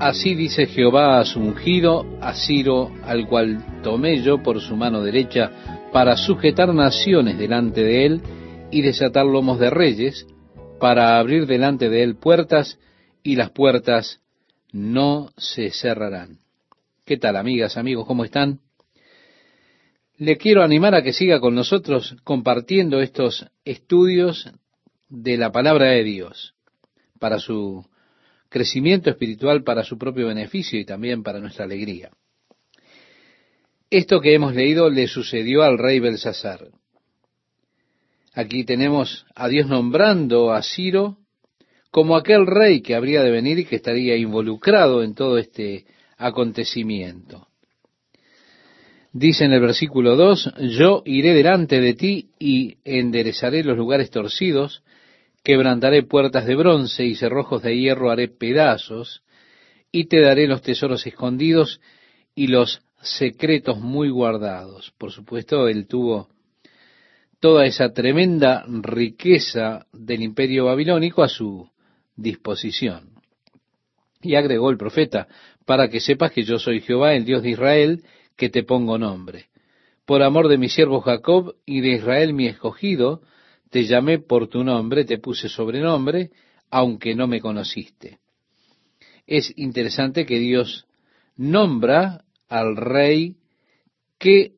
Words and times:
Así 0.00 0.36
dice 0.36 0.66
Jehová 0.66 1.18
a 1.18 1.24
su 1.24 1.40
ungido, 1.40 2.06
a 2.20 2.32
Ciro, 2.32 2.92
al 3.02 3.26
cual 3.26 3.82
tomé 3.82 4.22
yo 4.22 4.40
por 4.44 4.60
su 4.60 4.76
mano 4.76 5.02
derecha, 5.02 5.50
para 5.92 6.16
sujetar 6.16 6.72
naciones 6.72 7.36
delante 7.36 7.82
de 7.82 8.06
él 8.06 8.22
y 8.70 8.82
desatar 8.82 9.26
lomos 9.26 9.58
de 9.58 9.70
reyes, 9.70 10.24
para 10.78 11.18
abrir 11.18 11.46
delante 11.46 11.88
de 11.88 12.04
él 12.04 12.14
puertas, 12.14 12.78
y 13.24 13.34
las 13.34 13.50
puertas 13.50 14.20
no 14.70 15.30
se 15.36 15.70
cerrarán. 15.70 16.38
¿Qué 17.04 17.16
tal, 17.16 17.36
amigas, 17.36 17.76
amigos? 17.76 18.06
¿Cómo 18.06 18.24
están? 18.24 18.60
Le 20.16 20.36
quiero 20.36 20.62
animar 20.62 20.94
a 20.94 21.02
que 21.02 21.12
siga 21.12 21.40
con 21.40 21.56
nosotros 21.56 22.16
compartiendo 22.22 23.00
estos 23.00 23.46
estudios 23.64 24.48
de 25.08 25.36
la 25.36 25.50
palabra 25.50 25.86
de 25.86 26.04
Dios 26.04 26.54
para 27.18 27.40
su 27.40 27.84
crecimiento 28.48 29.10
espiritual 29.10 29.62
para 29.62 29.84
su 29.84 29.98
propio 29.98 30.26
beneficio 30.26 30.78
y 30.78 30.84
también 30.84 31.22
para 31.22 31.40
nuestra 31.40 31.64
alegría. 31.64 32.10
Esto 33.90 34.20
que 34.20 34.34
hemos 34.34 34.54
leído 34.54 34.90
le 34.90 35.06
sucedió 35.06 35.62
al 35.62 35.78
rey 35.78 35.98
Belsasar. 35.98 36.68
Aquí 38.34 38.64
tenemos 38.64 39.26
a 39.34 39.48
Dios 39.48 39.66
nombrando 39.66 40.52
a 40.52 40.62
Ciro 40.62 41.18
como 41.90 42.16
aquel 42.16 42.46
rey 42.46 42.82
que 42.82 42.94
habría 42.94 43.22
de 43.22 43.30
venir 43.30 43.58
y 43.58 43.64
que 43.64 43.76
estaría 43.76 44.16
involucrado 44.16 45.02
en 45.02 45.14
todo 45.14 45.38
este 45.38 45.86
acontecimiento. 46.18 47.48
Dice 49.12 49.46
en 49.46 49.52
el 49.52 49.60
versículo 49.60 50.16
2, 50.16 50.54
yo 50.78 51.02
iré 51.06 51.32
delante 51.32 51.80
de 51.80 51.94
ti 51.94 52.30
y 52.38 52.76
enderezaré 52.84 53.64
los 53.64 53.76
lugares 53.76 54.10
torcidos 54.10 54.82
quebrantaré 55.48 56.02
puertas 56.02 56.44
de 56.44 56.54
bronce 56.56 57.06
y 57.06 57.14
cerrojos 57.14 57.62
de 57.62 57.74
hierro 57.74 58.10
haré 58.10 58.28
pedazos, 58.28 59.22
y 59.90 60.04
te 60.04 60.20
daré 60.20 60.46
los 60.46 60.60
tesoros 60.60 61.06
escondidos 61.06 61.80
y 62.34 62.48
los 62.48 62.82
secretos 63.00 63.80
muy 63.80 64.10
guardados. 64.10 64.92
Por 64.98 65.10
supuesto, 65.10 65.66
él 65.66 65.86
tuvo 65.86 66.28
toda 67.40 67.64
esa 67.64 67.94
tremenda 67.94 68.62
riqueza 68.68 69.86
del 69.90 70.20
imperio 70.20 70.66
babilónico 70.66 71.22
a 71.22 71.30
su 71.30 71.66
disposición. 72.14 73.12
Y 74.20 74.34
agregó 74.34 74.68
el 74.68 74.76
profeta, 74.76 75.28
para 75.64 75.88
que 75.88 76.00
sepas 76.00 76.30
que 76.30 76.42
yo 76.42 76.58
soy 76.58 76.82
Jehová, 76.82 77.14
el 77.14 77.24
Dios 77.24 77.42
de 77.42 77.52
Israel, 77.52 78.04
que 78.36 78.50
te 78.50 78.64
pongo 78.64 78.98
nombre. 78.98 79.46
Por 80.04 80.22
amor 80.22 80.48
de 80.48 80.58
mi 80.58 80.68
siervo 80.68 81.00
Jacob 81.00 81.54
y 81.64 81.80
de 81.80 81.92
Israel 81.92 82.34
mi 82.34 82.48
escogido, 82.48 83.22
te 83.70 83.84
llamé 83.84 84.18
por 84.18 84.48
tu 84.48 84.64
nombre, 84.64 85.04
te 85.04 85.18
puse 85.18 85.48
sobrenombre, 85.48 86.30
aunque 86.70 87.14
no 87.14 87.26
me 87.26 87.40
conociste. 87.40 88.18
Es 89.26 89.52
interesante 89.56 90.24
que 90.24 90.38
Dios 90.38 90.86
nombra 91.36 92.24
al 92.48 92.76
rey 92.76 93.36
que 94.18 94.52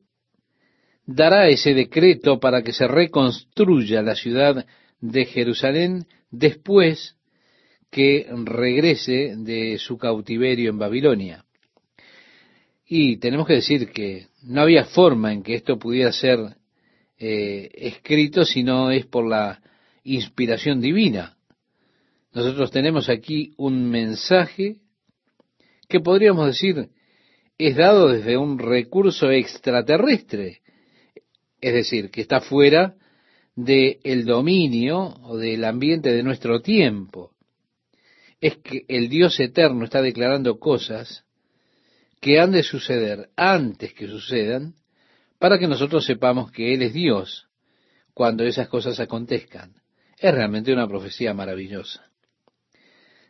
dará 1.05 1.49
ese 1.49 1.73
decreto 1.73 2.39
para 2.39 2.63
que 2.63 2.73
se 2.73 2.87
reconstruya 2.87 4.01
la 4.01 4.15
ciudad 4.15 4.65
de 5.01 5.25
Jerusalén 5.25 6.05
después 6.29 7.15
que 7.89 8.27
regrese 8.45 9.35
de 9.37 9.77
su 9.77 9.97
cautiverio 9.97 10.69
en 10.69 10.79
Babilonia. 10.79 11.45
Y 12.85 13.17
tenemos 13.17 13.47
que 13.47 13.55
decir 13.55 13.91
que 13.91 14.27
no 14.43 14.61
había 14.61 14.85
forma 14.85 15.33
en 15.33 15.43
que 15.43 15.55
esto 15.55 15.77
pudiera 15.77 16.11
ser 16.11 16.39
eh, 17.23 17.69
escrito, 17.75 18.43
sino 18.45 18.89
es 18.89 19.05
por 19.05 19.27
la 19.27 19.61
inspiración 20.03 20.81
divina. 20.81 21.37
Nosotros 22.33 22.71
tenemos 22.71 23.09
aquí 23.09 23.53
un 23.57 23.91
mensaje 23.91 24.77
que 25.87 25.99
podríamos 25.99 26.47
decir 26.47 26.89
es 27.59 27.75
dado 27.75 28.09
desde 28.09 28.37
un 28.37 28.57
recurso 28.57 29.29
extraterrestre, 29.29 30.61
es 31.59 31.73
decir, 31.75 32.09
que 32.09 32.21
está 32.21 32.41
fuera 32.41 32.95
del 33.55 34.25
dominio 34.25 34.97
o 35.21 35.37
del 35.37 35.63
ambiente 35.65 36.11
de 36.11 36.23
nuestro 36.23 36.63
tiempo. 36.63 37.33
Es 38.39 38.57
que 38.57 38.83
el 38.87 39.09
Dios 39.09 39.39
eterno 39.39 39.85
está 39.85 40.01
declarando 40.01 40.57
cosas 40.57 41.23
que 42.19 42.39
han 42.39 42.51
de 42.51 42.63
suceder 42.63 43.29
antes 43.35 43.93
que 43.93 44.07
sucedan 44.07 44.73
para 45.41 45.57
que 45.57 45.67
nosotros 45.67 46.05
sepamos 46.05 46.51
que 46.51 46.71
Él 46.71 46.83
es 46.83 46.93
Dios 46.93 47.47
cuando 48.13 48.43
esas 48.43 48.67
cosas 48.67 48.99
acontezcan. 48.99 49.73
Es 50.19 50.31
realmente 50.31 50.71
una 50.71 50.87
profecía 50.87 51.33
maravillosa. 51.33 52.11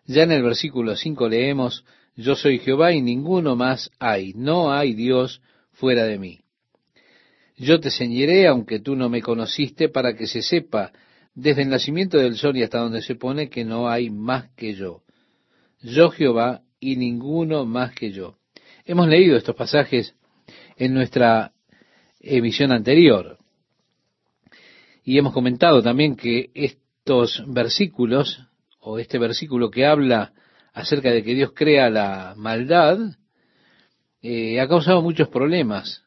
Ya 0.05 0.23
en 0.23 0.33
el 0.33 0.43
versículo 0.43 0.97
5 0.97 1.29
leemos, 1.29 1.85
Yo 2.17 2.35
soy 2.35 2.59
Jehová 2.59 2.91
y 2.91 3.01
ninguno 3.01 3.55
más 3.55 3.91
hay, 3.97 4.33
no 4.33 4.73
hay 4.73 4.93
Dios 4.93 5.41
fuera 5.71 6.03
de 6.03 6.19
mí. 6.19 6.41
Yo 7.55 7.79
te 7.79 7.89
ceñiré 7.89 8.45
aunque 8.45 8.81
tú 8.81 8.97
no 8.97 9.07
me 9.07 9.21
conociste 9.21 9.87
para 9.87 10.13
que 10.13 10.27
se 10.27 10.41
sepa 10.41 10.91
desde 11.33 11.61
el 11.61 11.69
nacimiento 11.69 12.17
del 12.17 12.35
sol 12.35 12.57
y 12.57 12.63
hasta 12.63 12.79
donde 12.79 13.01
se 13.01 13.15
pone 13.15 13.49
que 13.49 13.63
no 13.63 13.87
hay 13.89 14.09
más 14.09 14.49
que 14.57 14.73
yo. 14.73 15.03
Yo 15.81 16.11
Jehová 16.11 16.61
y 16.77 16.97
ninguno 16.97 17.65
más 17.65 17.93
que 17.93 18.11
yo. 18.11 18.35
Hemos 18.83 19.07
leído 19.07 19.37
estos 19.37 19.55
pasajes 19.55 20.13
en 20.75 20.93
nuestra 20.93 21.53
emisión 22.21 22.71
anterior. 22.71 23.37
Y 25.03 25.17
hemos 25.17 25.33
comentado 25.33 25.81
también 25.81 26.15
que 26.15 26.51
estos 26.53 27.43
versículos, 27.47 28.47
o 28.79 28.99
este 28.99 29.17
versículo 29.17 29.69
que 29.71 29.85
habla 29.85 30.33
acerca 30.73 31.11
de 31.11 31.23
que 31.23 31.33
Dios 31.33 31.51
crea 31.53 31.89
la 31.89 32.33
maldad, 32.37 32.99
eh, 34.21 34.59
ha 34.59 34.67
causado 34.67 35.01
muchos 35.01 35.27
problemas 35.29 36.03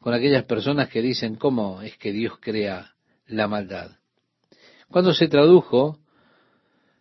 con 0.00 0.14
aquellas 0.14 0.44
personas 0.44 0.88
que 0.88 1.02
dicen 1.02 1.36
cómo 1.36 1.82
es 1.82 1.96
que 1.96 2.12
Dios 2.12 2.34
crea 2.40 2.94
la 3.26 3.46
maldad. 3.46 3.92
Cuando 4.88 5.14
se 5.14 5.28
tradujo 5.28 5.98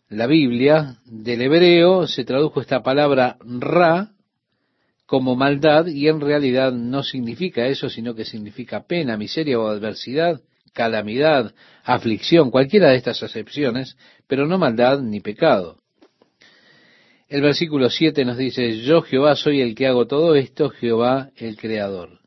la 0.09 0.28
Biblia 0.28 0.97
del 1.06 1.41
hebreo, 1.41 2.07
se 2.07 2.25
tradujo 2.25 2.61
esta 2.61 2.84
palabra 2.84 3.38
ra, 3.41 4.11
como 5.09 5.36
maldad 5.36 5.88
y 5.88 6.08
en 6.08 6.22
realidad 6.22 6.72
no 6.72 7.02
significa 7.02 7.66
eso, 7.66 7.90
sino 7.90 8.14
que 8.14 8.25
significa 8.25 8.86
pena, 8.86 9.18
miseria 9.18 9.59
o 9.59 9.66
adversidad, 9.66 10.40
calamidad, 10.72 11.52
aflicción, 11.84 12.52
cualquiera 12.52 12.92
de 12.92 12.97
estas 12.97 13.24
acepciones, 13.24 13.97
pero 14.28 14.46
no 14.46 14.59
maldad 14.59 15.00
ni 15.00 15.20
pecado. 15.20 15.78
El 17.28 17.42
versículo 17.42 17.90
7 17.90 18.24
nos 18.24 18.38
dice, 18.38 18.81
yo 18.81 19.02
Jehová 19.02 19.36
soy 19.36 19.62
el 19.62 19.74
que 19.74 19.88
hago 19.88 20.06
todo 20.06 20.36
esto, 20.36 20.70
Jehová 20.70 21.31
el 21.38 21.58
Creador. 21.58 22.20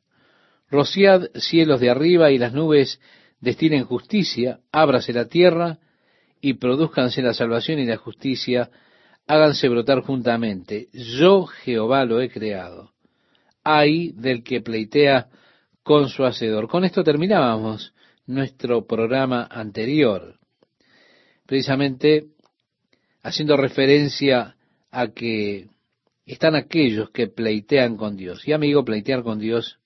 Rociad 0.69 1.29
cielos 1.37 1.81
de 1.81 1.89
arriba 1.89 2.33
y 2.33 2.39
las 2.39 2.53
nubes 2.53 3.01
destinen 3.39 3.85
justicia, 3.85 4.59
ábrase 4.73 5.13
la 5.13 5.29
tierra 5.29 5.79
y 6.41 6.55
produzcanse 6.55 7.23
la 7.23 7.33
salvación 7.33 7.79
y 7.79 7.87
la 7.87 7.97
justicia, 7.97 8.71
háganse 9.27 9.69
brotar 9.69 10.01
juntamente. 10.01 10.89
Yo 10.93 11.47
Jehová 11.47 12.05
lo 12.05 12.21
he 12.21 12.31
creado. 12.31 12.93
Hay 13.65 14.13
del 14.13 14.43
que 14.43 14.61
pleitea 14.61 15.29
con 15.83 16.09
su 16.09 16.25
hacedor. 16.25 16.69
Con 16.69 16.85
esto 16.85 17.05
terminábamos 17.05 17.95
nuestro 18.27 18.87
programa 18.87 19.49
anterior, 19.51 20.39
precisamente 21.47 22.27
haciendo 23.23 23.57
referencia 23.57 24.57
a 24.91 25.09
que 25.09 25.69
están 26.27 26.55
aquellos 26.55 27.11
que 27.11 27.29
pleitean 27.29 27.97
con 27.97 28.17
Dios. 28.17 28.47
Y 28.47 28.53
amigo, 28.53 28.85
pleitear 28.85 29.23
con 29.23 29.39
Dios 29.39 29.79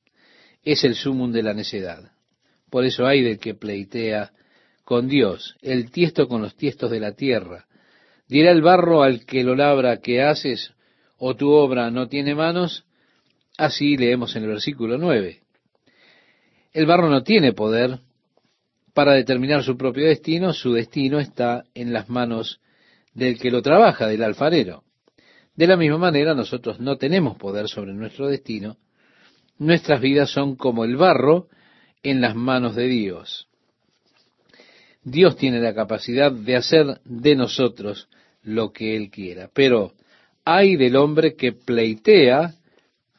es 0.63 0.85
el 0.85 0.95
sumum 0.95 1.33
de 1.33 1.43
la 1.43 1.55
necedad. 1.55 2.13
Por 2.71 2.85
eso 2.85 3.07
hay 3.07 3.23
del 3.23 3.39
que 3.39 3.55
pleitea 3.55 4.33
con 4.85 5.09
Dios, 5.09 5.57
el 5.63 5.91
tiesto 5.91 6.29
con 6.29 6.43
los 6.43 6.57
tiestos 6.57 6.91
de 6.91 7.01
la 7.01 7.13
tierra, 7.13 7.67
Dirá 8.29 8.51
el 8.51 8.63
barro 8.63 9.03
al 9.03 9.25
que 9.25 9.45
lo 9.45 9.55
labra, 9.55 9.99
¿qué 9.99 10.23
haces? 10.23 10.73
¿O 11.19 11.37
tu 11.37 11.51
obra 11.51 11.91
no 11.91 12.09
tiene 12.09 12.34
manos? 12.34 12.84
Así 13.57 13.97
leemos 13.97 14.34
en 14.37 14.43
el 14.43 14.49
versículo 14.51 14.99
9. 14.99 15.41
El 16.73 16.87
barro 16.87 17.09
no 17.09 17.23
tiene 17.23 17.53
poder 17.53 18.01
para 18.93 19.13
determinar 19.13 19.63
su 19.63 19.77
propio 19.77 20.07
destino, 20.07 20.53
su 20.53 20.73
destino 20.73 21.21
está 21.21 21.65
en 21.75 21.93
las 21.93 22.09
manos 22.09 22.61
del 23.15 23.39
que 23.39 23.51
lo 23.51 23.63
trabaja, 23.63 24.07
del 24.07 24.23
alfarero. 24.23 24.83
De 25.55 25.67
la 25.67 25.77
misma 25.77 25.99
manera, 25.99 26.34
nosotros 26.34 26.81
no 26.81 26.97
tenemos 26.97 27.39
poder 27.39 27.69
sobre 27.69 27.95
nuestro 27.95 28.27
destino, 28.29 28.77
nuestras 29.59 30.01
vidas 30.01 30.31
son 30.31 30.57
como 30.57 30.84
el 30.84 30.97
barro 30.97 31.49
en 32.03 32.21
las 32.21 32.34
manos 32.34 32.75
de 32.75 32.89
Dios. 32.89 33.49
Dios 35.03 35.37
tiene 35.37 35.61
la 35.61 35.75
capacidad 35.75 36.33
de 36.33 36.57
hacer 36.57 37.01
de 37.05 37.37
nosotros 37.37 38.09
lo 38.47 38.72
que 38.72 38.97
Él 38.97 39.10
quiera. 39.10 39.51
Pero 39.53 39.93
hay 40.45 40.77
del 40.77 40.97
hombre 40.97 41.34
que 41.34 41.53
pleitea 41.53 42.54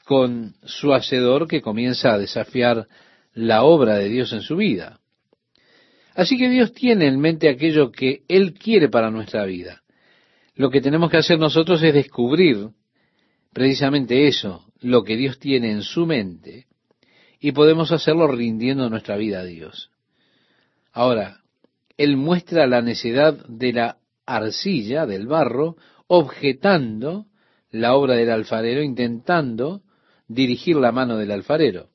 con 0.05 0.55
su 0.63 0.93
hacedor 0.93 1.47
que 1.47 1.61
comienza 1.61 2.13
a 2.13 2.17
desafiar 2.17 2.87
la 3.33 3.63
obra 3.63 3.97
de 3.97 4.07
Dios 4.07 4.31
en 4.31 4.41
su 4.41 4.55
vida. 4.55 4.99
Así 6.15 6.37
que 6.37 6.49
Dios 6.49 6.73
tiene 6.73 7.07
en 7.07 7.19
mente 7.19 7.49
aquello 7.49 7.91
que 7.91 8.21
Él 8.27 8.53
quiere 8.53 8.89
para 8.89 9.11
nuestra 9.11 9.45
vida. 9.45 9.83
Lo 10.55 10.71
que 10.71 10.81
tenemos 10.81 11.11
que 11.11 11.17
hacer 11.17 11.37
nosotros 11.37 11.83
es 11.83 11.93
descubrir 11.93 12.69
precisamente 13.53 14.27
eso, 14.27 14.65
lo 14.79 15.03
que 15.03 15.17
Dios 15.17 15.39
tiene 15.39 15.71
en 15.71 15.81
su 15.81 16.05
mente, 16.05 16.65
y 17.39 17.51
podemos 17.51 17.91
hacerlo 17.91 18.27
rindiendo 18.27 18.89
nuestra 18.89 19.17
vida 19.17 19.41
a 19.41 19.43
Dios. 19.43 19.91
Ahora, 20.91 21.41
Él 21.97 22.17
muestra 22.17 22.65
la 22.65 22.81
necedad 22.81 23.45
de 23.47 23.73
la 23.73 23.97
arcilla, 24.27 25.07
del 25.07 25.25
barro, 25.25 25.77
objetando 26.05 27.25
la 27.71 27.95
obra 27.95 28.15
del 28.15 28.29
alfarero, 28.29 28.83
intentando 28.83 29.81
dirigir 30.27 30.75
la 30.75 30.91
mano 30.91 31.17
del 31.17 31.31
alfarero. 31.31 31.89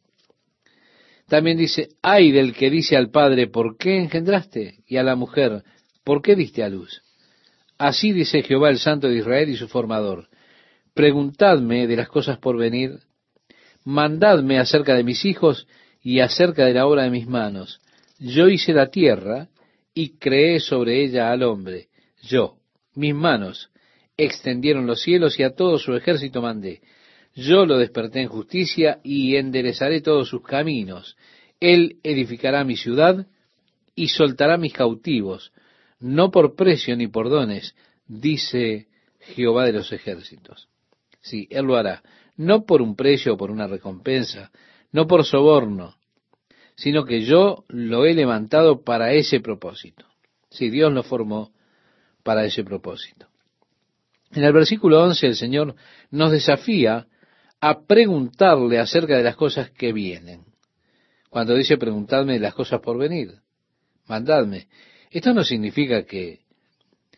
También 1.28 1.56
dice, 1.56 1.90
ay 2.02 2.32
del 2.32 2.52
que 2.52 2.70
dice 2.70 2.96
al 2.96 3.10
padre, 3.10 3.46
¿por 3.46 3.76
qué 3.76 3.96
engendraste? 3.98 4.80
Y 4.86 4.96
a 4.96 5.02
la 5.02 5.14
mujer, 5.14 5.62
¿por 6.04 6.20
qué 6.20 6.34
diste 6.34 6.62
a 6.62 6.68
luz? 6.68 7.02
Así 7.78 8.12
dice 8.12 8.42
Jehová 8.42 8.70
el 8.70 8.78
Santo 8.78 9.08
de 9.08 9.16
Israel 9.16 9.48
y 9.48 9.56
su 9.56 9.68
formador, 9.68 10.28
preguntadme 10.94 11.86
de 11.86 11.96
las 11.96 12.08
cosas 12.08 12.38
por 12.38 12.56
venir, 12.56 13.00
mandadme 13.84 14.58
acerca 14.58 14.94
de 14.94 15.04
mis 15.04 15.24
hijos 15.24 15.66
y 16.02 16.20
acerca 16.20 16.64
de 16.64 16.74
la 16.74 16.86
obra 16.86 17.04
de 17.04 17.10
mis 17.10 17.26
manos. 17.26 17.80
Yo 18.18 18.48
hice 18.48 18.72
la 18.72 18.88
tierra 18.88 19.48
y 19.94 20.18
creé 20.18 20.60
sobre 20.60 21.02
ella 21.02 21.30
al 21.30 21.42
hombre. 21.42 21.88
Yo, 22.22 22.56
mis 22.94 23.14
manos, 23.14 23.70
extendieron 24.16 24.86
los 24.86 25.02
cielos 25.02 25.38
y 25.38 25.42
a 25.42 25.54
todo 25.54 25.78
su 25.78 25.94
ejército 25.94 26.40
mandé. 26.40 26.80
Yo 27.34 27.66
lo 27.66 27.78
desperté 27.78 28.20
en 28.20 28.28
justicia 28.28 29.00
y 29.02 29.36
enderezaré 29.36 30.00
todos 30.00 30.28
sus 30.28 30.42
caminos. 30.42 31.16
Él 31.60 31.98
edificará 32.02 32.64
mi 32.64 32.76
ciudad 32.76 33.26
y 33.94 34.08
soltará 34.08 34.56
mis 34.56 34.72
cautivos, 34.72 35.52
no 36.00 36.30
por 36.30 36.54
precio 36.54 36.96
ni 36.96 37.08
por 37.08 37.28
dones, 37.28 37.74
dice 38.06 38.88
Jehová 39.20 39.64
de 39.64 39.72
los 39.72 39.92
ejércitos. 39.92 40.68
Sí, 41.20 41.46
Él 41.50 41.66
lo 41.66 41.76
hará, 41.76 42.02
no 42.36 42.64
por 42.64 42.82
un 42.82 42.96
precio 42.96 43.34
o 43.34 43.36
por 43.36 43.50
una 43.50 43.66
recompensa, 43.66 44.50
no 44.90 45.06
por 45.06 45.24
soborno, 45.24 45.96
sino 46.74 47.04
que 47.04 47.22
yo 47.22 47.64
lo 47.68 48.04
he 48.04 48.14
levantado 48.14 48.82
para 48.82 49.12
ese 49.12 49.40
propósito. 49.40 50.04
Sí, 50.50 50.68
Dios 50.70 50.92
lo 50.92 51.02
formó 51.02 51.52
para 52.22 52.44
ese 52.44 52.64
propósito. 52.64 53.26
En 54.32 54.44
el 54.44 54.52
versículo 54.52 55.02
11 55.02 55.26
el 55.26 55.36
Señor 55.36 55.74
nos 56.10 56.32
desafía 56.32 57.06
a 57.60 57.82
preguntarle 57.82 58.78
acerca 58.78 59.16
de 59.16 59.22
las 59.22 59.36
cosas 59.36 59.70
que 59.70 59.92
vienen. 59.92 60.44
Cuando 61.28 61.54
dice 61.54 61.76
preguntadme 61.76 62.34
de 62.34 62.40
las 62.40 62.54
cosas 62.54 62.80
por 62.80 62.98
venir, 62.98 63.40
mandadme. 64.06 64.68
Esto 65.10 65.34
no 65.34 65.44
significa 65.44 66.04
que 66.04 66.40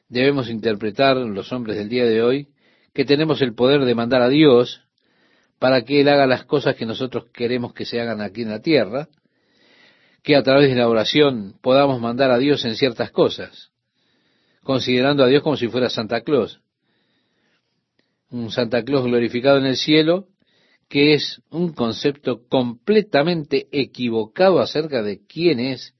debemos 0.08 0.50
interpretar 0.50 1.16
los 1.16 1.52
hombres 1.52 1.76
del 1.76 1.88
día 1.88 2.04
de 2.04 2.22
hoy 2.22 2.48
que 2.92 3.04
tenemos 3.04 3.42
el 3.42 3.54
poder 3.54 3.84
de 3.84 3.94
mandar 3.94 4.22
a 4.22 4.28
Dios 4.28 4.82
para 5.58 5.82
que 5.82 6.00
Él 6.00 6.08
haga 6.08 6.26
las 6.26 6.44
cosas 6.44 6.76
que 6.76 6.86
nosotros 6.86 7.26
queremos 7.32 7.72
que 7.72 7.84
se 7.84 8.00
hagan 8.00 8.20
aquí 8.20 8.42
en 8.42 8.50
la 8.50 8.60
tierra, 8.60 9.08
que 10.22 10.36
a 10.36 10.42
través 10.42 10.68
de 10.68 10.76
la 10.76 10.88
oración 10.88 11.54
podamos 11.60 12.00
mandar 12.00 12.30
a 12.30 12.38
Dios 12.38 12.64
en 12.64 12.76
ciertas 12.76 13.10
cosas, 13.10 13.72
considerando 14.64 15.22
a 15.22 15.28
Dios 15.28 15.43
como 15.43 15.56
si 15.56 15.69
fuera 15.69 15.88
Santa 15.88 16.22
Claus 16.22 16.61
un 18.34 18.50
Santa 18.50 18.82
Claus 18.82 19.05
glorificado 19.05 19.58
en 19.58 19.66
el 19.66 19.76
cielo, 19.76 20.26
que 20.88 21.14
es 21.14 21.40
un 21.50 21.72
concepto 21.72 22.46
completamente 22.49 23.69
equivocado 23.70 24.61
acerca 24.61 25.02
de 25.02 25.25
quién 25.26 25.61
es 25.61 25.94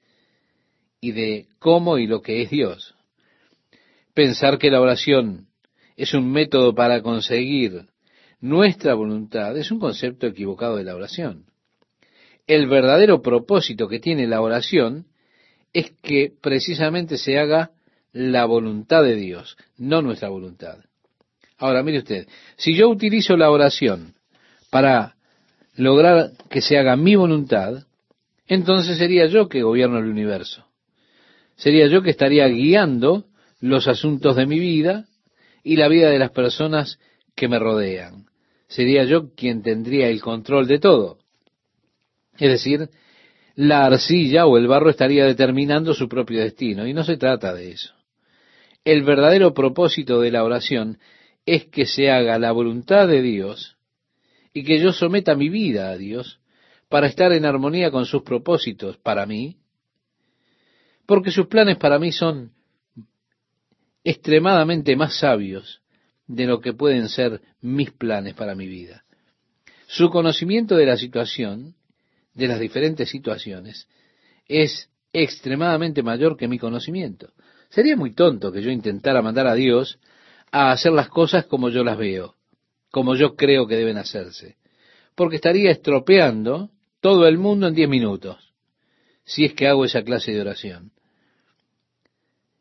y 1.00 1.12
de 1.12 1.46
cómo 1.58 1.99
y 1.99 2.06
lo 2.06 2.22
que 2.22 2.43
es 2.43 2.50
Dios. 2.50 2.94
Pensar 4.14 4.58
que 4.58 4.70
la 4.70 4.81
oración 4.81 5.46
es 5.96 6.12
un 6.12 6.31
método 6.31 6.75
para 6.75 7.02
conseguir 7.02 7.87
nuestra 8.40 8.94
voluntad 8.94 9.56
es 9.56 9.70
un 9.70 9.78
concepto 9.78 10.26
equivocado 10.26 10.76
de 10.76 10.84
la 10.84 10.94
oración. 10.94 11.46
El 12.46 12.66
verdadero 12.66 13.22
propósito 13.22 13.88
que 13.88 14.00
tiene 14.00 14.26
la 14.26 14.43
oración 14.43 15.06
es 15.72 15.93
que 16.02 16.32
precisamente 16.43 17.16
se 17.16 17.38
haga 17.38 17.70
la 18.14 18.46
voluntad 18.46 19.02
de 19.02 19.16
Dios, 19.16 19.56
no 19.76 20.00
nuestra 20.00 20.28
voluntad. 20.28 20.78
Ahora, 21.58 21.82
mire 21.82 21.99
usted, 21.99 22.28
si 22.56 22.75
yo 22.75 22.88
utilizo 22.88 23.37
la 23.37 23.50
oración 23.50 24.14
para 24.70 25.16
lograr 25.75 26.31
que 26.49 26.62
se 26.62 26.78
haga 26.78 26.96
mi 26.96 27.16
voluntad, 27.16 27.84
entonces 28.46 28.99
sería 28.99 29.26
yo 29.26 29.49
que 29.49 29.62
gobierno 29.62 29.99
el 29.99 30.06
universo. 30.06 30.64
Sería 31.56 31.88
yo 31.88 32.02
que 32.02 32.11
estaría 32.11 32.46
guiando 32.46 33.25
los 33.61 33.88
asuntos 33.88 34.37
de 34.37 34.46
mi 34.46 34.61
vida 34.61 35.06
y 35.64 35.76
la 35.76 35.88
vida 35.88 36.11
de 36.11 36.19
las 36.19 36.31
personas 36.31 37.00
que 37.34 37.49
me 37.49 37.58
rodean. 37.58 38.26
Sería 38.69 39.05
yo 39.05 39.34
quien 39.34 39.62
tendría 39.62 40.08
el 40.08 40.20
control 40.20 40.69
de 40.69 40.78
todo. 40.78 41.19
Es 42.38 42.50
decir, 42.50 42.90
la 43.56 43.87
arcilla 43.87 44.46
o 44.46 44.56
el 44.56 44.69
barro 44.69 44.90
estaría 44.90 45.25
determinando 45.25 45.94
su 45.94 46.08
propio 46.08 46.40
destino, 46.40 46.87
y 46.87 46.93
no 46.93 47.02
se 47.02 47.16
trata 47.16 47.52
de 47.52 47.72
eso. 47.72 47.94
El 48.84 49.02
verdadero 49.02 49.54
propósito 49.54 50.20
de 50.20 50.31
la 50.31 50.44
oración 50.44 50.98
es 51.46 51.66
que 51.66 51.86
se 51.86 52.10
haga 52.10 52.38
la 52.38 52.52
voluntad 52.52 53.08
de 53.08 53.22
Dios 53.22 53.76
y 54.52 54.62
que 54.64 54.78
yo 54.78 54.92
someta 54.92 55.34
mi 55.34 55.48
vida 55.48 55.90
a 55.90 55.96
Dios 55.96 56.40
para 56.88 57.06
estar 57.06 57.32
en 57.32 57.44
armonía 57.44 57.90
con 57.90 58.06
sus 58.06 58.22
propósitos 58.22 58.98
para 58.98 59.26
mí, 59.26 59.56
porque 61.06 61.31
sus 61.31 61.46
planes 61.46 61.76
para 61.76 61.98
mí 61.98 62.12
son 62.12 62.52
extremadamente 64.04 64.94
más 64.96 65.19
sabios 65.19 65.82
de 66.26 66.46
lo 66.46 66.60
que 66.60 66.72
pueden 66.72 67.08
ser 67.08 67.40
mis 67.60 67.90
planes 67.90 68.34
para 68.34 68.54
mi 68.54 68.66
vida. 68.66 69.04
Su 69.87 70.10
conocimiento 70.10 70.76
de 70.76 70.87
la 70.87 70.96
situación, 70.96 71.75
de 72.34 72.48
las 72.48 72.60
diferentes 72.60 73.08
situaciones, 73.10 73.88
es 74.46 74.90
extremadamente 75.12 76.02
mayor 76.02 76.37
que 76.37 76.48
mi 76.48 76.58
conocimiento. 76.58 77.32
Sería 77.75 77.97
muy 77.97 78.15
tonto 78.15 78.53
que 78.53 78.62
yo 78.62 78.71
intentara 78.71 79.21
mandar 79.21 79.49
a 79.49 79.55
Dios 79.55 79.99
a 80.53 80.71
hacer 80.71 80.93
las 80.93 81.09
cosas 81.09 81.47
como 81.47 81.71
yo 81.71 81.82
las 81.82 81.99
veo, 81.99 82.37
como 82.93 83.17
yo 83.17 83.35
creo 83.35 83.67
que 83.67 83.75
deben 83.75 83.99
hacerse, 83.99 84.59
porque 85.17 85.37
estaría 85.37 85.73
estropeando 85.73 86.71
todo 87.00 87.26
el 87.26 87.37
mundo 87.37 87.67
en 87.67 87.75
diez 87.75 87.88
minutos, 87.88 88.55
si 89.25 89.44
es 89.44 89.55
que 89.55 89.67
hago 89.67 89.85
esa 89.85 90.05
clase 90.05 90.31
de 90.31 90.41
oración. 90.41 90.93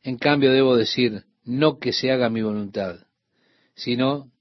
En 0.01 0.17
cambio 0.17 0.51
debo 0.51 0.75
decir, 0.75 1.25
no 1.45 1.77
que 1.77 1.93
se 1.93 2.11
haga 2.11 2.31
mi 2.31 2.41
voluntad, 2.41 2.95
sino 3.75 4.31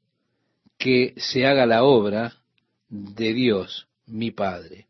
que 0.78 1.12
se 1.18 1.44
haga 1.46 1.66
la 1.66 1.84
obra 1.84 2.32
de 2.88 3.34
Dios, 3.34 3.88
mi 4.06 4.30
Padre. 4.30 4.86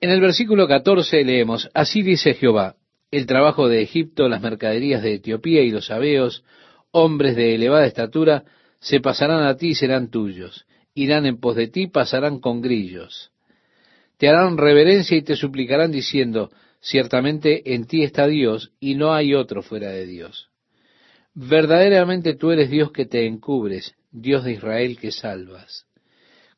En 0.00 0.10
el 0.10 0.20
versículo 0.20 0.66
14 0.66 1.22
leemos, 1.22 1.70
así 1.72 2.02
dice 2.02 2.34
Jehová, 2.34 2.74
el 3.10 3.26
trabajo 3.26 3.68
de 3.68 3.82
Egipto, 3.82 4.28
las 4.28 4.42
mercaderías 4.42 5.02
de 5.02 5.14
Etiopía 5.14 5.62
y 5.62 5.70
los 5.70 5.86
sabeos, 5.86 6.44
hombres 6.90 7.36
de 7.36 7.54
elevada 7.54 7.86
estatura, 7.86 8.44
se 8.80 9.00
pasarán 9.00 9.44
a 9.44 9.56
ti 9.56 9.68
y 9.68 9.74
serán 9.74 10.10
tuyos. 10.10 10.66
Irán 10.94 11.26
en 11.26 11.38
pos 11.38 11.56
de 11.56 11.68
ti, 11.68 11.86
pasarán 11.86 12.40
con 12.40 12.60
grillos. 12.60 13.30
Te 14.18 14.28
harán 14.28 14.58
reverencia 14.58 15.16
y 15.16 15.22
te 15.22 15.36
suplicarán 15.36 15.92
diciendo, 15.92 16.50
ciertamente 16.80 17.74
en 17.74 17.86
ti 17.86 18.02
está 18.02 18.26
Dios 18.26 18.72
y 18.80 18.94
no 18.94 19.14
hay 19.14 19.34
otro 19.34 19.62
fuera 19.62 19.90
de 19.90 20.06
Dios. 20.06 20.50
Verdaderamente 21.34 22.34
tú 22.34 22.50
eres 22.50 22.68
Dios 22.68 22.90
que 22.90 23.06
te 23.06 23.26
encubres, 23.26 23.94
Dios 24.10 24.44
de 24.44 24.52
Israel 24.52 24.98
que 24.98 25.12
salvas. 25.12 25.86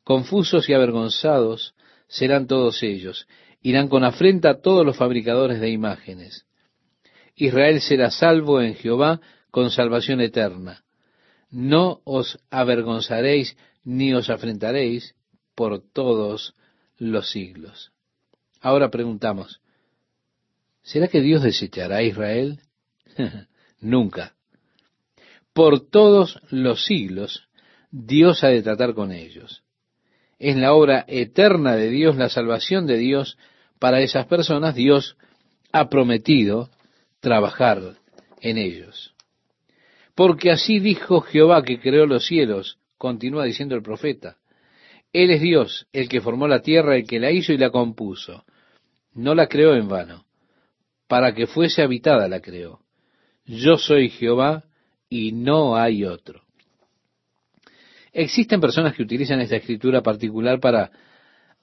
Confusos 0.03 0.67
y 0.69 0.73
avergonzados 0.73 1.75
serán 2.07 2.47
todos 2.47 2.81
ellos, 2.81 3.27
irán 3.61 3.87
con 3.87 4.03
afrenta 4.03 4.61
todos 4.61 4.85
los 4.85 4.97
fabricadores 4.97 5.59
de 5.59 5.69
imágenes. 5.69 6.45
Israel 7.35 7.81
será 7.81 8.11
salvo 8.11 8.61
en 8.61 8.75
Jehová 8.75 9.21
con 9.51 9.69
salvación 9.69 10.21
eterna. 10.21 10.83
No 11.49 12.01
os 12.03 12.39
avergonzaréis 12.49 13.57
ni 13.83 14.13
os 14.13 14.29
afrentaréis 14.29 15.15
por 15.55 15.81
todos 15.81 16.55
los 16.97 17.31
siglos. 17.31 17.91
Ahora 18.61 18.89
preguntamos, 18.89 19.61
¿será 20.81 21.07
que 21.07 21.21
Dios 21.21 21.43
desechará 21.43 21.97
a 21.97 22.03
Israel? 22.03 22.61
Nunca. 23.79 24.35
Por 25.53 25.89
todos 25.89 26.39
los 26.49 26.85
siglos 26.85 27.47
Dios 27.91 28.43
ha 28.43 28.47
de 28.47 28.63
tratar 28.63 28.93
con 28.93 29.11
ellos. 29.11 29.63
Es 30.39 30.55
la 30.55 30.73
obra 30.73 31.05
eterna 31.07 31.75
de 31.75 31.89
Dios, 31.89 32.15
la 32.15 32.29
salvación 32.29 32.87
de 32.87 32.97
Dios 32.97 33.37
para 33.81 33.99
esas 33.99 34.27
personas, 34.27 34.75
Dios 34.75 35.17
ha 35.71 35.89
prometido 35.89 36.69
trabajar 37.19 37.95
en 38.39 38.59
ellos. 38.59 39.15
Porque 40.13 40.51
así 40.51 40.79
dijo 40.79 41.21
Jehová 41.21 41.63
que 41.63 41.79
creó 41.79 42.05
los 42.05 42.27
cielos, 42.27 42.77
continúa 42.99 43.43
diciendo 43.43 43.73
el 43.73 43.81
profeta. 43.81 44.37
Él 45.11 45.31
es 45.31 45.41
Dios, 45.41 45.87
el 45.93 46.09
que 46.09 46.21
formó 46.21 46.47
la 46.47 46.61
tierra, 46.61 46.95
el 46.95 47.07
que 47.07 47.19
la 47.19 47.31
hizo 47.31 47.53
y 47.53 47.57
la 47.57 47.71
compuso. 47.71 48.45
No 49.15 49.33
la 49.33 49.47
creó 49.47 49.73
en 49.73 49.87
vano, 49.87 50.25
para 51.07 51.33
que 51.33 51.47
fuese 51.47 51.81
habitada 51.81 52.27
la 52.27 52.39
creó. 52.39 52.81
yo 53.45 53.77
soy 53.77 54.09
Jehová 54.09 54.63
y 55.09 55.31
no 55.31 55.75
hay 55.75 56.05
otro. 56.05 56.43
Existen 58.13 58.61
personas 58.61 58.93
que 58.93 59.01
utilizan 59.01 59.41
esta 59.41 59.55
escritura 59.55 60.03
particular 60.03 60.59
para 60.59 60.91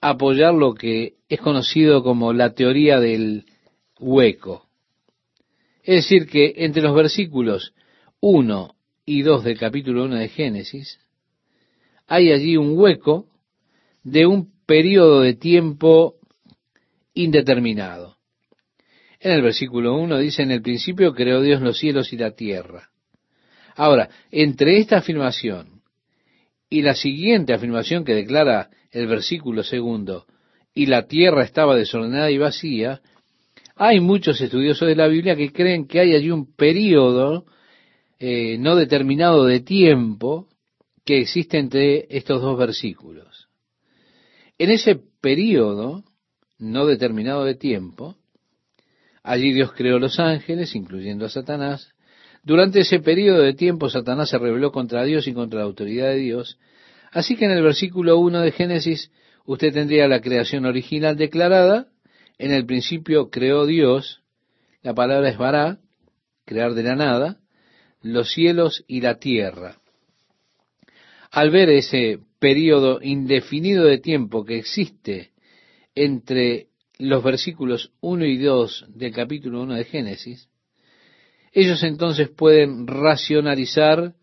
apoyar 0.01 0.53
lo 0.53 0.73
que 0.73 1.15
es 1.27 1.39
conocido 1.39 2.03
como 2.03 2.33
la 2.33 2.53
teoría 2.53 2.99
del 2.99 3.45
hueco. 3.99 4.67
Es 5.83 6.03
decir, 6.03 6.27
que 6.27 6.53
entre 6.57 6.81
los 6.81 6.95
versículos 6.95 7.73
1 8.21 8.75
y 9.05 9.21
2 9.21 9.43
del 9.43 9.57
capítulo 9.57 10.05
1 10.05 10.15
de 10.15 10.29
Génesis, 10.29 10.99
hay 12.07 12.31
allí 12.31 12.57
un 12.57 12.77
hueco 12.77 13.27
de 14.03 14.25
un 14.25 14.51
periodo 14.65 15.21
de 15.21 15.33
tiempo 15.33 16.15
indeterminado. 17.13 18.17
En 19.19 19.31
el 19.31 19.41
versículo 19.41 19.97
1 19.97 20.17
dice, 20.19 20.43
en 20.43 20.51
el 20.51 20.61
principio 20.61 21.13
creó 21.13 21.41
Dios 21.41 21.61
los 21.61 21.77
cielos 21.77 22.13
y 22.13 22.17
la 22.17 22.31
tierra. 22.31 22.89
Ahora, 23.75 24.09
entre 24.31 24.77
esta 24.77 24.97
afirmación 24.97 25.81
y 26.69 26.81
la 26.81 26.95
siguiente 26.95 27.53
afirmación 27.53 28.05
que 28.05 28.13
declara 28.13 28.69
el 28.91 29.07
versículo 29.07 29.63
segundo, 29.63 30.25
y 30.73 30.85
la 30.85 31.07
tierra 31.07 31.43
estaba 31.43 31.75
desordenada 31.75 32.31
y 32.31 32.37
vacía, 32.37 33.01
hay 33.75 33.99
muchos 33.99 34.41
estudiosos 34.41 34.87
de 34.87 34.95
la 34.95 35.07
Biblia 35.07 35.35
que 35.35 35.51
creen 35.51 35.87
que 35.87 35.99
hay 35.99 36.13
allí 36.13 36.31
un 36.31 36.53
periodo 36.53 37.45
eh, 38.19 38.57
no 38.59 38.75
determinado 38.75 39.45
de 39.45 39.61
tiempo 39.61 40.49
que 41.05 41.19
existe 41.19 41.57
entre 41.57 42.05
estos 42.09 42.41
dos 42.41 42.57
versículos. 42.57 43.47
En 44.57 44.71
ese 44.71 44.99
periodo 45.21 46.03
no 46.57 46.85
determinado 46.85 47.45
de 47.45 47.55
tiempo, 47.55 48.17
allí 49.23 49.53
Dios 49.53 49.71
creó 49.71 49.97
los 49.97 50.19
ángeles, 50.19 50.75
incluyendo 50.75 51.25
a 51.25 51.29
Satanás. 51.29 51.93
Durante 52.43 52.81
ese 52.81 52.99
periodo 52.99 53.41
de 53.41 53.53
tiempo 53.53 53.89
Satanás 53.89 54.29
se 54.29 54.37
rebeló 54.37 54.73
contra 54.73 55.03
Dios 55.05 55.27
y 55.27 55.33
contra 55.33 55.59
la 55.59 55.65
autoridad 55.65 56.07
de 56.07 56.17
Dios. 56.17 56.59
Así 57.11 57.35
que 57.35 57.45
en 57.45 57.51
el 57.51 57.63
versículo 57.63 58.17
1 58.19 58.41
de 58.41 58.51
Génesis 58.51 59.11
usted 59.45 59.73
tendría 59.73 60.07
la 60.07 60.21
creación 60.21 60.65
original 60.65 61.17
declarada. 61.17 61.87
En 62.37 62.51
el 62.51 62.65
principio 62.65 63.29
creó 63.29 63.65
Dios, 63.65 64.21
la 64.81 64.93
palabra 64.93 65.29
es 65.29 65.37
vará, 65.37 65.79
crear 66.45 66.73
de 66.73 66.83
la 66.83 66.95
nada, 66.95 67.37
los 68.01 68.31
cielos 68.31 68.83
y 68.87 69.01
la 69.01 69.19
tierra. 69.19 69.77
Al 71.31 71.51
ver 71.51 71.69
ese 71.69 72.19
periodo 72.39 72.99
indefinido 73.01 73.85
de 73.85 73.99
tiempo 73.99 74.45
que 74.45 74.57
existe 74.57 75.31
entre 75.95 76.67
los 76.97 77.23
versículos 77.23 77.91
1 78.01 78.25
y 78.25 78.37
2 78.37 78.85
del 78.89 79.13
capítulo 79.13 79.61
1 79.63 79.75
de 79.75 79.83
Génesis, 79.83 80.49
ellos 81.51 81.83
entonces 81.83 82.29
pueden 82.29 82.87
racionalizar 82.87 84.13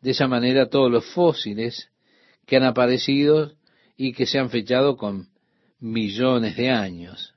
de 0.00 0.10
esa 0.10 0.28
manera 0.28 0.68
todos 0.68 0.90
los 0.90 1.04
fósiles 1.06 1.90
que 2.46 2.56
han 2.56 2.64
aparecido 2.64 3.52
y 3.96 4.12
que 4.12 4.26
se 4.26 4.38
han 4.38 4.50
fechado 4.50 4.96
con 4.96 5.28
millones 5.78 6.56
de 6.56 6.70
años. 6.70 7.34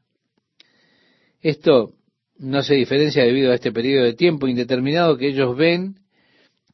Esto 1.42 1.94
no 2.38 2.64
se 2.64 2.76
diferencia 2.76 3.24
debido 3.24 3.52
a 3.52 3.56
este 3.56 3.72
periodo 3.72 4.06
de 4.06 4.14
tiempo 4.14 4.48
indeterminado 4.48 5.18
que 5.18 5.28
ellos 5.28 5.58
ven 5.58 6.00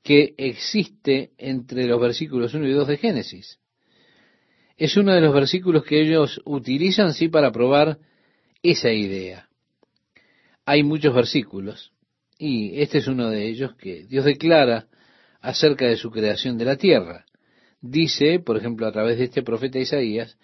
que 0.04 0.36
existe 0.38 1.32
entre 1.38 1.86
los 1.86 2.00
versículos 2.00 2.54
1 2.54 2.68
y 2.68 2.74
2 2.74 2.88
de 2.88 2.98
Génesis. 2.98 3.60
Es 4.78 4.98
uno 4.98 5.14
de 5.14 5.22
los 5.22 5.34
versículos 5.34 5.84
que 5.84 6.02
ellos 6.02 6.42
utilizan, 6.46 7.14
sí, 7.14 7.30
para 7.30 7.52
probar 7.52 7.98
esa 8.62 8.92
idea. 8.92 9.50
Hay 10.66 10.84
muchos 10.84 11.16
versículos, 11.16 11.92
y 12.38 12.80
este 12.82 13.00
es 13.00 13.08
uno 13.08 13.30
de 13.30 13.48
ellos 13.48 13.76
que 13.76 14.06
Dios 14.06 14.26
declara 14.26 14.88
acerca 15.42 15.86
de 15.86 15.96
su 15.96 16.12
creación 16.12 16.58
de 16.58 16.66
la 16.66 16.76
tierra. 16.76 17.26
Dice, 17.88 18.40
por 18.40 18.58
ejemplo, 18.58 18.88
a 18.88 18.92
través 18.92 19.20
de 19.20 19.26
este 19.26 19.44
profeta 19.44 19.78
Isaías, 19.78 20.40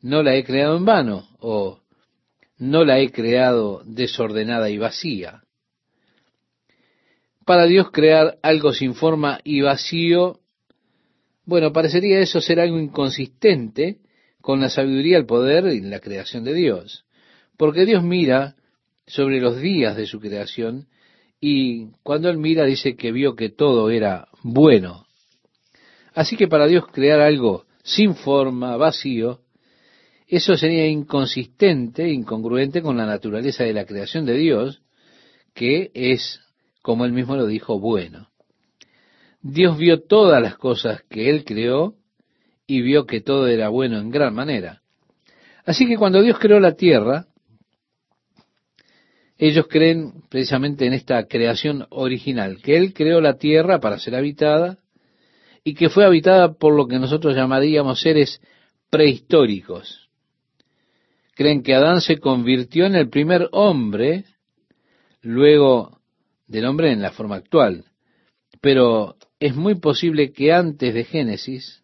no 0.00 0.22
la 0.22 0.34
he 0.34 0.44
creado 0.44 0.78
en 0.78 0.86
vano, 0.86 1.28
o 1.40 1.80
no 2.56 2.84
la 2.86 2.98
he 3.00 3.10
creado 3.10 3.82
desordenada 3.84 4.70
y 4.70 4.78
vacía. 4.78 5.42
Para 7.44 7.66
Dios 7.66 7.90
crear 7.92 8.38
algo 8.42 8.72
sin 8.72 8.94
forma 8.94 9.40
y 9.44 9.60
vacío, 9.60 10.40
bueno, 11.44 11.70
parecería 11.70 12.18
eso 12.20 12.40
ser 12.40 12.60
algo 12.60 12.78
inconsistente 12.78 13.98
con 14.40 14.60
la 14.60 14.70
sabiduría, 14.70 15.18
el 15.18 15.26
poder 15.26 15.66
y 15.66 15.82
la 15.82 16.00
creación 16.00 16.44
de 16.44 16.54
Dios. 16.54 17.04
Porque 17.58 17.84
Dios 17.84 18.02
mira 18.02 18.56
sobre 19.06 19.38
los 19.42 19.60
días 19.60 19.98
de 19.98 20.06
su 20.06 20.18
creación 20.18 20.88
y 21.40 21.88
cuando 22.02 22.30
Él 22.30 22.38
mira 22.38 22.64
dice 22.64 22.96
que 22.96 23.12
vio 23.12 23.36
que 23.36 23.50
todo 23.50 23.90
era 23.90 24.28
bueno. 24.42 25.05
Así 26.16 26.34
que 26.38 26.48
para 26.48 26.66
Dios 26.66 26.86
crear 26.86 27.20
algo 27.20 27.66
sin 27.84 28.14
forma, 28.14 28.78
vacío, 28.78 29.40
eso 30.26 30.56
sería 30.56 30.88
inconsistente, 30.88 32.10
incongruente 32.10 32.80
con 32.80 32.96
la 32.96 33.04
naturaleza 33.04 33.64
de 33.64 33.74
la 33.74 33.84
creación 33.84 34.24
de 34.24 34.32
Dios, 34.32 34.80
que 35.52 35.90
es 35.92 36.40
como 36.80 37.04
él 37.04 37.12
mismo 37.12 37.36
lo 37.36 37.46
dijo, 37.46 37.78
bueno. 37.78 38.30
Dios 39.42 39.76
vio 39.76 40.04
todas 40.04 40.42
las 40.42 40.56
cosas 40.56 41.02
que 41.10 41.28
él 41.28 41.44
creó 41.44 41.94
y 42.66 42.80
vio 42.80 43.04
que 43.04 43.20
todo 43.20 43.46
era 43.46 43.68
bueno 43.68 43.98
en 43.98 44.10
gran 44.10 44.34
manera. 44.34 44.80
Así 45.66 45.86
que 45.86 45.98
cuando 45.98 46.22
Dios 46.22 46.38
creó 46.38 46.60
la 46.60 46.76
tierra, 46.76 47.26
ellos 49.36 49.66
creen 49.68 50.22
precisamente 50.30 50.86
en 50.86 50.94
esta 50.94 51.26
creación 51.26 51.86
original, 51.90 52.62
que 52.62 52.78
Él 52.78 52.94
creó 52.94 53.20
la 53.20 53.36
tierra 53.36 53.80
para 53.80 53.98
ser 53.98 54.14
habitada 54.14 54.78
y 55.66 55.74
que 55.74 55.88
fue 55.88 56.04
habitada 56.04 56.52
por 56.52 56.76
lo 56.76 56.86
que 56.86 57.00
nosotros 57.00 57.34
llamaríamos 57.34 58.00
seres 58.00 58.40
prehistóricos. 58.88 60.08
Creen 61.34 61.64
que 61.64 61.74
Adán 61.74 62.00
se 62.00 62.18
convirtió 62.18 62.86
en 62.86 62.94
el 62.94 63.08
primer 63.08 63.48
hombre, 63.50 64.26
luego 65.22 65.98
del 66.46 66.66
hombre 66.66 66.92
en 66.92 67.02
la 67.02 67.10
forma 67.10 67.34
actual. 67.34 67.84
Pero 68.60 69.16
es 69.40 69.56
muy 69.56 69.74
posible 69.74 70.30
que 70.30 70.52
antes 70.52 70.94
de 70.94 71.02
Génesis 71.02 71.82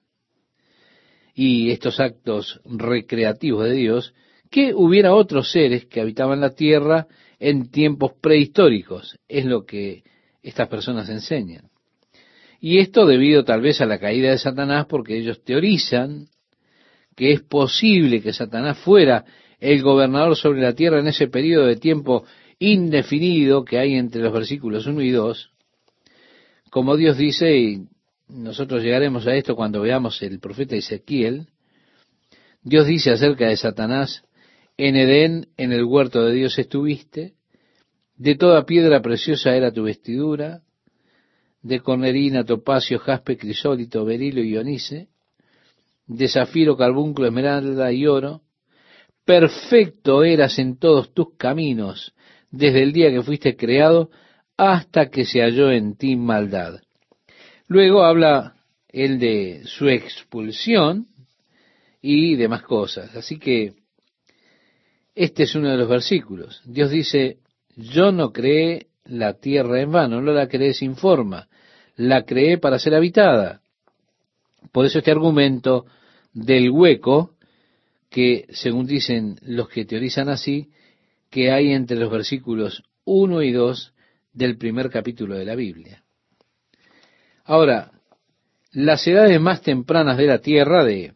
y 1.35 1.73
estos 1.73 1.99
actos 1.99 2.61
recreativos 2.65 3.65
de 3.65 3.73
Dios, 3.73 4.15
que 4.49 4.75
hubiera 4.75 5.13
otros 5.13 5.51
seres 5.51 5.87
que 5.87 6.01
habitaban 6.01 6.41
la 6.41 6.55
tierra 6.55 7.09
en 7.41 7.69
tiempos 7.69 8.13
prehistóricos. 8.21 9.19
Es 9.27 9.45
lo 9.45 9.67
que 9.67 10.05
estas 10.41 10.69
personas 10.69 11.09
enseñan. 11.09 11.72
Y 12.65 12.79
esto 12.79 13.07
debido 13.07 13.43
tal 13.43 13.61
vez 13.61 13.81
a 13.81 13.87
la 13.87 13.99
caída 13.99 14.31
de 14.31 14.39
Satanás, 14.39 14.87
porque 14.89 15.19
ellos 15.19 15.43
teorizan 15.43 16.29
que 17.17 17.33
es 17.33 17.43
posible 17.43 18.23
que 18.23 18.33
Satanás 18.33 18.79
fuera 18.79 19.25
el 19.59 19.83
gobernador 19.83 20.37
sobre 20.37 20.61
la 20.61 20.73
tierra 20.73 21.01
en 21.01 21.09
ese 21.09 21.27
periodo 21.27 21.67
de 21.67 21.75
tiempo 21.75 22.25
indefinido 22.61 23.65
que 23.65 23.81
hay 23.81 23.95
entre 23.95 24.23
los 24.23 24.33
versículos 24.33 24.87
1 24.87 25.03
y 25.03 25.11
2, 25.11 25.51
como 26.71 26.97
Dios 26.97 27.19
dice, 27.19 27.59
y 27.59 27.89
nosotros 28.29 28.85
llegaremos 28.85 29.27
a 29.27 29.35
esto 29.35 29.57
cuando 29.57 29.81
veamos 29.81 30.23
el 30.23 30.39
profeta 30.39 30.77
Ezequiel, 30.77 31.49
Dios 32.63 32.87
dice 32.87 33.11
acerca 33.11 33.49
de 33.49 33.57
Satanás, 33.57 34.23
en 34.77 34.95
Edén, 34.95 35.49
en 35.57 35.73
el 35.73 35.83
huerto 35.83 36.25
de 36.25 36.33
Dios 36.33 36.57
estuviste, 36.61 37.35
de 38.17 38.37
toda 38.37 38.67
piedra 38.67 39.03
preciosa 39.03 39.57
era 39.57 39.73
tu 39.73 39.83
vestidura, 39.83 40.63
de 41.63 41.81
cornerina, 41.81 42.45
topacio, 42.45 42.99
jaspe, 42.99 43.37
crisólito, 43.37 44.05
berilo 44.05 44.43
y 44.43 44.57
onice, 44.57 45.09
de 46.07 46.29
zafiro, 46.29 46.77
carbunclo, 46.77 47.27
esmeralda 47.27 47.93
y 47.93 48.07
oro, 48.07 48.43
perfecto 49.25 50.25
eras 50.25 50.59
en 50.59 50.77
todos 50.79 51.15
tus 51.15 51.37
caminos, 51.37 52.13
desde 52.51 52.83
el 52.83 52.93
día 52.93 53.11
que 53.11 53.23
fuiste 53.23 53.57
creado 53.57 54.11
hasta 54.57 55.09
que 55.09 55.25
se 55.25 55.41
halló 55.41 55.71
en 55.71 55.97
ti 55.97 56.17
maldad. 56.17 56.81
Luego 57.69 58.05
habla 58.05 58.57
él 58.89 59.19
de 59.19 59.63
su 59.65 59.89
expulsión 59.89 61.07
y 62.03 62.37
demás 62.37 62.63
cosas. 62.63 63.15
Así 63.17 63.39
que 63.39 63.75
este 65.15 65.45
es 65.45 65.55
uno 65.55 65.71
de 65.71 65.77
los 65.77 65.89
versículos. 65.89 66.61
Dios 66.65 66.91
dice, 66.91 67.39
yo 67.77 68.13
no 68.13 68.33
creé 68.33 68.89
la 69.05 69.35
tierra 69.35 69.81
en 69.81 69.93
vano, 69.93 70.21
no 70.21 70.33
la 70.33 70.49
creé 70.49 70.75
sin 70.75 70.97
forma, 70.97 71.49
la 72.03 72.25
creé 72.25 72.59
para 72.59 72.79
ser 72.79 72.95
habitada. 72.95 73.61
Por 74.73 74.87
eso 74.87 74.99
este 74.99 75.13
argumento 75.13 75.87
del 76.33 76.71
hueco, 76.71 77.37
que 78.11 78.47
según 78.51 78.87
dicen 78.87 79.39
los 79.43 79.69
que 79.69 79.85
teorizan 79.85 80.29
así, 80.29 80.71
que 81.31 81.53
hay 81.53 81.73
entre 81.73 81.97
los 81.97 82.11
versículos 82.11 82.83
1 83.05 83.43
y 83.43 83.53
2 83.53 83.95
del 84.33 84.59
primer 84.59 84.91
capítulo 84.91 85.37
de 85.37 85.45
la 85.45 85.55
Biblia. 85.55 86.03
Ahora, 87.45 87.93
las 88.73 89.07
edades 89.07 89.41
más 89.41 89.63
tempranas 89.63 90.17
de 90.17 90.27
la 90.27 90.39
Tierra 90.39 90.85
de 90.85 91.15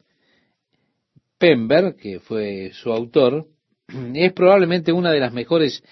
Pember, 1.38 1.97
que 1.97 2.21
fue 2.21 2.71
su 2.73 2.93
autor, 2.93 3.49
es 4.14 4.33
probablemente 4.33 4.93
una 4.93 5.11
de 5.11 5.21
las 5.21 5.33
mejores 5.33 5.83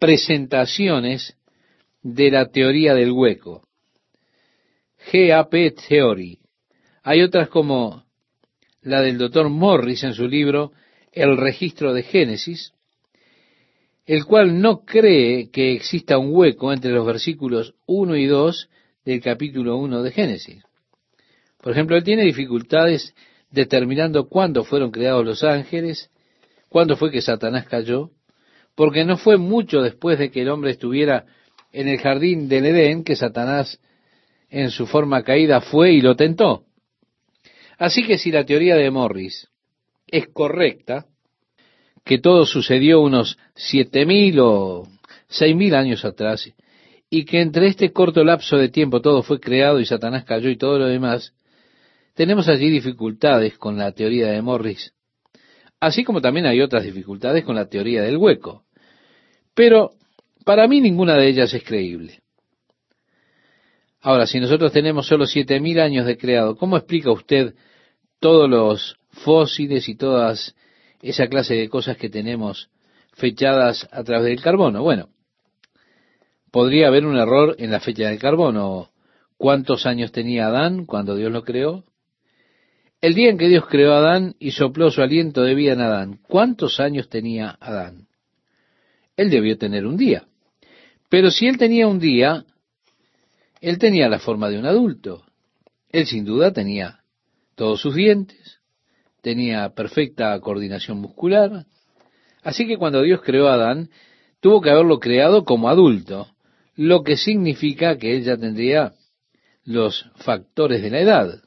presentaciones 0.00 1.36
de 2.02 2.30
la 2.30 2.50
teoría 2.50 2.94
del 2.94 3.12
hueco. 3.12 3.69
GAP 5.12 5.54
Theory. 5.88 6.38
Hay 7.02 7.22
otras 7.22 7.48
como 7.48 8.04
la 8.82 9.00
del 9.00 9.18
doctor 9.18 9.48
Morris 9.48 10.04
en 10.04 10.14
su 10.14 10.26
libro 10.26 10.72
El 11.12 11.36
registro 11.36 11.92
de 11.92 12.02
Génesis, 12.02 12.72
el 14.06 14.24
cual 14.24 14.60
no 14.60 14.84
cree 14.84 15.50
que 15.50 15.72
exista 15.72 16.18
un 16.18 16.34
hueco 16.34 16.72
entre 16.72 16.90
los 16.90 17.06
versículos 17.06 17.74
1 17.86 18.16
y 18.16 18.26
2 18.26 18.68
del 19.04 19.20
capítulo 19.20 19.76
1 19.76 20.02
de 20.02 20.10
Génesis. 20.10 20.62
Por 21.60 21.72
ejemplo, 21.72 21.96
él 21.96 22.04
tiene 22.04 22.24
dificultades 22.24 23.14
determinando 23.50 24.28
cuándo 24.28 24.64
fueron 24.64 24.90
creados 24.90 25.24
los 25.24 25.44
ángeles, 25.44 26.10
cuándo 26.68 26.96
fue 26.96 27.10
que 27.10 27.20
Satanás 27.20 27.66
cayó, 27.66 28.10
porque 28.74 29.04
no 29.04 29.16
fue 29.16 29.36
mucho 29.36 29.82
después 29.82 30.18
de 30.18 30.30
que 30.30 30.42
el 30.42 30.48
hombre 30.48 30.70
estuviera 30.70 31.26
en 31.72 31.88
el 31.88 31.98
jardín 31.98 32.48
del 32.48 32.66
Edén 32.66 33.04
que 33.04 33.16
Satanás 33.16 33.80
en 34.50 34.70
su 34.70 34.86
forma 34.86 35.22
caída 35.22 35.60
fue 35.60 35.92
y 35.92 36.00
lo 36.00 36.16
tentó. 36.16 36.64
Así 37.78 38.04
que 38.04 38.18
si 38.18 38.30
la 38.30 38.44
teoría 38.44 38.76
de 38.76 38.90
Morris 38.90 39.48
es 40.06 40.28
correcta, 40.28 41.06
que 42.04 42.18
todo 42.18 42.44
sucedió 42.44 43.00
unos 43.00 43.38
siete 43.54 44.04
mil 44.04 44.38
o 44.40 44.86
seis 45.28 45.54
mil 45.54 45.74
años 45.74 46.04
atrás, 46.04 46.52
y 47.08 47.24
que 47.24 47.40
entre 47.40 47.68
este 47.68 47.92
corto 47.92 48.24
lapso 48.24 48.56
de 48.56 48.68
tiempo 48.68 49.00
todo 49.00 49.22
fue 49.22 49.40
creado 49.40 49.80
y 49.80 49.86
Satanás 49.86 50.24
cayó 50.24 50.50
y 50.50 50.56
todo 50.56 50.78
lo 50.78 50.86
demás, 50.86 51.32
tenemos 52.14 52.48
allí 52.48 52.70
dificultades 52.70 53.56
con 53.56 53.78
la 53.78 53.92
teoría 53.92 54.28
de 54.28 54.42
Morris, 54.42 54.92
así 55.80 56.04
como 56.04 56.20
también 56.20 56.46
hay 56.46 56.60
otras 56.60 56.84
dificultades 56.84 57.44
con 57.44 57.56
la 57.56 57.68
teoría 57.68 58.02
del 58.02 58.16
hueco. 58.16 58.64
Pero 59.54 59.92
para 60.44 60.68
mí 60.68 60.80
ninguna 60.80 61.16
de 61.16 61.28
ellas 61.28 61.52
es 61.54 61.62
creíble. 61.64 62.20
Ahora, 64.02 64.26
si 64.26 64.40
nosotros 64.40 64.72
tenemos 64.72 65.06
solo 65.06 65.26
siete 65.26 65.60
mil 65.60 65.78
años 65.78 66.06
de 66.06 66.16
creado, 66.16 66.56
¿cómo 66.56 66.76
explica 66.76 67.12
usted 67.12 67.54
todos 68.18 68.48
los 68.48 68.96
fósiles 69.10 69.88
y 69.88 69.94
todas 69.94 70.54
esa 71.02 71.26
clase 71.28 71.54
de 71.54 71.68
cosas 71.68 71.96
que 71.98 72.08
tenemos 72.08 72.70
fechadas 73.12 73.86
a 73.92 74.02
través 74.02 74.28
del 74.28 74.40
carbono? 74.40 74.82
Bueno, 74.82 75.10
podría 76.50 76.88
haber 76.88 77.04
un 77.04 77.18
error 77.18 77.56
en 77.58 77.70
la 77.70 77.80
fecha 77.80 78.08
del 78.08 78.18
carbono. 78.18 78.88
¿Cuántos 79.36 79.86
años 79.86 80.12
tenía 80.12 80.46
Adán 80.46 80.86
cuando 80.86 81.14
Dios 81.14 81.30
lo 81.30 81.44
creó? 81.44 81.84
El 83.02 83.14
día 83.14 83.30
en 83.30 83.38
que 83.38 83.48
Dios 83.48 83.64
creó 83.66 83.94
a 83.94 83.98
Adán 83.98 84.34
y 84.38 84.50
sopló 84.50 84.90
su 84.90 85.02
aliento 85.02 85.42
de 85.42 85.54
vida 85.54 85.72
en 85.72 85.80
Adán, 85.80 86.20
¿cuántos 86.26 86.80
años 86.80 87.08
tenía 87.08 87.56
Adán? 87.60 88.08
Él 89.16 89.30
debió 89.30 89.56
tener 89.56 89.86
un 89.86 89.96
día. 89.96 90.24
Pero 91.08 91.30
si 91.30 91.46
él 91.46 91.56
tenía 91.56 91.86
un 91.86 91.98
día, 91.98 92.44
él 93.60 93.78
tenía 93.78 94.08
la 94.08 94.18
forma 94.18 94.48
de 94.48 94.58
un 94.58 94.66
adulto. 94.66 95.24
Él 95.90 96.06
sin 96.06 96.24
duda 96.24 96.52
tenía 96.52 97.00
todos 97.54 97.80
sus 97.80 97.94
dientes, 97.94 98.60
tenía 99.22 99.70
perfecta 99.70 100.38
coordinación 100.40 100.98
muscular. 100.98 101.66
Así 102.42 102.66
que 102.66 102.78
cuando 102.78 103.02
Dios 103.02 103.20
creó 103.22 103.48
a 103.48 103.54
Adán, 103.54 103.90
tuvo 104.40 104.60
que 104.60 104.70
haberlo 104.70 104.98
creado 104.98 105.44
como 105.44 105.68
adulto, 105.68 106.28
lo 106.74 107.02
que 107.02 107.16
significa 107.16 107.98
que 107.98 108.16
él 108.16 108.24
ya 108.24 108.36
tendría 108.38 108.94
los 109.64 110.06
factores 110.16 110.80
de 110.82 110.90
la 110.90 111.00
edad. 111.00 111.42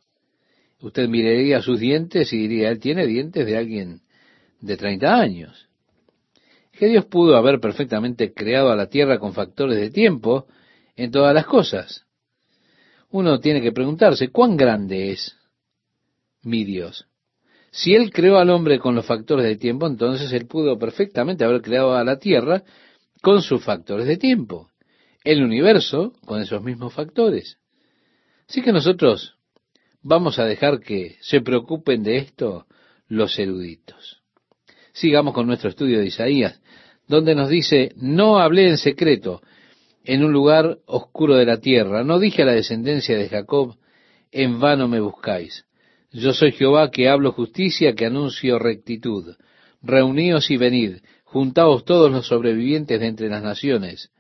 Usted 0.79 1.07
miraría 1.07 1.61
sus 1.61 1.79
dientes 1.79 2.31
y 2.33 2.37
diría, 2.37 2.69
él 2.69 2.79
tiene 2.79 3.07
dientes 3.07 3.45
de 3.45 3.57
alguien 3.57 4.01
de 4.61 4.77
30 4.77 5.15
años. 5.15 5.69
Que 6.73 6.87
Dios 6.87 7.05
pudo 7.05 7.37
haber 7.37 7.59
perfectamente 7.59 8.33
creado 8.33 8.69
a 8.69 8.75
la 8.75 8.87
tierra 8.87 9.17
con 9.17 9.33
factores 9.33 9.77
de 9.79 9.89
tiempo 9.89 10.47
en 10.95 11.11
todas 11.11 11.33
las 11.33 11.45
cosas. 11.45 12.05
Uno 13.09 13.39
tiene 13.39 13.61
que 13.61 13.71
preguntarse, 13.71 14.29
¿cuán 14.29 14.57
grande 14.57 15.11
es 15.11 15.37
mi 16.41 16.63
Dios? 16.63 17.07
Si 17.71 17.93
Él 17.95 18.11
creó 18.11 18.37
al 18.37 18.49
hombre 18.49 18.79
con 18.79 18.95
los 18.95 19.05
factores 19.05 19.45
de 19.45 19.55
tiempo, 19.55 19.87
entonces 19.87 20.31
Él 20.33 20.47
pudo 20.47 20.77
perfectamente 20.77 21.43
haber 21.43 21.61
creado 21.61 21.95
a 21.95 22.03
la 22.03 22.19
tierra 22.19 22.63
con 23.21 23.41
sus 23.41 23.63
factores 23.63 24.05
de 24.05 24.17
tiempo. 24.17 24.69
El 25.23 25.43
universo 25.43 26.13
con 26.25 26.41
esos 26.41 26.61
mismos 26.61 26.93
factores. 26.93 27.57
Así 28.47 28.61
que 28.61 28.73
nosotros 28.73 29.35
vamos 30.01 30.37
a 30.37 30.45
dejar 30.45 30.81
que 30.81 31.17
se 31.21 31.41
preocupen 31.41 32.03
de 32.03 32.17
esto 32.17 32.67
los 33.07 33.39
eruditos. 33.39 34.21
Sigamos 34.91 35.33
con 35.33 35.47
nuestro 35.47 35.69
estudio 35.69 35.99
de 35.99 36.07
Isaías, 36.07 36.61
donde 37.07 37.33
nos 37.33 37.49
dice, 37.49 37.93
no 37.95 38.39
hablé 38.39 38.69
en 38.69 38.77
secreto 38.77 39.41
en 40.03 40.23
un 40.23 40.33
lugar 40.33 40.79
oscuro 40.85 41.35
de 41.35 41.45
la 41.45 41.57
tierra, 41.57 42.03
no 42.03 42.19
dije 42.19 42.43
a 42.43 42.45
la 42.45 42.53
descendencia 42.53 43.17
de 43.17 43.29
Jacob, 43.29 43.77
en 44.31 44.59
vano 44.59 44.87
me 44.87 44.99
buscáis. 44.99 45.65
Yo 46.11 46.33
soy 46.33 46.51
Jehová 46.51 46.91
que 46.91 47.09
hablo 47.09 47.31
justicia, 47.31 47.93
que 47.95 48.05
anuncio 48.05 48.59
rectitud. 48.59 49.35
Reuníos 49.81 50.51
y 50.51 50.57
venid, 50.57 50.97
juntaos 51.23 51.85
todos 51.85 52.11
los 52.11 52.27
sobrevivientes 52.27 52.99
de 52.99 53.07
entre 53.07 53.29
las 53.29 53.43
naciones. 53.43 54.11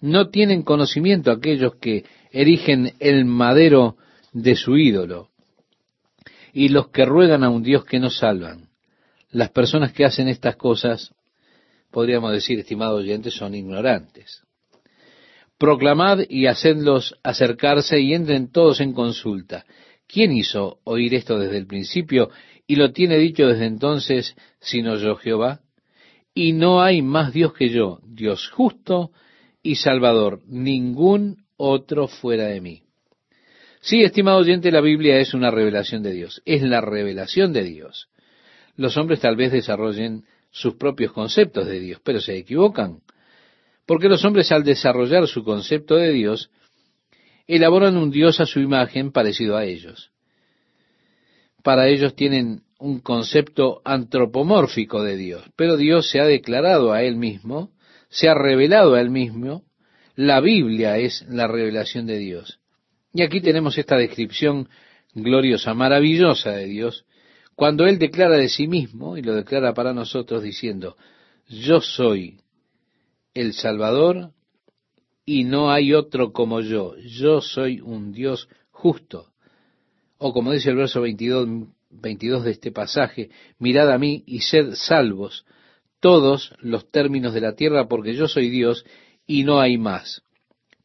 No 0.00 0.28
tienen 0.28 0.62
conocimiento 0.62 1.30
aquellos 1.30 1.76
que 1.76 2.04
erigen 2.30 2.92
el 2.98 3.24
madero 3.24 3.96
de 4.32 4.56
su 4.56 4.76
ídolo 4.76 5.30
y 6.52 6.68
los 6.68 6.88
que 6.88 7.04
ruegan 7.04 7.42
a 7.42 7.50
un 7.50 7.62
Dios 7.62 7.84
que 7.84 7.98
no 7.98 8.10
salvan. 8.10 8.68
Las 9.30 9.50
personas 9.50 9.92
que 9.92 10.04
hacen 10.04 10.28
estas 10.28 10.56
cosas, 10.56 11.12
podríamos 11.90 12.32
decir, 12.32 12.58
estimados 12.58 13.00
oyentes, 13.00 13.34
son 13.34 13.54
ignorantes. 13.54 14.44
Proclamad 15.58 16.20
y 16.28 16.46
hacedlos 16.46 17.16
acercarse 17.22 18.00
y 18.00 18.14
entren 18.14 18.50
todos 18.50 18.80
en 18.80 18.92
consulta. 18.92 19.64
¿Quién 20.06 20.32
hizo 20.32 20.78
oír 20.84 21.14
esto 21.14 21.38
desde 21.38 21.58
el 21.58 21.66
principio 21.66 22.30
y 22.66 22.76
lo 22.76 22.92
tiene 22.92 23.18
dicho 23.18 23.46
desde 23.46 23.66
entonces, 23.66 24.36
sino 24.60 24.96
yo 24.96 25.16
Jehová? 25.16 25.60
Y 26.34 26.52
no 26.52 26.82
hay 26.82 27.02
más 27.02 27.32
Dios 27.32 27.54
que 27.54 27.68
yo, 27.68 28.00
Dios 28.04 28.48
justo 28.48 29.12
y 29.62 29.76
salvador, 29.76 30.40
ningún 30.46 31.44
otro 31.56 32.08
fuera 32.08 32.46
de 32.46 32.60
mí. 32.60 32.82
Sí, 33.80 34.02
estimado 34.02 34.38
oyente, 34.38 34.72
la 34.72 34.80
Biblia 34.80 35.18
es 35.18 35.34
una 35.34 35.50
revelación 35.50 36.02
de 36.02 36.12
Dios, 36.12 36.42
es 36.44 36.62
la 36.62 36.80
revelación 36.80 37.52
de 37.52 37.64
Dios. 37.64 38.08
Los 38.76 38.96
hombres 38.96 39.20
tal 39.20 39.36
vez 39.36 39.52
desarrollen 39.52 40.24
sus 40.50 40.74
propios 40.76 41.12
conceptos 41.12 41.66
de 41.66 41.80
Dios, 41.80 42.00
pero 42.02 42.20
se 42.20 42.36
equivocan, 42.36 43.00
porque 43.86 44.08
los 44.08 44.24
hombres 44.24 44.50
al 44.52 44.64
desarrollar 44.64 45.26
su 45.28 45.44
concepto 45.44 45.96
de 45.96 46.12
Dios, 46.12 46.50
elaboran 47.46 47.96
un 47.96 48.10
Dios 48.10 48.40
a 48.40 48.46
su 48.46 48.60
imagen 48.60 49.12
parecido 49.12 49.56
a 49.56 49.64
ellos. 49.64 50.10
Para 51.62 51.88
ellos 51.88 52.14
tienen 52.14 52.62
un 52.78 53.00
concepto 53.00 53.80
antropomórfico 53.84 55.02
de 55.02 55.16
Dios, 55.16 55.44
pero 55.56 55.76
Dios 55.76 56.10
se 56.10 56.20
ha 56.20 56.26
declarado 56.26 56.92
a 56.92 57.02
Él 57.02 57.16
mismo, 57.16 57.70
se 58.08 58.28
ha 58.28 58.34
revelado 58.34 58.94
a 58.94 59.00
Él 59.00 59.10
mismo, 59.10 59.64
la 60.16 60.40
Biblia 60.40 60.98
es 60.98 61.24
la 61.28 61.46
revelación 61.46 62.06
de 62.06 62.18
Dios. 62.18 62.60
Y 63.12 63.22
aquí 63.22 63.40
tenemos 63.40 63.78
esta 63.78 63.96
descripción 63.96 64.68
gloriosa, 65.14 65.74
maravillosa 65.74 66.52
de 66.52 66.66
Dios, 66.66 67.04
cuando 67.54 67.86
Él 67.86 67.98
declara 67.98 68.36
de 68.36 68.48
sí 68.48 68.66
mismo, 68.66 69.16
y 69.16 69.22
lo 69.22 69.34
declara 69.34 69.74
para 69.74 69.92
nosotros 69.92 70.42
diciendo, 70.42 70.96
yo 71.48 71.80
soy 71.80 72.38
el 73.34 73.52
Salvador 73.52 74.30
y 75.26 75.44
no 75.44 75.70
hay 75.70 75.92
otro 75.92 76.32
como 76.32 76.60
yo, 76.60 76.96
yo 76.98 77.40
soy 77.40 77.80
un 77.80 78.12
Dios 78.12 78.48
justo. 78.70 79.32
O 80.18 80.32
como 80.32 80.52
dice 80.52 80.70
el 80.70 80.76
verso 80.76 81.00
22, 81.00 81.68
22 81.90 82.44
de 82.44 82.50
este 82.50 82.72
pasaje, 82.72 83.30
mirad 83.58 83.90
a 83.90 83.98
mí 83.98 84.22
y 84.26 84.40
sed 84.40 84.74
salvos 84.74 85.44
todos 86.00 86.54
los 86.60 86.90
términos 86.90 87.32
de 87.32 87.40
la 87.40 87.54
tierra, 87.54 87.88
porque 87.88 88.14
yo 88.14 88.28
soy 88.28 88.50
Dios 88.50 88.84
y 89.26 89.44
no 89.44 89.60
hay 89.60 89.78
más. 89.78 90.22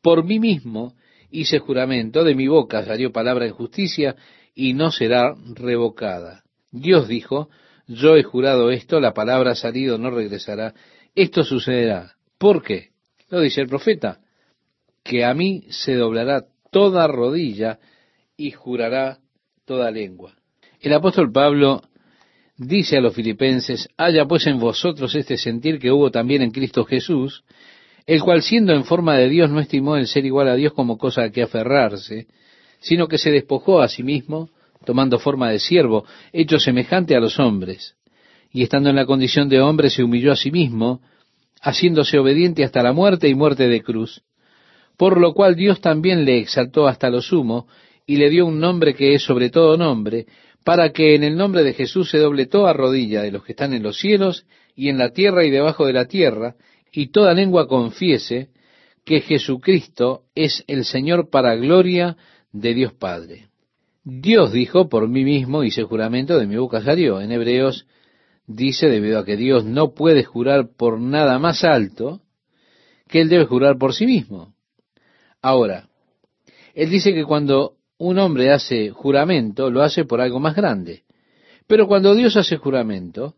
Por 0.02 0.24
mí 0.24 0.40
mismo 0.40 0.96
hice 1.30 1.60
juramento, 1.60 2.24
de 2.24 2.36
mi 2.36 2.48
boca 2.48 2.86
salió 2.86 3.12
palabra 3.12 3.46
en 3.46 3.54
justicia 3.54 4.16
y 4.56 4.74
no 4.74 4.92
será 4.92 5.36
revocada. 5.56 6.44
Dios 6.72 7.08
dijo, 7.08 7.50
yo 7.88 8.16
he 8.16 8.24
jurado 8.24 8.72
esto, 8.72 9.00
la 9.00 9.14
palabra 9.14 9.52
ha 9.52 9.56
salido, 9.56 9.98
no 9.98 10.10
regresará, 10.10 10.74
esto 11.16 11.44
sucederá. 11.44 12.16
¿Por 12.40 12.64
qué? 12.64 12.90
Lo 13.30 13.42
dice 13.42 13.62
el 13.62 13.68
profeta, 13.68 14.20
que 15.04 15.26
a 15.26 15.34
mí 15.34 15.66
se 15.70 15.94
doblará 15.94 16.46
toda 16.72 17.06
rodilla 17.08 17.80
y 18.38 18.52
jurará 18.52 19.20
toda 19.66 19.92
lengua. 19.92 20.34
El 20.80 20.94
apóstol 20.94 21.32
Pablo 21.32 21.84
dice 22.58 22.98
a 22.98 23.02
los 23.02 23.14
filipenses, 23.14 23.90
haya 23.98 24.26
pues 24.26 24.48
en 24.48 24.60
vosotros 24.60 25.14
este 25.16 25.38
sentir 25.38 25.80
que 25.80 25.92
hubo 25.92 26.12
también 26.12 26.42
en 26.42 26.52
Cristo 26.52 26.86
Jesús, 26.86 27.44
el 28.06 28.22
cual 28.22 28.42
siendo 28.42 28.74
en 28.74 28.86
forma 28.86 29.16
de 29.18 29.30
Dios 29.30 29.50
no 29.50 29.60
estimó 29.60 29.98
el 29.98 30.08
ser 30.08 30.26
igual 30.26 30.48
a 30.48 30.56
Dios 30.56 30.74
como 30.74 30.98
cosa 30.98 31.24
a 31.24 31.32
que 31.32 31.44
aferrarse, 31.44 32.28
sino 32.80 33.08
que 33.08 33.18
se 33.18 33.32
despojó 33.32 33.82
a 33.82 33.90
sí 33.90 34.04
mismo, 34.04 34.50
tomando 34.86 35.20
forma 35.20 35.52
de 35.52 35.60
siervo, 35.60 36.06
hecho 36.32 36.58
semejante 36.58 37.16
a 37.16 37.20
los 37.20 37.38
hombres, 37.38 37.96
y 38.52 38.64
estando 38.64 38.90
en 38.90 38.96
la 38.96 39.06
condición 39.06 39.50
de 39.50 39.60
hombre 39.60 39.90
se 39.90 40.04
humilló 40.04 40.32
a 40.32 40.38
sí 40.38 40.52
mismo, 40.52 41.02
haciéndose 41.62 42.18
obediente 42.18 42.64
hasta 42.64 42.84
la 42.84 42.94
muerte 42.94 43.28
y 43.28 43.36
muerte 43.36 43.68
de 43.68 43.82
cruz, 43.82 44.22
por 44.98 45.20
lo 45.20 45.34
cual 45.34 45.56
Dios 45.56 45.82
también 45.82 46.26
le 46.26 46.40
exaltó 46.40 46.88
hasta 46.88 47.10
lo 47.10 47.22
sumo 47.22 47.68
y 48.06 48.18
le 48.18 48.30
dio 48.30 48.46
un 48.46 48.60
nombre 48.60 48.96
que 48.96 49.14
es 49.14 49.24
sobre 49.24 49.50
todo 49.50 49.78
nombre, 49.78 50.26
para 50.64 50.92
que 50.92 51.16
en 51.16 51.24
el 51.24 51.38
nombre 51.38 51.64
de 51.64 51.74
Jesús 51.74 52.10
se 52.10 52.18
doble 52.18 52.46
toda 52.46 52.74
rodilla 52.74 53.22
de 53.22 53.32
los 53.32 53.44
que 53.44 53.54
están 53.54 53.74
en 53.74 53.84
los 53.84 53.98
cielos 53.98 54.46
y 54.76 54.90
en 54.90 54.98
la 54.98 55.12
tierra 55.12 55.46
y 55.46 55.50
debajo 55.50 55.86
de 55.86 55.94
la 55.94 56.06
tierra, 56.06 56.56
y 56.92 57.08
toda 57.12 57.34
lengua 57.34 57.68
confiese 57.68 58.50
que 59.06 59.22
Jesucristo 59.22 60.24
es 60.36 60.64
el 60.68 60.86
Señor 60.86 61.30
para 61.30 61.56
gloria 61.56 62.18
de 62.52 62.74
Dios 62.74 62.94
Padre. 62.94 63.48
Dios 64.04 64.52
dijo, 64.52 64.90
por 64.90 65.08
mí 65.08 65.24
mismo 65.24 65.64
hice 65.64 65.84
juramento, 65.84 66.40
de 66.40 66.48
mi 66.48 66.58
boca 66.58 66.82
salió. 66.82 67.22
En 67.22 67.32
Hebreos 67.32 67.86
dice, 68.50 68.90
debido 68.90 69.20
a 69.20 69.26
que 69.26 69.38
Dios 69.38 69.64
no 69.64 69.94
puede 69.94 70.24
jurar 70.24 70.70
por 70.76 71.00
nada 71.00 71.38
más 71.40 71.64
alto, 71.64 72.22
que 73.08 73.22
Él 73.22 73.30
debe 73.30 73.46
jurar 73.46 73.78
por 73.78 73.94
sí 73.94 74.06
mismo. 74.06 74.54
Ahora, 75.42 75.88
Él 76.74 76.90
dice 76.90 77.14
que 77.14 77.24
cuando 77.24 77.76
un 77.98 78.18
hombre 78.18 78.52
hace 78.52 78.90
juramento, 78.90 79.70
lo 79.70 79.84
hace 79.84 80.04
por 80.04 80.20
algo 80.20 80.40
más 80.40 80.56
grande. 80.56 81.04
Pero 81.68 81.88
cuando 81.88 82.16
Dios 82.16 82.36
hace 82.36 82.58
juramento, 82.58 83.36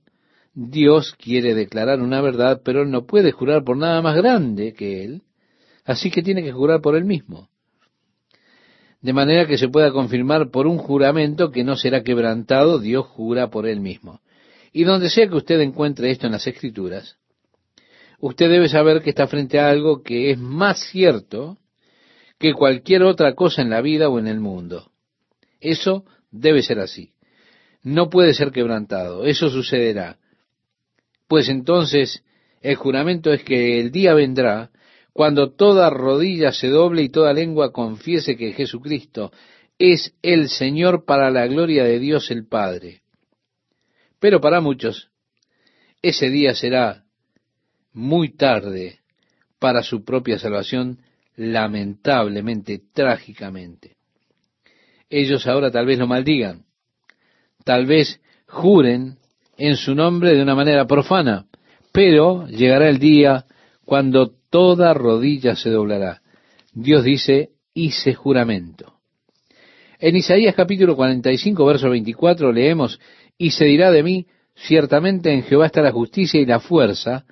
Dios 0.53 1.13
quiere 1.17 1.53
declarar 1.55 2.01
una 2.01 2.21
verdad, 2.21 2.61
pero 2.63 2.83
Él 2.83 2.89
no 2.89 3.05
puede 3.05 3.31
jurar 3.31 3.63
por 3.63 3.75
nada 3.77 4.01
más 4.01 4.15
grande 4.15 4.73
que 4.73 5.03
Él, 5.03 5.23
así 5.83 6.09
que 6.09 6.23
tiene 6.23 6.41
que 6.41 6.53
jurar 6.53 6.81
por 6.81 6.95
Él 6.95 7.03
mismo. 7.03 7.49
De 9.01 9.13
manera 9.13 9.47
que 9.47 9.57
se 9.57 9.67
pueda 9.67 9.91
confirmar 9.91 10.51
por 10.51 10.67
un 10.67 10.77
juramento 10.77 11.51
que 11.51 11.63
no 11.63 11.75
será 11.75 12.03
quebrantado, 12.03 12.79
Dios 12.79 13.07
jura 13.07 13.49
por 13.49 13.67
Él 13.67 13.81
mismo. 13.81 14.21
Y 14.71 14.83
donde 14.83 15.09
sea 15.09 15.27
que 15.27 15.35
usted 15.35 15.59
encuentre 15.59 16.11
esto 16.11 16.27
en 16.27 16.33
las 16.33 16.47
Escrituras, 16.47 17.17
usted 18.19 18.49
debe 18.49 18.69
saber 18.69 19.01
que 19.01 19.09
está 19.09 19.27
frente 19.27 19.59
a 19.59 19.69
algo 19.69 20.01
que 20.01 20.31
es 20.31 20.37
más 20.37 20.79
cierto 20.79 21.57
que 22.37 22.53
cualquier 22.53 23.03
otra 23.03 23.35
cosa 23.35 23.61
en 23.61 23.69
la 23.69 23.81
vida 23.81 24.09
o 24.09 24.17
en 24.17 24.27
el 24.27 24.39
mundo. 24.39 24.91
Eso 25.59 26.05
debe 26.31 26.63
ser 26.63 26.79
así. 26.79 27.13
No 27.83 28.09
puede 28.09 28.33
ser 28.33 28.51
quebrantado. 28.51 29.25
Eso 29.25 29.49
sucederá. 29.49 30.17
Pues 31.27 31.49
entonces 31.49 32.23
el 32.61 32.75
juramento 32.75 33.31
es 33.31 33.43
que 33.43 33.79
el 33.79 33.91
día 33.91 34.13
vendrá 34.13 34.71
cuando 35.13 35.51
toda 35.51 35.89
rodilla 35.89 36.51
se 36.51 36.67
doble 36.67 37.03
y 37.03 37.09
toda 37.09 37.33
lengua 37.33 37.71
confiese 37.71 38.37
que 38.37 38.53
Jesucristo 38.53 39.31
es 39.77 40.13
el 40.21 40.49
Señor 40.49 41.05
para 41.05 41.29
la 41.31 41.47
gloria 41.47 41.83
de 41.83 41.99
Dios 41.99 42.31
el 42.31 42.47
Padre. 42.47 43.00
Pero 44.21 44.39
para 44.39 44.61
muchos, 44.61 45.09
ese 46.03 46.29
día 46.29 46.53
será 46.53 47.05
muy 47.91 48.29
tarde 48.29 48.99
para 49.57 49.81
su 49.81 50.05
propia 50.05 50.37
salvación 50.37 50.99
lamentablemente, 51.35 52.81
trágicamente. 52.93 53.97
Ellos 55.09 55.47
ahora 55.47 55.71
tal 55.71 55.87
vez 55.87 55.97
lo 55.97 56.05
maldigan, 56.05 56.65
tal 57.65 57.87
vez 57.87 58.21
juren 58.45 59.17
en 59.57 59.75
su 59.75 59.95
nombre 59.95 60.35
de 60.35 60.43
una 60.43 60.53
manera 60.53 60.85
profana, 60.85 61.47
pero 61.91 62.45
llegará 62.47 62.89
el 62.89 62.99
día 62.99 63.45
cuando 63.85 64.35
toda 64.51 64.93
rodilla 64.93 65.55
se 65.55 65.71
doblará. 65.71 66.21
Dios 66.73 67.03
dice, 67.03 67.49
hice 67.73 68.13
juramento. 68.13 69.01
En 70.03 70.15
Isaías 70.15 70.55
capítulo 70.55 70.95
45, 70.95 71.63
verso 71.63 71.89
24 71.89 72.51
leemos, 72.51 72.99
y 73.41 73.49
se 73.49 73.65
dirá 73.65 73.89
de 73.89 74.03
mí, 74.03 74.27
ciertamente 74.53 75.33
en 75.33 75.41
Jehová 75.41 75.65
está 75.65 75.81
la 75.81 75.91
justicia 75.91 76.39
y 76.39 76.45
la 76.45 76.59
fuerza, 76.59 77.25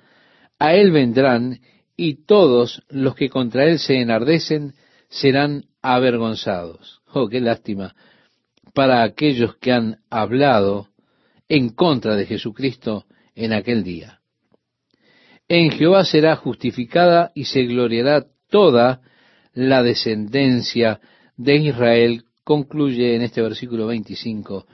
a 0.58 0.74
él 0.74 0.90
vendrán 0.90 1.60
y 1.96 2.24
todos 2.24 2.82
los 2.88 3.14
que 3.14 3.30
contra 3.30 3.66
él 3.66 3.78
se 3.78 4.00
enardecen 4.00 4.74
serán 5.08 5.66
avergonzados. 5.82 7.00
Oh, 7.12 7.28
qué 7.28 7.40
lástima 7.40 7.94
para 8.74 9.04
aquellos 9.04 9.54
que 9.58 9.70
han 9.70 9.98
hablado 10.10 10.88
en 11.48 11.68
contra 11.68 12.16
de 12.16 12.26
Jesucristo 12.26 13.04
en 13.36 13.52
aquel 13.52 13.84
día. 13.84 14.18
En 15.46 15.70
Jehová 15.70 16.04
será 16.04 16.34
justificada 16.34 17.30
y 17.36 17.44
se 17.44 17.62
gloriará 17.62 18.26
toda 18.48 19.00
la 19.52 19.84
descendencia 19.84 21.00
de 21.36 21.54
Israel, 21.54 22.24
concluye 22.42 23.14
en 23.14 23.22
este 23.22 23.42
versículo 23.42 23.86
25 23.86 24.66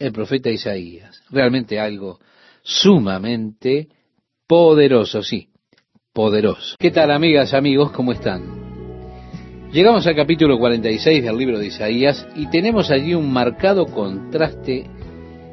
el 0.00 0.12
profeta 0.12 0.50
Isaías. 0.50 1.22
Realmente 1.30 1.78
algo 1.78 2.18
sumamente 2.62 3.88
poderoso, 4.48 5.22
sí 5.22 5.50
poderoso. 6.12 6.74
¿Qué 6.78 6.90
tal 6.90 7.12
amigas, 7.12 7.54
amigos? 7.54 7.92
¿Cómo 7.92 8.12
están? 8.12 9.70
Llegamos 9.72 10.04
al 10.08 10.16
capítulo 10.16 10.58
46 10.58 11.22
del 11.22 11.36
libro 11.36 11.58
de 11.58 11.66
Isaías 11.66 12.26
y 12.34 12.50
tenemos 12.50 12.90
allí 12.90 13.14
un 13.14 13.32
marcado 13.32 13.86
contraste 13.86 14.90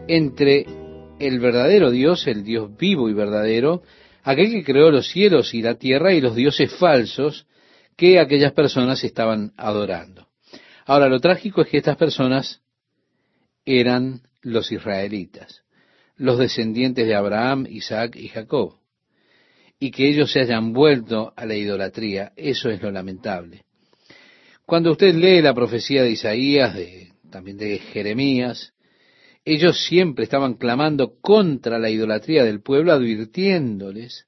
entre 0.07 0.65
el 1.19 1.39
verdadero 1.39 1.91
Dios, 1.91 2.25
el 2.25 2.43
Dios 2.43 2.75
vivo 2.75 3.09
y 3.09 3.13
verdadero, 3.13 3.83
aquel 4.23 4.49
que 4.49 4.63
creó 4.63 4.89
los 4.89 5.07
cielos 5.07 5.53
y 5.53 5.61
la 5.61 5.75
tierra 5.75 6.13
y 6.13 6.21
los 6.21 6.35
dioses 6.35 6.73
falsos 6.73 7.45
que 7.95 8.19
aquellas 8.19 8.53
personas 8.53 9.03
estaban 9.03 9.53
adorando. 9.57 10.27
Ahora, 10.85 11.09
lo 11.09 11.19
trágico 11.19 11.61
es 11.61 11.67
que 11.67 11.77
estas 11.77 11.97
personas 11.97 12.61
eran 13.65 14.21
los 14.41 14.71
israelitas, 14.71 15.63
los 16.15 16.37
descendientes 16.39 17.05
de 17.05 17.15
Abraham, 17.15 17.65
Isaac 17.69 18.15
y 18.15 18.27
Jacob 18.27 18.77
y 19.79 19.91
que 19.91 20.09
ellos 20.09 20.31
se 20.31 20.39
hayan 20.39 20.73
vuelto 20.73 21.33
a 21.35 21.45
la 21.45 21.55
idolatría. 21.55 22.31
Eso 22.35 22.69
es 22.69 22.81
lo 22.81 22.91
lamentable. 22.91 23.63
Cuando 24.65 24.91
usted 24.91 25.15
lee 25.15 25.41
la 25.41 25.53
profecía 25.53 26.03
de 26.03 26.11
Isaías, 26.11 26.75
de, 26.75 27.13
también 27.29 27.57
de 27.57 27.77
Jeremías, 27.79 28.73
ellos 29.45 29.85
siempre 29.85 30.25
estaban 30.25 30.55
clamando 30.55 31.19
contra 31.21 31.79
la 31.79 31.89
idolatría 31.89 32.43
del 32.43 32.61
pueblo, 32.61 32.91
advirtiéndoles 32.91 34.25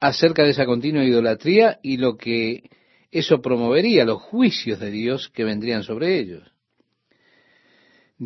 acerca 0.00 0.44
de 0.44 0.50
esa 0.50 0.66
continua 0.66 1.02
idolatría 1.02 1.80
y 1.82 1.96
lo 1.96 2.16
que 2.16 2.62
eso 3.10 3.40
promovería, 3.40 4.04
los 4.04 4.20
juicios 4.20 4.78
de 4.78 4.90
Dios 4.90 5.28
que 5.30 5.44
vendrían 5.44 5.82
sobre 5.82 6.18
ellos. 6.18 6.53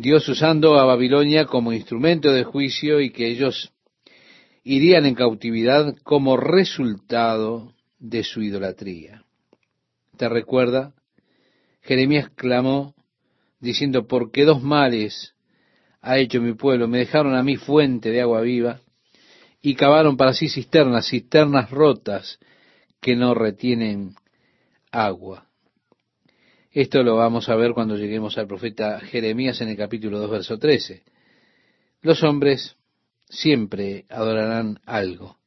Dios 0.01 0.29
usando 0.29 0.79
a 0.79 0.85
Babilonia 0.85 1.43
como 1.43 1.73
instrumento 1.73 2.31
de 2.31 2.45
juicio 2.45 3.01
y 3.01 3.09
que 3.09 3.27
ellos 3.27 3.73
irían 4.63 5.05
en 5.05 5.13
cautividad 5.13 5.93
como 6.03 6.37
resultado 6.37 7.73
de 7.99 8.23
su 8.23 8.41
idolatría. 8.41 9.25
¿Te 10.15 10.29
recuerda? 10.29 10.93
Jeremías 11.81 12.29
clamó 12.29 12.95
diciendo, 13.59 14.07
¿por 14.07 14.31
qué 14.31 14.45
dos 14.45 14.63
males 14.63 15.33
ha 16.01 16.17
hecho 16.17 16.41
mi 16.41 16.53
pueblo? 16.53 16.87
Me 16.87 16.99
dejaron 16.99 17.35
a 17.35 17.43
mí 17.43 17.57
fuente 17.57 18.09
de 18.09 18.21
agua 18.21 18.39
viva 18.39 18.79
y 19.61 19.75
cavaron 19.75 20.15
para 20.15 20.31
sí 20.31 20.47
cisternas, 20.47 21.09
cisternas 21.09 21.71
rotas 21.71 22.39
que 23.01 23.17
no 23.17 23.33
retienen 23.33 24.15
agua. 24.91 25.48
Esto 26.71 27.01
lo 27.01 27.15
vamos 27.15 27.49
a 27.49 27.55
ver 27.55 27.73
cuando 27.73 27.97
lleguemos 27.97 28.37
al 28.37 28.45
profeta 28.45 28.99
Jeremías 28.99 29.59
en 29.61 29.69
el 29.69 29.77
capítulo 29.77 30.19
2, 30.19 30.29
verso 30.29 30.59
13. 30.59 31.01
Los 32.01 32.23
hombres 32.23 32.75
siempre 33.27 34.05
adorarán 34.07 34.79
algo, 34.85 35.37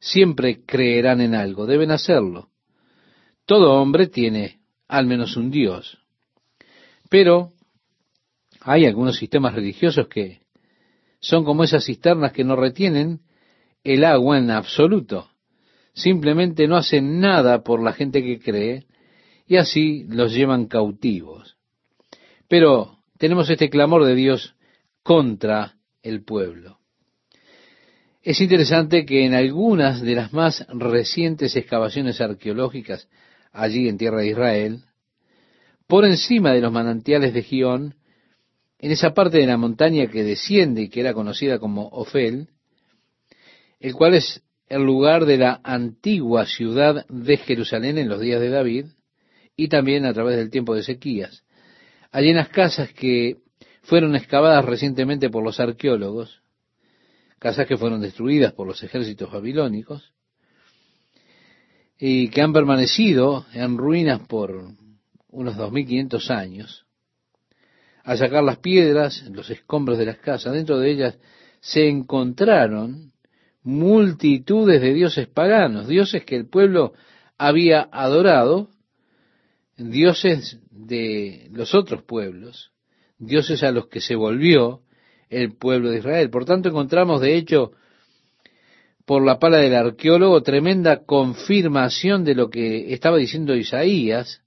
siempre 0.00 0.62
creerán 0.66 1.22
en 1.22 1.34
algo, 1.34 1.64
deben 1.64 1.90
hacerlo. 1.90 2.50
Todo 3.46 3.72
hombre 3.80 4.06
tiene 4.06 4.60
al 4.86 5.06
menos 5.06 5.38
un 5.38 5.50
Dios, 5.50 5.98
pero 7.08 7.52
hay 8.60 8.84
algunos 8.84 9.16
sistemas 9.16 9.54
religiosos 9.54 10.08
que 10.08 10.40
son 11.20 11.46
como 11.46 11.64
esas 11.64 11.86
cisternas 11.86 12.32
que 12.32 12.44
no 12.44 12.54
retienen 12.54 13.20
el 13.82 14.04
agua 14.04 14.36
en 14.36 14.50
absoluto. 14.50 15.30
Simplemente 15.94 16.68
no 16.68 16.76
hacen 16.76 17.18
nada 17.18 17.62
por 17.62 17.82
la 17.82 17.94
gente 17.94 18.22
que 18.22 18.38
cree 18.38 18.86
y 19.46 19.56
así 19.56 20.04
los 20.08 20.32
llevan 20.32 20.66
cautivos. 20.66 21.56
Pero 22.48 22.98
tenemos 23.18 23.48
este 23.50 23.70
clamor 23.70 24.04
de 24.04 24.14
Dios 24.14 24.54
contra 25.02 25.76
el 26.02 26.24
pueblo. 26.24 26.78
Es 28.22 28.40
interesante 28.40 29.04
que 29.04 29.26
en 29.26 29.34
algunas 29.34 30.00
de 30.00 30.14
las 30.14 30.32
más 30.32 30.66
recientes 30.68 31.56
excavaciones 31.56 32.20
arqueológicas 32.20 33.08
allí 33.52 33.88
en 33.88 33.98
tierra 33.98 34.20
de 34.20 34.28
Israel, 34.28 34.84
por 35.86 36.06
encima 36.06 36.52
de 36.52 36.62
los 36.62 36.72
manantiales 36.72 37.34
de 37.34 37.42
Gión, 37.42 37.94
en 38.78 38.90
esa 38.90 39.12
parte 39.12 39.38
de 39.38 39.46
la 39.46 39.58
montaña 39.58 40.06
que 40.06 40.24
desciende 40.24 40.82
y 40.82 40.88
que 40.88 41.00
era 41.00 41.12
conocida 41.12 41.58
como 41.58 41.88
Ofel, 41.88 42.48
el 43.78 43.94
cual 43.94 44.14
es 44.14 44.42
el 44.68 44.82
lugar 44.82 45.26
de 45.26 45.38
la 45.38 45.60
antigua 45.62 46.46
ciudad 46.46 47.06
de 47.08 47.36
Jerusalén 47.36 47.98
en 47.98 48.08
los 48.08 48.20
días 48.20 48.40
de 48.40 48.48
David 48.48 48.86
y 49.56 49.68
también 49.68 50.06
a 50.06 50.12
través 50.12 50.36
del 50.36 50.50
tiempo 50.50 50.74
de 50.74 50.80
Ezequías. 50.80 51.44
Allí 52.10 52.30
en 52.30 52.36
las 52.36 52.48
casas 52.48 52.92
que 52.92 53.38
fueron 53.82 54.16
excavadas 54.16 54.64
recientemente 54.64 55.30
por 55.30 55.44
los 55.44 55.60
arqueólogos, 55.60 56.42
casas 57.38 57.66
que 57.66 57.76
fueron 57.76 58.00
destruidas 58.00 58.52
por 58.52 58.66
los 58.66 58.82
ejércitos 58.82 59.30
babilónicos, 59.30 60.12
y 61.98 62.28
que 62.28 62.42
han 62.42 62.52
permanecido 62.52 63.46
en 63.52 63.78
ruinas 63.78 64.20
por 64.26 64.72
unos 65.28 65.56
2500 65.56 66.30
años, 66.30 66.86
al 68.02 68.18
sacar 68.18 68.44
las 68.44 68.58
piedras, 68.58 69.24
los 69.30 69.50
escombros 69.50 69.98
de 69.98 70.06
las 70.06 70.18
casas, 70.18 70.52
dentro 70.52 70.78
de 70.78 70.90
ellas 70.90 71.18
se 71.60 71.88
encontraron 71.88 73.12
multitudes 73.62 74.82
de 74.82 74.92
dioses 74.92 75.26
paganos, 75.26 75.88
dioses 75.88 76.24
que 76.24 76.36
el 76.36 76.46
pueblo 76.46 76.92
había 77.38 77.88
adorado, 77.90 78.68
dioses 79.76 80.58
de 80.70 81.48
los 81.52 81.74
otros 81.74 82.02
pueblos, 82.02 82.72
dioses 83.18 83.62
a 83.62 83.70
los 83.70 83.88
que 83.88 84.00
se 84.00 84.14
volvió 84.14 84.82
el 85.28 85.56
pueblo 85.56 85.90
de 85.90 85.98
Israel. 85.98 86.30
Por 86.30 86.44
tanto, 86.44 86.68
encontramos, 86.68 87.20
de 87.20 87.36
hecho, 87.36 87.72
por 89.04 89.24
la 89.24 89.38
pala 89.38 89.58
del 89.58 89.74
arqueólogo, 89.74 90.42
tremenda 90.42 91.04
confirmación 91.04 92.24
de 92.24 92.34
lo 92.34 92.48
que 92.48 92.92
estaba 92.92 93.18
diciendo 93.18 93.54
Isaías 93.54 94.42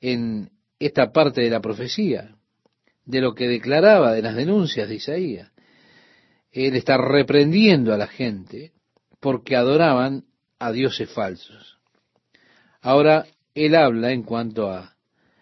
en 0.00 0.50
esta 0.78 1.12
parte 1.12 1.40
de 1.40 1.50
la 1.50 1.60
profecía, 1.60 2.36
de 3.04 3.20
lo 3.20 3.34
que 3.34 3.48
declaraba, 3.48 4.12
de 4.12 4.22
las 4.22 4.36
denuncias 4.36 4.88
de 4.88 4.96
Isaías. 4.96 5.50
Él 6.52 6.76
está 6.76 6.96
reprendiendo 6.98 7.94
a 7.94 7.98
la 7.98 8.06
gente 8.06 8.72
porque 9.20 9.56
adoraban 9.56 10.24
a 10.58 10.72
dioses 10.72 11.10
falsos. 11.10 11.78
Ahora, 12.80 13.26
él 13.56 13.74
habla 13.74 14.12
en 14.12 14.22
cuanto 14.22 14.70
a, 14.70 14.94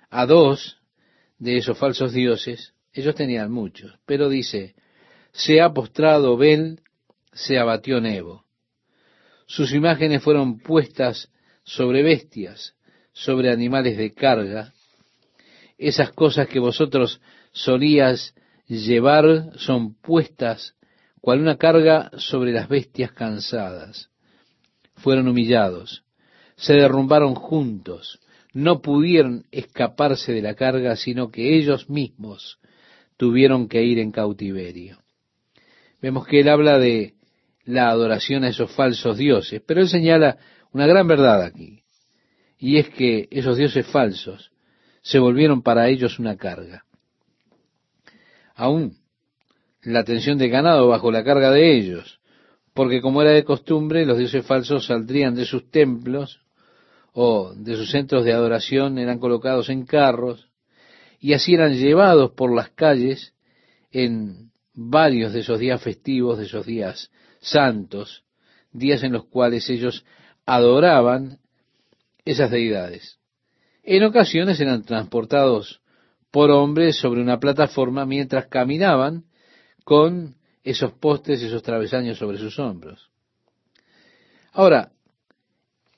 a 0.08 0.26
dos 0.26 0.78
de 1.38 1.58
esos 1.58 1.76
falsos 1.76 2.12
dioses, 2.12 2.72
ellos 2.92 3.14
tenían 3.16 3.50
muchos, 3.50 3.98
pero 4.06 4.28
dice, 4.28 4.76
se 5.32 5.60
ha 5.60 5.72
postrado 5.72 6.36
Bel, 6.36 6.80
se 7.32 7.58
abatió 7.58 8.00
Nebo. 8.00 8.44
Sus 9.46 9.72
imágenes 9.72 10.22
fueron 10.22 10.60
puestas 10.60 11.28
sobre 11.64 12.02
bestias, 12.04 12.74
sobre 13.12 13.50
animales 13.50 13.96
de 13.96 14.14
carga. 14.14 14.72
Esas 15.76 16.12
cosas 16.12 16.46
que 16.46 16.60
vosotros 16.60 17.20
solías 17.52 18.34
llevar 18.68 19.50
son 19.56 19.94
puestas 19.94 20.74
cual 21.20 21.40
una 21.40 21.56
carga 21.56 22.10
sobre 22.16 22.52
las 22.52 22.68
bestias 22.68 23.10
cansadas. 23.12 24.10
Fueron 24.96 25.26
humillados, 25.26 26.03
se 26.56 26.74
derrumbaron 26.74 27.34
juntos, 27.34 28.20
no 28.52 28.80
pudieron 28.80 29.46
escaparse 29.50 30.32
de 30.32 30.42
la 30.42 30.54
carga, 30.54 30.96
sino 30.96 31.30
que 31.30 31.56
ellos 31.56 31.90
mismos 31.90 32.58
tuvieron 33.16 33.68
que 33.68 33.82
ir 33.82 33.98
en 33.98 34.12
cautiverio. 34.12 34.98
Vemos 36.00 36.26
que 36.26 36.40
él 36.40 36.48
habla 36.48 36.78
de 36.78 37.14
la 37.64 37.88
adoración 37.88 38.44
a 38.44 38.48
esos 38.48 38.70
falsos 38.72 39.16
dioses, 39.16 39.62
pero 39.66 39.80
él 39.80 39.88
señala 39.88 40.38
una 40.72 40.86
gran 40.86 41.08
verdad 41.08 41.42
aquí, 41.42 41.82
y 42.58 42.78
es 42.78 42.88
que 42.90 43.28
esos 43.30 43.56
dioses 43.56 43.86
falsos 43.86 44.52
se 45.02 45.18
volvieron 45.18 45.62
para 45.62 45.88
ellos 45.88 46.18
una 46.18 46.36
carga. 46.36 46.84
Aún 48.54 48.98
la 49.82 50.04
tensión 50.04 50.38
de 50.38 50.48
ganado 50.48 50.88
bajo 50.88 51.10
la 51.10 51.24
carga 51.24 51.50
de 51.50 51.76
ellos, 51.76 52.20
porque 52.72 53.00
como 53.00 53.22
era 53.22 53.32
de 53.32 53.44
costumbre, 53.44 54.06
los 54.06 54.18
dioses 54.18 54.46
falsos 54.46 54.86
saldrían 54.86 55.34
de 55.34 55.44
sus 55.44 55.70
templos 55.70 56.43
o 57.14 57.54
de 57.54 57.76
sus 57.76 57.90
centros 57.90 58.24
de 58.24 58.32
adoración, 58.32 58.98
eran 58.98 59.20
colocados 59.20 59.70
en 59.70 59.86
carros, 59.86 60.50
y 61.20 61.32
así 61.32 61.54
eran 61.54 61.74
llevados 61.74 62.32
por 62.32 62.54
las 62.54 62.70
calles 62.70 63.32
en 63.92 64.50
varios 64.74 65.32
de 65.32 65.40
esos 65.40 65.60
días 65.60 65.80
festivos, 65.80 66.38
de 66.38 66.44
esos 66.44 66.66
días 66.66 67.10
santos, 67.40 68.24
días 68.72 69.04
en 69.04 69.12
los 69.12 69.26
cuales 69.26 69.70
ellos 69.70 70.04
adoraban 70.44 71.38
esas 72.24 72.50
deidades. 72.50 73.18
En 73.84 74.02
ocasiones 74.02 74.60
eran 74.60 74.82
transportados 74.82 75.80
por 76.32 76.50
hombres 76.50 76.96
sobre 76.96 77.20
una 77.20 77.38
plataforma 77.38 78.04
mientras 78.06 78.46
caminaban 78.48 79.24
con 79.84 80.34
esos 80.64 80.92
postes, 80.94 81.42
esos 81.42 81.62
travesaños 81.62 82.18
sobre 82.18 82.38
sus 82.38 82.58
hombros. 82.58 83.10
Ahora, 84.52 84.90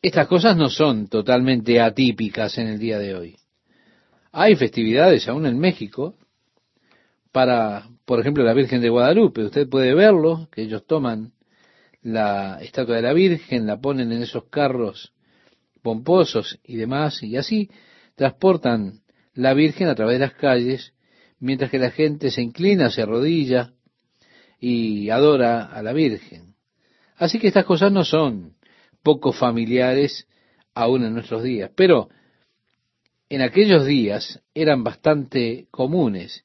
estas 0.06 0.28
cosas 0.28 0.56
no 0.56 0.70
son 0.70 1.08
totalmente 1.08 1.80
atípicas 1.80 2.58
en 2.58 2.68
el 2.68 2.78
día 2.78 2.96
de 2.98 3.16
hoy. 3.16 3.36
Hay 4.30 4.54
festividades 4.54 5.26
aún 5.26 5.46
en 5.46 5.58
México 5.58 6.14
para, 7.32 7.88
por 8.04 8.20
ejemplo, 8.20 8.44
la 8.44 8.54
Virgen 8.54 8.80
de 8.80 8.88
Guadalupe. 8.88 9.42
Usted 9.42 9.68
puede 9.68 9.94
verlo, 9.94 10.48
que 10.52 10.62
ellos 10.62 10.86
toman 10.86 11.32
la 12.02 12.58
estatua 12.62 12.94
de 12.94 13.02
la 13.02 13.12
Virgen, 13.12 13.66
la 13.66 13.80
ponen 13.80 14.12
en 14.12 14.22
esos 14.22 14.44
carros 14.44 15.12
pomposos 15.82 16.60
y 16.62 16.76
demás, 16.76 17.22
y 17.24 17.36
así 17.36 17.68
transportan 18.14 19.00
la 19.34 19.54
Virgen 19.54 19.88
a 19.88 19.96
través 19.96 20.20
de 20.20 20.26
las 20.26 20.34
calles, 20.34 20.94
mientras 21.40 21.70
que 21.70 21.78
la 21.78 21.90
gente 21.90 22.30
se 22.30 22.42
inclina, 22.42 22.90
se 22.90 23.02
arrodilla 23.02 23.72
y 24.60 25.10
adora 25.10 25.64
a 25.64 25.82
la 25.82 25.92
Virgen. 25.92 26.54
Así 27.16 27.40
que 27.40 27.48
estas 27.48 27.64
cosas 27.64 27.90
no 27.90 28.04
son 28.04 28.55
poco 29.06 29.32
familiares 29.32 30.26
aún 30.74 31.04
en 31.04 31.14
nuestros 31.14 31.44
días, 31.44 31.70
pero 31.76 32.08
en 33.28 33.40
aquellos 33.40 33.86
días 33.86 34.42
eran 34.52 34.82
bastante 34.82 35.68
comunes. 35.70 36.44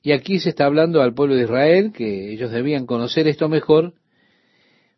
Y 0.00 0.12
aquí 0.12 0.38
se 0.38 0.50
está 0.50 0.66
hablando 0.66 1.02
al 1.02 1.14
pueblo 1.14 1.34
de 1.34 1.42
Israel, 1.42 1.92
que 1.92 2.32
ellos 2.32 2.52
debían 2.52 2.86
conocer 2.86 3.26
esto 3.26 3.48
mejor, 3.48 3.94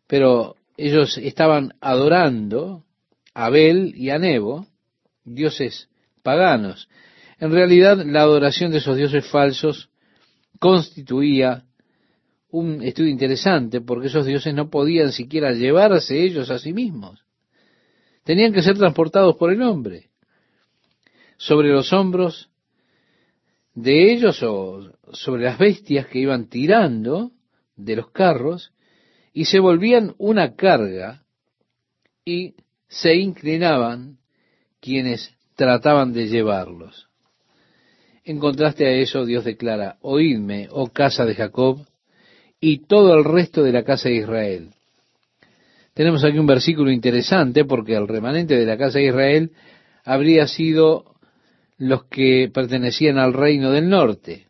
pero 0.05 0.55
ellos 0.77 1.17
estaban 1.17 1.73
adorando 1.81 2.85
a 3.33 3.45
Abel 3.45 3.95
y 3.95 4.11
a 4.11 4.19
Nebo, 4.19 4.67
dioses 5.23 5.89
paganos. 6.21 6.89
En 7.39 7.51
realidad, 7.51 8.05
la 8.05 8.21
adoración 8.21 8.69
de 8.69 8.77
esos 8.77 8.97
dioses 8.97 9.25
falsos 9.25 9.89
constituía 10.59 11.63
un 12.53 12.83
estudio 12.83 13.09
interesante, 13.09 13.81
porque 13.81 14.07
esos 14.07 14.27
dioses 14.27 14.53
no 14.53 14.69
podían 14.69 15.11
siquiera 15.11 15.53
llevarse 15.53 16.23
ellos 16.23 16.51
a 16.51 16.59
sí 16.59 16.71
mismos. 16.71 17.25
Tenían 18.23 18.53
que 18.53 18.61
ser 18.61 18.77
transportados 18.77 19.35
por 19.37 19.51
el 19.51 19.63
hombre 19.63 20.11
sobre 21.37 21.69
los 21.69 21.91
hombros 21.91 22.51
de 23.73 24.13
ellos 24.13 24.43
o 24.43 24.91
sobre 25.13 25.45
las 25.45 25.57
bestias 25.57 26.05
que 26.05 26.19
iban 26.19 26.47
tirando 26.47 27.31
de 27.75 27.95
los 27.95 28.11
carros 28.11 28.71
y 29.33 29.45
se 29.45 29.59
volvían 29.59 30.13
una 30.19 30.55
carga 30.55 31.23
y 32.23 32.53
se 32.87 33.15
inclinaban 33.15 34.19
quienes 34.79 35.35
trataban 35.55 36.13
de 36.13 36.27
llevarlos. 36.27 37.09
En 38.23 38.37
contraste 38.37 38.85
a 38.85 38.91
eso, 38.91 39.25
Dios 39.25 39.43
declara, 39.43 39.97
oídme, 40.01 40.67
oh 40.69 40.87
casa 40.87 41.25
de 41.25 41.33
Jacob, 41.33 41.87
y 42.65 42.77
todo 42.77 43.13
el 43.13 43.25
resto 43.25 43.61
de 43.61 43.73
la 43.73 43.83
casa 43.83 44.07
de 44.07 44.15
Israel. 44.15 44.69
Tenemos 45.93 46.23
aquí 46.23 46.39
un 46.39 46.47
versículo 46.47 46.91
interesante 46.91 47.65
porque 47.65 47.93
el 47.93 48.07
remanente 48.07 48.55
de 48.55 48.65
la 48.65 48.77
casa 48.77 48.99
de 48.99 49.07
Israel 49.07 49.51
habría 50.05 50.47
sido 50.47 51.13
los 51.77 52.05
que 52.05 52.49
pertenecían 52.53 53.17
al 53.17 53.33
reino 53.33 53.71
del 53.71 53.89
norte, 53.89 54.47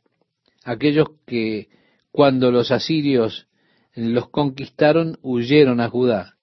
aquellos 0.63 1.07
que 1.25 1.69
cuando 2.11 2.51
los 2.51 2.69
asirios 2.69 3.47
los 3.95 4.29
conquistaron 4.29 5.17
huyeron 5.23 5.81
a 5.81 5.89
Judá. 5.89 6.35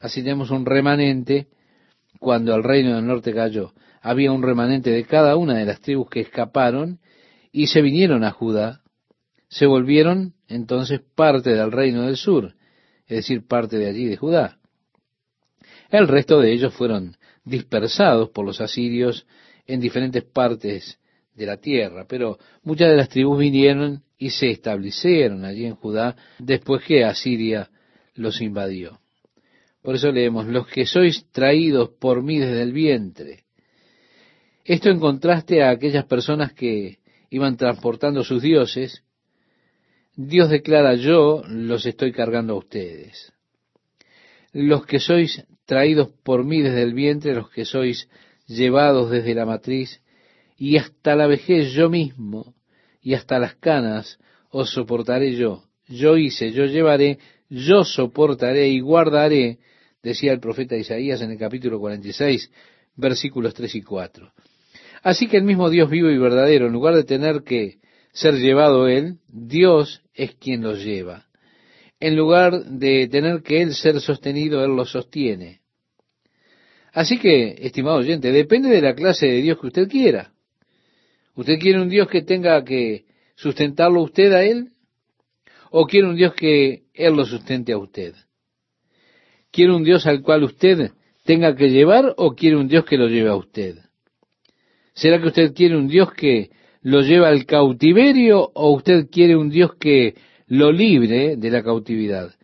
Así 0.00 0.24
tenemos 0.24 0.50
un 0.50 0.66
remanente 0.66 1.46
cuando 2.18 2.56
el 2.56 2.64
reino 2.64 2.96
del 2.96 3.06
norte 3.06 3.32
cayó. 3.32 3.72
Había 4.02 4.32
un 4.32 4.42
remanente 4.42 4.90
de 4.90 5.04
cada 5.04 5.36
una 5.36 5.54
de 5.54 5.64
las 5.64 5.80
tribus 5.80 6.10
que 6.10 6.22
escaparon 6.22 6.98
y 7.52 7.68
se 7.68 7.82
vinieron 7.82 8.24
a 8.24 8.32
Judá. 8.32 8.80
Se 9.48 9.64
volvieron 9.64 10.34
entonces 10.48 11.00
parte 11.14 11.50
del 11.50 11.70
reino 11.70 12.02
del 12.02 12.16
sur, 12.16 12.54
es 13.06 13.16
decir, 13.18 13.46
parte 13.46 13.78
de 13.78 13.88
allí 13.88 14.06
de 14.06 14.16
Judá. 14.16 14.58
El 15.90 16.08
resto 16.08 16.40
de 16.40 16.52
ellos 16.52 16.74
fueron 16.74 17.16
dispersados 17.44 18.30
por 18.30 18.44
los 18.44 18.60
asirios 18.60 19.26
en 19.66 19.80
diferentes 19.80 20.24
partes 20.24 20.98
de 21.34 21.46
la 21.46 21.58
tierra, 21.58 22.06
pero 22.08 22.38
muchas 22.62 22.90
de 22.90 22.96
las 22.96 23.08
tribus 23.08 23.38
vinieron 23.38 24.02
y 24.18 24.30
se 24.30 24.50
establecieron 24.50 25.44
allí 25.44 25.64
en 25.64 25.76
Judá 25.76 26.16
después 26.38 26.82
que 26.84 27.04
Asiria 27.04 27.70
los 28.14 28.40
invadió. 28.40 29.00
Por 29.82 29.94
eso 29.94 30.10
leemos, 30.10 30.46
los 30.46 30.66
que 30.66 30.84
sois 30.84 31.30
traídos 31.30 31.90
por 32.00 32.22
mí 32.22 32.38
desde 32.38 32.62
el 32.62 32.72
vientre. 32.72 33.44
Esto 34.64 34.90
en 34.90 34.98
contraste 34.98 35.62
a 35.62 35.70
aquellas 35.70 36.04
personas 36.04 36.52
que 36.52 36.98
iban 37.30 37.56
transportando 37.56 38.24
sus 38.24 38.42
dioses, 38.42 39.04
Dios 40.20 40.50
declara, 40.50 40.96
yo 40.96 41.44
los 41.46 41.86
estoy 41.86 42.10
cargando 42.10 42.54
a 42.54 42.58
ustedes. 42.58 43.32
Los 44.52 44.84
que 44.84 44.98
sois 44.98 45.44
traídos 45.64 46.08
por 46.24 46.44
mí 46.44 46.60
desde 46.60 46.82
el 46.82 46.92
vientre, 46.92 47.36
los 47.36 47.50
que 47.50 47.64
sois 47.64 48.08
llevados 48.48 49.12
desde 49.12 49.36
la 49.36 49.46
matriz, 49.46 50.02
y 50.56 50.76
hasta 50.76 51.14
la 51.14 51.28
vejez 51.28 51.70
yo 51.70 51.88
mismo, 51.88 52.56
y 53.00 53.14
hasta 53.14 53.38
las 53.38 53.54
canas 53.54 54.18
os 54.50 54.70
soportaré 54.70 55.36
yo. 55.36 55.62
Yo 55.86 56.16
hice, 56.16 56.50
yo 56.50 56.66
llevaré, 56.66 57.20
yo 57.48 57.84
soportaré 57.84 58.70
y 58.70 58.80
guardaré 58.80 59.58
decía 60.02 60.32
el 60.32 60.40
profeta 60.40 60.74
Isaías 60.74 61.22
en 61.22 61.30
el 61.30 61.38
capítulo 61.38 61.78
46, 61.78 62.50
versículos 62.96 63.54
3 63.54 63.72
y 63.72 63.82
4. 63.82 64.32
Así 65.04 65.28
que 65.28 65.36
el 65.36 65.44
mismo 65.44 65.70
Dios 65.70 65.88
vivo 65.88 66.10
y 66.10 66.18
verdadero, 66.18 66.66
en 66.66 66.72
lugar 66.72 66.96
de 66.96 67.04
tener 67.04 67.44
que 67.44 67.78
ser 68.12 68.34
llevado 68.34 68.88
Él, 68.88 69.18
Dios 69.28 70.02
es 70.14 70.34
quien 70.34 70.62
lo 70.62 70.74
lleva. 70.74 71.26
En 72.00 72.16
lugar 72.16 72.64
de 72.64 73.08
tener 73.08 73.42
que 73.42 73.62
Él 73.62 73.74
ser 73.74 74.00
sostenido, 74.00 74.64
Él 74.64 74.76
lo 74.76 74.84
sostiene. 74.84 75.60
Así 76.92 77.18
que, 77.18 77.56
estimado 77.60 77.98
oyente, 77.98 78.32
depende 78.32 78.68
de 78.68 78.80
la 78.80 78.94
clase 78.94 79.26
de 79.26 79.42
Dios 79.42 79.60
que 79.60 79.66
usted 79.68 79.88
quiera. 79.88 80.32
¿Usted 81.34 81.58
quiere 81.60 81.80
un 81.80 81.88
Dios 81.88 82.08
que 82.08 82.22
tenga 82.22 82.64
que 82.64 83.04
sustentarlo 83.36 84.02
usted 84.02 84.32
a 84.32 84.44
Él? 84.44 84.70
¿O 85.70 85.86
quiere 85.86 86.08
un 86.08 86.16
Dios 86.16 86.34
que 86.34 86.84
Él 86.94 87.14
lo 87.14 87.24
sustente 87.24 87.72
a 87.72 87.78
usted? 87.78 88.14
¿Quiere 89.52 89.72
un 89.72 89.84
Dios 89.84 90.06
al 90.06 90.22
cual 90.22 90.44
usted 90.44 90.90
tenga 91.24 91.54
que 91.54 91.68
llevar 91.68 92.14
o 92.16 92.34
quiere 92.34 92.56
un 92.56 92.68
Dios 92.68 92.84
que 92.84 92.96
lo 92.96 93.06
lleve 93.06 93.28
a 93.28 93.36
usted? 93.36 93.78
¿Será 94.94 95.20
que 95.20 95.28
usted 95.28 95.54
quiere 95.54 95.76
un 95.76 95.86
Dios 95.86 96.12
que 96.12 96.50
lo 96.82 97.02
lleva 97.02 97.28
al 97.28 97.46
cautiverio 97.46 98.50
o 98.54 98.72
usted 98.72 99.08
quiere 99.10 99.36
un 99.36 99.50
Dios 99.50 99.74
que 99.78 100.14
lo 100.46 100.72
libre 100.72 101.36
de 101.36 101.50
la 101.50 101.62
cautividad? 101.62 102.34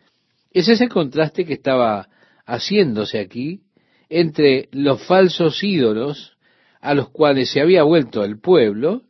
Es 0.51 0.67
ese 0.67 0.87
contraste 0.87 1.45
que 1.45 1.53
estaba 1.53 2.07
haciéndose 2.45 3.19
aquí 3.19 3.61
entre 4.09 4.69
los 4.71 5.05
falsos 5.05 5.63
ídolos 5.63 6.37
a 6.79 6.93
los 6.93 7.09
cuales 7.09 7.49
se 7.49 7.61
había 7.61 7.83
vuelto 7.83 8.23
el 8.23 8.39
pueblo 8.39 9.03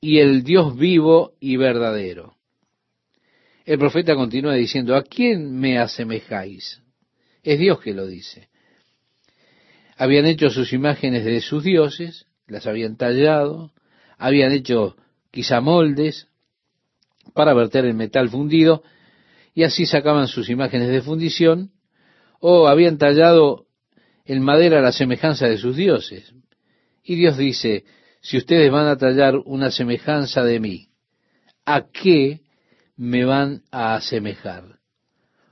y 0.00 0.18
el 0.18 0.42
Dios 0.42 0.76
vivo 0.76 1.32
y 1.40 1.56
verdadero. 1.56 2.34
El 3.64 3.78
profeta 3.78 4.14
continúa 4.14 4.54
diciendo, 4.54 4.94
¿a 4.94 5.02
quién 5.02 5.58
me 5.58 5.78
asemejáis? 5.78 6.82
Es 7.42 7.58
Dios 7.58 7.80
que 7.80 7.94
lo 7.94 8.06
dice. 8.06 8.48
Habían 9.96 10.26
hecho 10.26 10.50
sus 10.50 10.72
imágenes 10.72 11.24
de 11.24 11.40
sus 11.40 11.62
dioses, 11.62 12.26
las 12.46 12.66
habían 12.66 12.96
tallado, 12.96 13.72
habían 14.18 14.52
hecho 14.52 14.96
quizá 15.30 15.60
moldes 15.60 16.28
para 17.32 17.54
verter 17.54 17.84
el 17.84 17.94
metal 17.94 18.28
fundido 18.28 18.82
y 19.54 19.62
así 19.62 19.86
sacaban 19.86 20.28
sus 20.28 20.48
imágenes 20.50 20.88
de 20.88 21.02
fundición 21.02 21.72
o 22.40 22.66
habían 22.68 22.98
tallado 22.98 23.66
en 24.24 24.42
madera 24.42 24.80
la 24.80 24.92
semejanza 24.92 25.46
de 25.46 25.58
sus 25.58 25.76
dioses. 25.76 26.32
Y 27.02 27.16
Dios 27.16 27.36
dice, 27.36 27.84
si 28.20 28.38
ustedes 28.38 28.70
van 28.70 28.86
a 28.86 28.96
tallar 28.96 29.36
una 29.44 29.70
semejanza 29.70 30.42
de 30.42 30.60
mí, 30.60 30.88
¿a 31.64 31.86
qué 31.90 32.40
me 32.96 33.24
van 33.24 33.62
a 33.70 33.96
asemejar? 33.96 34.78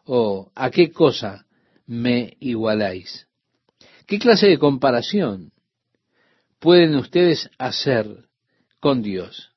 ¿O 0.04 0.50
a 0.54 0.70
qué 0.70 0.90
cosa 0.90 1.46
me 1.86 2.36
igualáis? 2.40 3.26
¿Qué 4.06 4.18
clase 4.18 4.48
de 4.48 4.58
comparación 4.58 5.52
pueden 6.58 6.94
ustedes 6.96 7.50
hacer 7.58 8.06
con 8.82 9.00
Dios? 9.00 9.52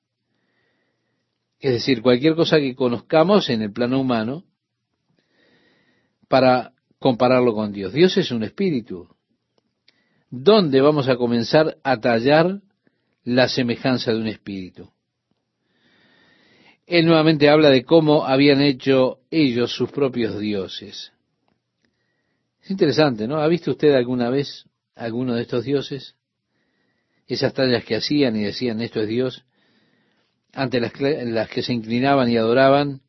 Es 1.59 1.71
decir, 1.71 2.03
cualquier 2.03 2.35
cosa 2.35 2.59
que 2.59 2.75
conozcamos 2.75 3.49
en 3.49 3.63
el 3.63 3.73
plano 3.73 3.99
humano 3.99 4.43
para 6.27 6.73
compararlo 6.99 7.55
con 7.55 7.73
Dios. 7.73 7.91
Dios 7.91 8.15
es 8.17 8.29
un 8.29 8.43
espíritu. 8.43 9.09
¿Dónde 10.29 10.79
vamos 10.79 11.09
a 11.09 11.17
comenzar 11.17 11.77
a 11.83 11.99
tallar 11.99 12.61
la 13.23 13.49
semejanza 13.49 14.13
de 14.13 14.19
un 14.19 14.27
espíritu? 14.27 14.91
Él 16.85 17.07
nuevamente 17.07 17.49
habla 17.49 17.71
de 17.71 17.83
cómo 17.83 18.25
habían 18.25 18.61
hecho 18.61 19.21
ellos 19.31 19.75
sus 19.75 19.89
propios 19.91 20.39
dioses. 20.39 21.13
Es 22.61 22.69
interesante, 22.69 23.27
¿no? 23.27 23.37
¿Ha 23.37 23.47
visto 23.47 23.71
usted 23.71 23.95
alguna 23.95 24.29
vez 24.29 24.65
alguno 24.93 25.33
de 25.33 25.41
estos 25.41 25.63
dioses? 25.63 26.15
Esas 27.27 27.53
tallas 27.53 27.83
que 27.83 27.95
hacían 27.95 28.35
y 28.35 28.43
decían 28.43 28.81
esto 28.81 29.01
es 29.01 29.07
Dios, 29.07 29.45
ante 30.53 30.79
las, 30.79 30.93
que 31.49 31.61
se 31.61 31.73
inclinaban 31.73 32.29
y 32.29 32.37
adoraban, 32.37 33.01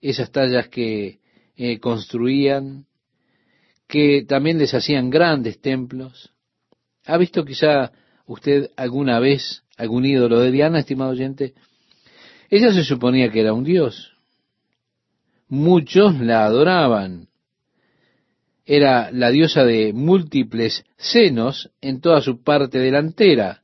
esas 0.00 0.30
tallas 0.30 0.68
que 0.68 1.20
eh, 1.56 1.78
construían, 1.78 2.86
que 3.88 4.24
también 4.26 4.58
les 4.58 4.74
hacían 4.74 5.10
grandes 5.10 5.60
templos. 5.60 6.32
¿Ha 7.06 7.16
visto 7.16 7.44
quizá 7.44 7.92
usted 8.26 8.70
alguna 8.76 9.18
vez 9.18 9.64
algún 9.76 10.04
ídolo 10.04 10.40
de 10.40 10.52
Diana, 10.52 10.80
estimado 10.80 11.10
oyente? 11.10 11.54
Ella 12.50 12.72
se 12.72 12.84
suponía 12.84 13.30
que 13.30 13.40
era 13.40 13.52
un 13.52 13.64
dios. 13.64 14.12
Muchos 15.48 16.20
la 16.20 16.44
adoraban. 16.44 17.28
Era 18.64 19.10
la 19.10 19.30
diosa 19.30 19.64
de 19.64 19.92
múltiples 19.92 20.84
senos 20.96 21.70
en 21.80 22.00
toda 22.00 22.20
su 22.20 22.42
parte 22.42 22.78
delantera. 22.78 23.59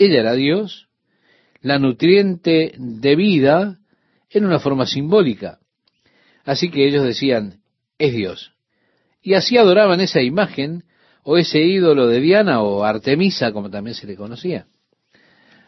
Ella 0.00 0.20
era 0.20 0.32
Dios, 0.32 0.88
la 1.60 1.78
nutriente 1.78 2.72
de 2.78 3.16
vida 3.16 3.80
en 4.30 4.46
una 4.46 4.58
forma 4.58 4.86
simbólica. 4.86 5.58
Así 6.42 6.70
que 6.70 6.88
ellos 6.88 7.04
decían, 7.04 7.60
es 7.98 8.14
Dios. 8.14 8.54
Y 9.20 9.34
así 9.34 9.58
adoraban 9.58 10.00
esa 10.00 10.22
imagen 10.22 10.84
o 11.22 11.36
ese 11.36 11.60
ídolo 11.60 12.06
de 12.06 12.18
Diana 12.22 12.62
o 12.62 12.82
Artemisa, 12.82 13.52
como 13.52 13.68
también 13.68 13.94
se 13.94 14.06
le 14.06 14.16
conocía. 14.16 14.68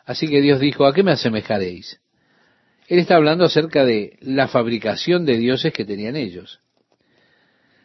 Así 0.07 0.27
que 0.27 0.41
Dios 0.41 0.61
dijo, 0.61 0.87
¿a 0.87 0.95
qué 0.95 1.03
me 1.03 1.13
asemejaréis? 1.13 2.01
Él 2.89 3.01
está 3.01 3.17
hablando 3.17 3.45
acerca 3.45 3.85
de 3.85 4.17
la 4.23 4.49
fabricación 4.49 5.27
de 5.27 5.37
dioses 5.37 5.75
que 5.75 5.85
tenían 5.85 6.17
ellos. 6.17 6.61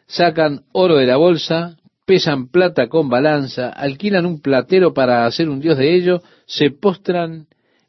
Sacan 0.06 0.64
oro 0.72 0.96
de 0.96 1.04
la 1.04 1.18
bolsa, 1.18 1.76
pesan 2.08 2.48
plata 2.48 2.88
con 2.88 3.10
balanza, 3.10 3.68
alquilan 3.68 4.24
un 4.24 4.40
platero 4.40 4.94
para 4.94 5.26
hacer 5.26 5.50
un 5.50 5.60
dios 5.60 5.76
de 5.76 5.94
ello, 5.94 6.22
se 6.46 6.70
postran 6.70 7.48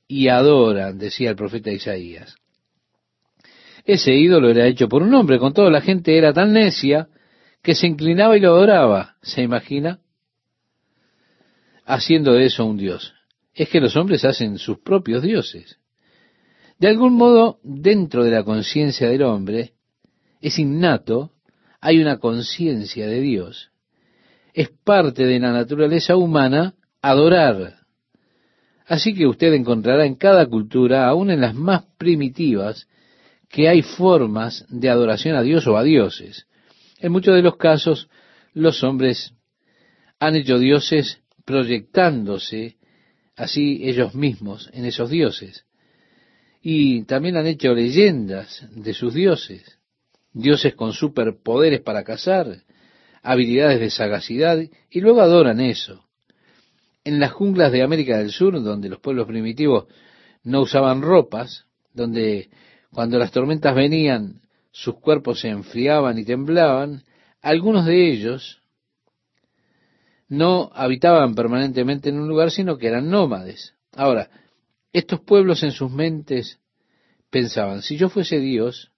y 0.10 0.28
adoran, 0.28 0.98
decía 0.98 1.30
el 1.30 1.38
profeta 1.38 1.72
Isaías. 1.72 2.36
Ese 3.86 4.14
ídolo 4.14 4.50
era 4.50 4.68
hecho 4.68 4.90
por 4.90 5.04
un 5.04 5.14
hombre, 5.14 5.40
con 5.40 5.54
toda 5.54 5.72
la 5.72 5.80
gente 5.80 6.18
era 6.18 6.34
tan 6.34 6.52
necia 6.52 7.08
que 7.64 7.76
se 7.76 7.88
inclinaba 7.88 8.36
y 8.36 8.42
lo 8.42 8.50
adoraba, 8.50 9.16
¿se 9.22 9.42
imagina? 9.42 10.02
Haciendo 11.86 12.34
de 12.34 12.48
eso 12.48 12.66
un 12.66 12.76
dios. 12.76 13.14
Es 13.54 13.70
que 13.70 13.80
los 13.80 13.96
hombres 13.96 14.26
hacen 14.26 14.58
sus 14.58 14.80
propios 14.80 15.24
dioses. 15.24 15.80
De 16.78 16.90
algún 16.90 17.14
modo, 17.14 17.62
dentro 17.64 18.26
de 18.26 18.32
la 18.32 18.44
conciencia 18.44 19.08
del 19.08 19.24
hombre, 19.24 19.76
es 20.42 20.60
innato, 20.60 21.32
hay 21.80 22.02
una 22.02 22.20
conciencia 22.20 23.08
de 23.08 23.22
Dios 23.22 23.72
es 24.60 24.72
parte 24.84 25.26
de 25.26 25.40
la 25.40 25.54
naturaleza 25.54 26.18
humana 26.18 26.76
adorar. 27.02 27.78
Así 28.86 29.14
que 29.14 29.26
usted 29.26 29.54
encontrará 29.54 30.06
en 30.06 30.16
cada 30.16 30.46
cultura, 30.48 31.08
aun 31.08 31.32
en 31.32 31.40
las 31.40 31.56
más 31.56 31.86
primitivas, 31.98 32.86
que 33.48 33.70
hay 33.70 33.82
formas 33.82 34.66
de 34.68 34.90
adoración 34.90 35.38
a 35.38 35.44
Dios 35.44 35.66
o 35.66 35.78
a 35.78 35.84
dioses. 35.84 36.46
En 37.00 37.14
muchos 37.14 37.36
de 37.36 37.42
los 37.42 37.56
casos, 37.56 38.10
los 38.54 38.84
hombres 38.84 39.34
han 40.20 40.36
hecho 40.36 40.60
dioses 40.60 41.22
proyectándose 41.46 42.76
así 43.38 43.80
ellos 43.84 44.14
mismos 44.14 44.70
en 44.74 44.84
esos 44.84 45.10
dioses. 45.10 45.64
Y 46.62 47.06
también 47.06 47.38
han 47.38 47.48
hecho 47.48 47.74
leyendas 47.74 48.68
de 48.76 48.94
sus 48.94 49.14
dioses, 49.14 49.80
dioses 50.34 50.76
con 50.76 50.92
superpoderes 50.92 51.80
para 51.80 52.04
cazar, 52.04 52.64
habilidades 53.22 53.80
de 53.80 53.90
sagacidad, 53.90 54.60
y 54.90 55.02
luego 55.02 55.22
adoran 55.22 55.60
eso. 55.60 56.06
En 57.04 57.20
las 57.20 57.32
junglas 57.32 57.72
de 57.72 57.82
América 57.82 58.18
del 58.18 58.32
Sur, 58.32 58.62
donde 58.62 58.90
los 58.90 59.00
pueblos 59.00 59.28
primitivos 59.28 59.86
no 60.44 60.62
usaban 60.62 61.02
ropas, 61.02 61.66
donde 61.94 62.50
cuando 62.92 63.18
las 63.18 63.32
tormentas 63.32 63.76
venían 63.76 64.42
sus 64.72 64.96
cuerpos 65.00 65.42
se 65.42 65.50
enfriaban 65.50 66.18
y 66.18 66.26
temblaban, 66.26 67.04
algunos 67.42 67.86
de 67.86 68.12
ellos 68.12 68.62
no 70.28 70.70
habitaban 70.74 71.34
permanentemente 71.34 72.10
en 72.10 72.20
un 72.20 72.28
lugar, 72.28 72.52
sino 72.52 72.78
que 72.78 72.88
eran 72.88 73.10
nómades. 73.10 73.74
Ahora, 73.94 74.30
estos 74.94 75.22
pueblos 75.22 75.64
en 75.64 75.72
sus 75.72 75.92
mentes 75.92 76.60
pensaban, 77.30 77.82
si 77.82 77.98
yo 77.98 78.10
fuese 78.10 78.40
Dios, 78.40 78.92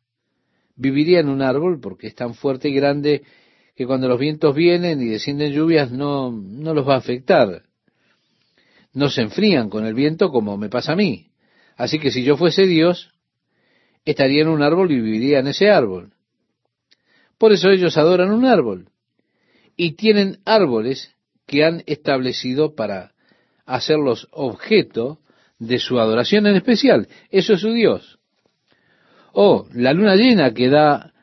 viviría 0.76 1.20
en 1.20 1.30
un 1.30 1.42
árbol 1.42 1.80
porque 1.80 2.08
es 2.08 2.16
tan 2.16 2.34
fuerte 2.34 2.70
y 2.70 2.74
grande 2.74 3.24
que 3.82 3.88
cuando 3.88 4.08
los 4.08 4.20
vientos 4.20 4.56
vienen 4.56 5.02
y 5.02 5.08
descienden 5.08 5.54
lluvias 5.54 5.92
no, 5.92 6.32
no 6.32 6.76
los 6.76 6.88
va 6.88 6.94
a 6.94 7.00
afectar. 7.00 7.64
No 8.94 9.10
se 9.10 9.24
enfrían 9.24 9.72
con 9.72 9.88
el 9.88 9.96
viento 9.96 10.30
como 10.30 10.56
me 10.56 10.70
pasa 10.70 10.92
a 10.92 10.96
mí. 10.96 11.32
Así 11.78 11.98
que 11.98 12.12
si 12.12 12.24
yo 12.24 12.38
fuese 12.38 12.68
Dios, 12.68 13.10
estaría 14.06 14.44
en 14.44 14.50
un 14.50 14.62
árbol 14.62 14.92
y 14.92 15.02
viviría 15.02 15.40
en 15.40 15.48
ese 15.48 15.72
árbol. 15.72 16.14
Por 17.40 17.54
eso 17.54 17.72
ellos 17.72 17.98
adoran 17.98 18.32
un 18.32 18.46
árbol. 18.46 18.90
Y 19.76 19.94
tienen 19.94 20.38
árboles 20.46 21.16
que 21.48 21.66
han 21.66 21.82
establecido 21.88 22.76
para 22.76 23.14
hacerlos 23.66 24.28
objeto 24.30 25.18
de 25.58 25.80
su 25.80 26.00
adoración 26.00 26.46
en 26.46 26.56
especial. 26.56 27.08
Eso 27.32 27.54
es 27.54 27.62
su 27.62 27.72
Dios. 27.74 28.20
O 29.34 29.68
la 29.74 29.92
luna 29.94 30.16
llena 30.16 30.54
que 30.54 30.70
da 30.70 31.14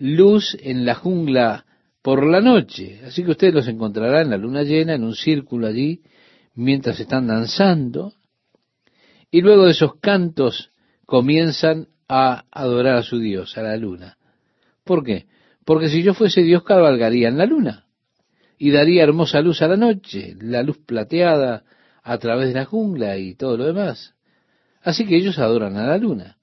luz 0.00 0.56
en 0.60 0.84
la 0.84 0.96
jungla 0.96 1.65
por 2.06 2.24
la 2.24 2.40
noche. 2.40 3.00
Así 3.04 3.24
que 3.24 3.32
usted 3.32 3.52
los 3.52 3.66
encontrará 3.66 4.20
en 4.20 4.30
la 4.30 4.36
luna 4.36 4.62
llena, 4.62 4.94
en 4.94 5.02
un 5.02 5.16
círculo 5.16 5.66
allí, 5.66 6.02
mientras 6.54 7.00
están 7.00 7.26
danzando. 7.26 8.12
Y 9.28 9.40
luego 9.40 9.64
de 9.64 9.72
esos 9.72 9.96
cantos 9.96 10.70
comienzan 11.04 11.88
a 12.08 12.44
adorar 12.52 12.94
a 12.94 13.02
su 13.02 13.18
Dios, 13.18 13.58
a 13.58 13.62
la 13.62 13.76
luna. 13.76 14.18
¿Por 14.84 15.02
qué? 15.02 15.26
Porque 15.64 15.88
si 15.88 16.04
yo 16.04 16.14
fuese 16.14 16.42
Dios, 16.42 16.62
cabalgaría 16.62 17.26
en 17.26 17.38
la 17.38 17.46
luna 17.46 17.86
y 18.56 18.70
daría 18.70 19.02
hermosa 19.02 19.40
luz 19.40 19.60
a 19.62 19.66
la 19.66 19.76
noche, 19.76 20.36
la 20.40 20.62
luz 20.62 20.78
plateada 20.86 21.64
a 22.04 22.18
través 22.18 22.50
de 22.50 22.54
la 22.54 22.66
jungla 22.66 23.18
y 23.18 23.34
todo 23.34 23.56
lo 23.56 23.64
demás. 23.64 24.14
Así 24.80 25.06
que 25.06 25.16
ellos 25.16 25.40
adoran 25.40 25.76
a 25.76 25.88
la 25.88 25.98
luna. 25.98 26.36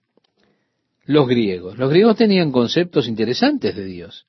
Los 1.05 1.25
griegos. 1.25 1.77
Los 1.77 1.89
griegos 1.89 2.17
tenían 2.17 2.51
conceptos 2.51 3.07
interesantes 3.07 3.73
de 3.77 3.85
Dios. 3.85 4.27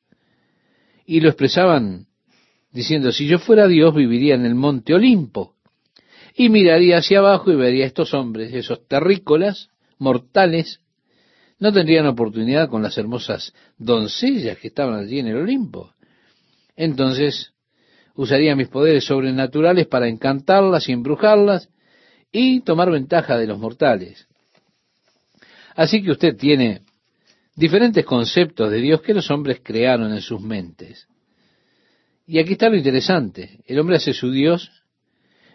Y 1.06 1.20
lo 1.20 1.28
expresaban 1.28 2.06
diciendo, 2.72 3.12
si 3.12 3.26
yo 3.26 3.38
fuera 3.38 3.68
Dios, 3.68 3.94
viviría 3.94 4.34
en 4.34 4.44
el 4.44 4.54
monte 4.54 4.94
Olimpo. 4.94 5.54
Y 6.36 6.48
miraría 6.48 6.98
hacia 6.98 7.20
abajo 7.20 7.52
y 7.52 7.56
vería 7.56 7.84
a 7.84 7.86
estos 7.86 8.12
hombres, 8.14 8.52
esos 8.52 8.86
terrícolas, 8.88 9.68
mortales, 9.98 10.80
no 11.58 11.72
tendrían 11.72 12.06
oportunidad 12.06 12.68
con 12.68 12.82
las 12.82 12.98
hermosas 12.98 13.54
doncellas 13.78 14.58
que 14.58 14.68
estaban 14.68 14.98
allí 14.98 15.20
en 15.20 15.28
el 15.28 15.36
Olimpo. 15.36 15.92
Entonces, 16.76 17.52
usaría 18.14 18.56
mis 18.56 18.68
poderes 18.68 19.04
sobrenaturales 19.04 19.86
para 19.86 20.08
encantarlas 20.08 20.88
y 20.88 20.92
embrujarlas 20.92 21.68
y 22.32 22.60
tomar 22.62 22.90
ventaja 22.90 23.38
de 23.38 23.46
los 23.46 23.58
mortales. 23.58 24.26
Así 25.76 26.02
que 26.02 26.10
usted 26.10 26.36
tiene 26.36 26.82
diferentes 27.54 28.04
conceptos 28.04 28.70
de 28.70 28.78
Dios 28.78 29.02
que 29.02 29.14
los 29.14 29.30
hombres 29.30 29.60
crearon 29.62 30.12
en 30.12 30.20
sus 30.20 30.40
mentes. 30.40 31.06
Y 32.26 32.38
aquí 32.38 32.52
está 32.52 32.68
lo 32.68 32.76
interesante. 32.76 33.60
El 33.66 33.78
hombre 33.78 33.96
hace 33.96 34.12
su 34.12 34.30
Dios, 34.30 34.70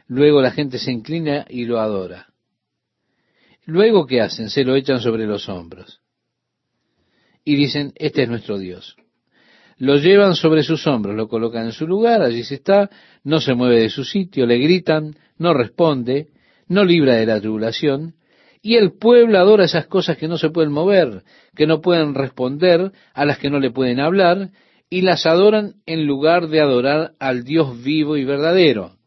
luego 0.07 0.41
la 0.41 0.51
gente 0.51 0.77
se 0.77 0.91
inclina 0.91 1.45
y 1.49 1.65
lo 1.65 1.79
adora. 1.79 2.27
Luego, 3.65 4.05
¿qué 4.05 4.21
hacen? 4.21 4.49
Se 4.49 4.63
lo 4.63 4.75
echan 4.75 4.99
sobre 4.99 5.25
los 5.25 5.49
hombros. 5.49 6.01
Y 7.43 7.55
dicen, 7.55 7.93
este 7.95 8.23
es 8.23 8.29
nuestro 8.29 8.57
Dios. 8.57 8.95
Lo 9.77 9.95
llevan 9.95 10.35
sobre 10.35 10.63
sus 10.63 10.85
hombros, 10.87 11.15
lo 11.15 11.27
colocan 11.27 11.65
en 11.65 11.71
su 11.71 11.87
lugar, 11.87 12.21
allí 12.21 12.43
se 12.43 12.55
está, 12.55 12.89
no 13.23 13.39
se 13.39 13.53
mueve 13.53 13.81
de 13.81 13.89
su 13.89 14.03
sitio, 14.03 14.45
le 14.45 14.57
gritan, 14.57 15.15
no 15.37 15.53
responde, 15.53 16.27
no 16.67 16.83
libra 16.83 17.15
de 17.15 17.25
la 17.25 17.39
tribulación, 17.39 18.15
y 18.61 18.75
el 18.75 18.93
pueblo 18.97 19.39
adora 19.39 19.65
esas 19.65 19.87
cosas 19.87 20.17
que 20.17 20.27
no 20.27 20.37
se 20.37 20.49
pueden 20.49 20.71
mover, 20.71 21.23
que 21.55 21.67
no 21.67 21.81
pueden 21.81 22.13
responder, 22.13 22.91
a 23.13 23.25
las 23.25 23.37
que 23.39 23.49
no 23.49 23.59
le 23.59 23.71
pueden 23.71 23.99
hablar, 23.99 24.49
y 24.89 25.01
las 25.01 25.25
adoran 25.25 25.75
en 25.85 26.05
lugar 26.05 26.47
de 26.47 26.59
adorar 26.59 27.13
al 27.19 27.43
Dios 27.43 27.81
vivo 27.83 28.17
y 28.17 28.25
verdadero. 28.25 28.97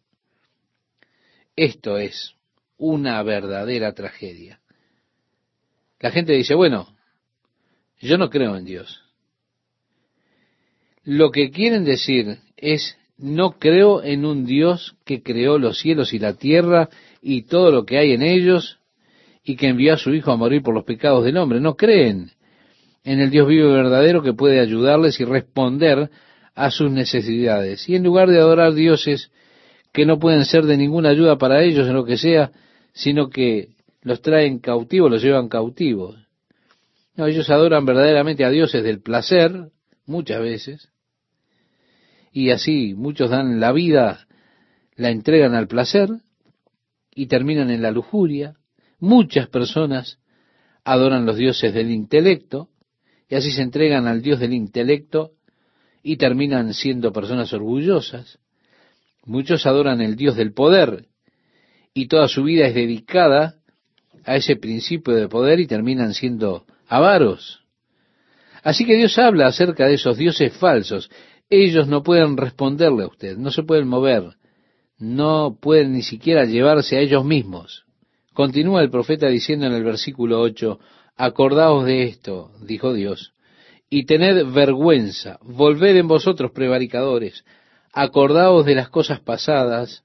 Esto 1.57 1.99
es 1.99 2.35
una 2.79 3.23
verdadera 3.23 3.93
tragedia. 3.93 4.61
La 6.01 6.11
gente 6.11 6.33
dice, 6.33 6.55
bueno, 6.55 6.97
yo 8.01 8.17
no 8.17 8.31
creo 8.31 8.57
en 8.57 8.65
Dios. 8.65 9.03
Lo 11.05 11.31
que 11.31 11.51
quieren 11.51 11.85
decir 11.85 12.39
es, 12.57 12.97
no 13.19 13.59
creo 13.59 14.03
en 14.03 14.25
un 14.25 14.47
Dios 14.47 14.97
que 15.05 15.23
creó 15.23 15.59
los 15.59 15.79
cielos 15.79 16.13
y 16.15 16.19
la 16.19 16.35
tierra 16.35 16.89
y 17.21 17.43
todo 17.43 17.71
lo 17.71 17.85
que 17.85 17.99
hay 17.99 18.13
en 18.13 18.23
ellos 18.23 18.79
y 19.45 19.57
que 19.57 19.69
envió 19.69 19.95
a 19.95 19.97
su 19.97 20.15
Hijo 20.15 20.33
a 20.33 20.37
morir 20.37 20.63
por 20.63 20.75
los 20.75 20.85
pecados 20.85 21.25
del 21.25 21.37
hombre. 21.37 21.61
No 21.61 21.77
creen 21.77 22.31
en 23.05 23.21
el 23.21 23.31
Dios 23.31 23.49
vivo 23.49 23.69
y 23.69 23.73
verdadero 23.73 24.23
que 24.23 24.33
puede 24.33 24.61
ayudarles 24.61 25.19
y 25.21 25.25
responder 25.25 26.11
a 26.55 26.71
sus 26.71 26.91
necesidades. 26.91 27.89
Y 27.89 27.97
en 27.97 28.05
lugar 28.05 28.29
de 28.29 28.39
adorar 28.39 28.75
dioses 28.75 29.31
que 29.93 30.07
no 30.07 30.19
pueden 30.19 30.45
ser 30.45 30.65
de 30.65 30.77
ninguna 30.77 31.11
ayuda 31.11 31.39
para 31.39 31.63
ellos 31.63 31.87
en 31.87 31.95
lo 31.95 32.05
que 32.05 32.17
sea, 32.17 32.53
sino 32.93 33.29
que 33.29 33.71
los 34.03 34.23
traen 34.23 34.59
cautivos, 34.59 35.11
los 35.11 35.23
llevan 35.23 35.49
cautivos. 35.49 36.17
No, 37.17 37.27
ellos 37.27 37.51
adoran 37.51 37.85
verdaderamente 37.85 38.45
a 38.45 38.51
dioses 38.51 38.83
del 38.83 39.03
placer, 39.03 39.71
muchas 40.07 40.41
veces, 40.41 40.89
y 42.33 42.51
así 42.51 42.95
muchos 42.95 43.31
dan 43.31 43.61
la 43.61 43.73
vida, 43.73 44.27
la 44.97 45.11
entregan 45.11 45.55
al 45.55 45.69
placer 45.69 46.09
y 47.15 47.27
terminan 47.27 47.71
en 47.71 47.83
la 47.83 47.91
lujuria. 47.91 48.55
Muchas 49.03 49.49
personas 49.49 50.21
adoran 50.85 51.27
los 51.27 51.37
dioses 51.37 51.75
del 51.75 51.91
intelecto 51.91 52.69
y 53.29 53.35
así 53.35 53.51
se 53.51 53.61
entregan 53.61 54.07
al 54.07 54.23
dios 54.23 54.39
del 54.39 54.53
intelecto 54.53 55.33
y 56.05 56.19
terminan 56.19 56.73
siendo 56.73 57.13
personas 57.13 57.53
orgullosas. 57.53 58.39
Muchos 59.25 59.67
adoran 59.67 60.01
el 60.03 60.15
dios 60.15 60.37
del 60.37 60.53
poder 60.53 61.09
y 61.93 62.07
toda 62.07 62.29
su 62.29 62.45
vida 62.45 62.69
es 62.69 62.77
dedicada 62.77 63.57
a 64.25 64.37
ese 64.37 64.55
principio 64.55 65.17
de 65.17 65.29
poder 65.29 65.59
y 65.59 65.67
terminan 65.67 66.15
siendo 66.15 66.65
avaros. 66.87 67.65
Así 68.63 68.87
que 68.87 68.95
Dios 68.95 69.19
habla 69.19 69.49
acerca 69.49 69.89
de 69.89 69.95
esos 69.95 70.17
dioses 70.17 70.57
falsos. 70.57 71.11
Ellos 71.51 71.89
no 71.89 72.05
pueden 72.05 72.37
responderle 72.37 73.03
a 73.03 73.09
usted, 73.09 73.37
no 73.37 73.51
se 73.51 73.65
pueden 73.65 73.89
mover, 73.89 74.37
no 74.97 75.59
pueden 75.61 75.93
ni 75.93 76.03
siquiera 76.03 76.45
llevarse 76.45 76.99
a 76.99 77.01
ellos 77.01 77.25
mismos. 77.25 77.85
Continúa 78.33 78.83
el 78.83 78.91
profeta 78.91 79.29
diciendo 79.29 79.67
en 79.67 79.73
el 79.73 79.85
versículo 79.85 80.41
8, 80.41 80.79
acordaos 81.17 81.85
de 81.85 82.05
esto, 82.05 82.53
dijo 82.63 82.95
Dios, 82.95 83.35
y 83.91 84.07
tened 84.07 84.47
vergüenza, 84.53 85.39
volved 85.43 85.97
en 85.97 86.09
vosotros 86.09 86.51
prevaricadores, 86.53 87.45
acordaos 87.93 88.65
de 88.65 88.75
las 88.75 88.89
cosas 88.89 89.21
pasadas, 89.21 90.05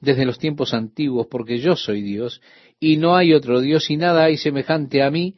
desde 0.00 0.26
los 0.26 0.38
tiempos 0.38 0.74
antiguos, 0.74 1.28
porque 1.30 1.58
yo 1.58 1.76
soy 1.76 2.02
Dios, 2.02 2.42
y 2.78 2.96
no 2.96 3.16
hay 3.16 3.32
otro 3.32 3.60
Dios, 3.60 3.88
y 3.90 3.96
nada 3.96 4.24
hay 4.24 4.36
semejante 4.36 5.02
a 5.02 5.10
mí, 5.10 5.36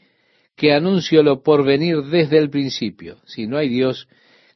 que 0.56 0.72
anuncio 0.72 1.22
lo 1.22 1.42
por 1.42 1.64
venir 1.64 2.02
desde 2.04 2.38
el 2.38 2.50
principio. 2.50 3.18
Si 3.26 3.46
no 3.46 3.58
hay 3.58 3.68
Dios 3.68 4.08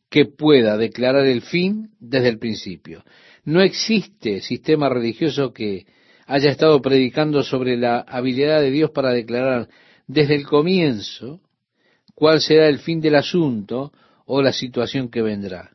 que 0.09 0.25
pueda 0.25 0.77
declarar 0.77 1.27
el 1.27 1.43
fin 1.43 1.91
desde 2.01 2.29
el 2.29 2.39
principio. 2.39 3.05
No 3.45 3.61
existe 3.61 4.41
sistema 4.41 4.89
religioso 4.89 5.53
que 5.53 5.87
haya 6.29 6.51
estado 6.51 6.81
predicando 6.83 7.43
sobre 7.43 7.79
la 7.79 8.01
habilidad 8.01 8.61
de 8.61 8.71
Dios 8.71 8.91
para 8.91 9.13
declarar 9.13 9.67
desde 10.07 10.35
el 10.35 10.47
comienzo 10.47 11.41
cuál 12.15 12.43
será 12.43 12.69
el 12.69 12.81
fin 12.81 13.01
del 13.01 13.15
asunto 13.15 13.93
o 14.27 14.43
la 14.43 14.53
situación 14.53 15.11
que 15.11 15.23
vendrá. 15.23 15.71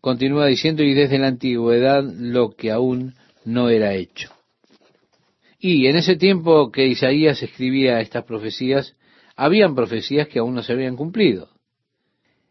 Continúa 0.00 0.46
diciendo, 0.46 0.82
y 0.82 0.92
desde 0.92 1.20
la 1.20 1.28
antigüedad 1.28 2.02
lo 2.02 2.50
que 2.50 2.72
aún 2.72 3.14
no 3.44 3.68
era 3.68 3.94
hecho. 3.94 4.32
Y 5.60 5.86
en 5.86 5.94
ese 5.94 6.16
tiempo 6.16 6.72
que 6.72 6.88
Isaías 6.88 7.40
escribía 7.44 8.00
estas 8.00 8.24
profecías, 8.24 8.96
habían 9.36 9.76
profecías 9.76 10.26
que 10.26 10.40
aún 10.40 10.56
no 10.56 10.64
se 10.64 10.72
habían 10.72 10.96
cumplido. 10.96 11.48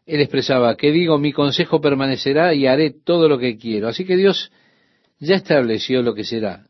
Él 0.06 0.22
expresaba, 0.22 0.78
que 0.78 0.90
digo, 0.90 1.18
mi 1.18 1.34
consejo 1.34 1.82
permanecerá 1.82 2.54
y 2.54 2.66
haré 2.66 2.90
todo 2.90 3.28
lo 3.28 3.38
que 3.38 3.58
quiero. 3.58 3.88
Así 3.88 4.06
que 4.06 4.16
Dios 4.16 4.50
ya 5.22 5.36
estableció 5.36 6.02
lo 6.02 6.14
que 6.14 6.24
será. 6.24 6.66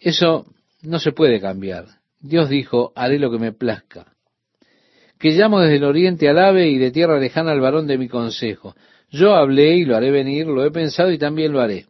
Eso 0.00 0.46
no 0.82 0.98
se 0.98 1.12
puede 1.12 1.40
cambiar. 1.40 1.84
Dios 2.18 2.48
dijo, 2.48 2.92
haré 2.96 3.18
lo 3.18 3.30
que 3.30 3.38
me 3.38 3.52
plazca. 3.52 4.14
Que 5.18 5.32
llamo 5.32 5.60
desde 5.60 5.76
el 5.76 5.84
oriente 5.84 6.26
al 6.28 6.38
ave 6.38 6.70
y 6.70 6.78
de 6.78 6.90
tierra 6.90 7.20
lejana 7.20 7.52
al 7.52 7.60
varón 7.60 7.86
de 7.86 7.98
mi 7.98 8.08
consejo. 8.08 8.74
Yo 9.10 9.34
hablé 9.34 9.76
y 9.76 9.84
lo 9.84 9.94
haré 9.94 10.10
venir, 10.10 10.46
lo 10.46 10.64
he 10.64 10.70
pensado 10.70 11.12
y 11.12 11.18
también 11.18 11.52
lo 11.52 11.60
haré. 11.60 11.84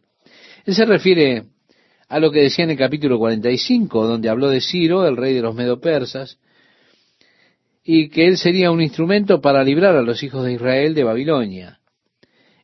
Él 0.65 0.75
se 0.75 0.85
refiere 0.85 1.43
a 2.09 2.19
lo 2.19 2.31
que 2.31 2.41
decía 2.41 2.65
en 2.65 2.71
el 2.71 2.77
capítulo 2.77 3.17
45, 3.17 4.07
donde 4.07 4.27
habló 4.27 4.49
de 4.49 4.59
Ciro, 4.59 5.07
el 5.07 5.15
rey 5.15 5.33
de 5.33 5.41
los 5.41 5.55
medopersas, 5.55 6.37
y 7.81 8.09
que 8.09 8.27
él 8.27 8.37
sería 8.37 8.71
un 8.71 8.81
instrumento 8.81 9.39
para 9.39 9.63
librar 9.63 9.95
a 9.95 10.01
los 10.01 10.21
hijos 10.21 10.43
de 10.43 10.53
Israel 10.53 10.93
de 10.93 11.03
Babilonia. 11.05 11.79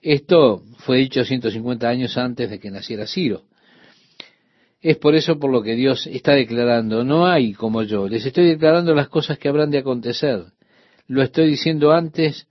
Esto 0.02 0.64
fue 0.80 0.98
dicho 0.98 1.24
150 1.24 1.88
años 1.88 2.18
antes 2.18 2.50
de 2.50 2.60
que 2.60 2.72
naciera 2.72 3.06
Ciro. 3.06 3.44
Es 4.82 4.98
por 4.98 5.14
eso 5.14 5.38
por 5.38 5.52
lo 5.52 5.62
que 5.62 5.76
Dios 5.76 6.08
está 6.08 6.34
declarando, 6.34 7.04
no 7.04 7.28
hay 7.28 7.54
como 7.54 7.84
yo, 7.84 8.08
les 8.08 8.26
estoy 8.26 8.48
declarando 8.48 8.96
las 8.96 9.10
cosas 9.10 9.38
que 9.38 9.48
habrán 9.48 9.70
de 9.70 9.78
acontecer. 9.78 10.46
Lo 11.08 11.22
estoy 11.22 11.50
diciendo 11.52 11.92
antes 11.92 12.48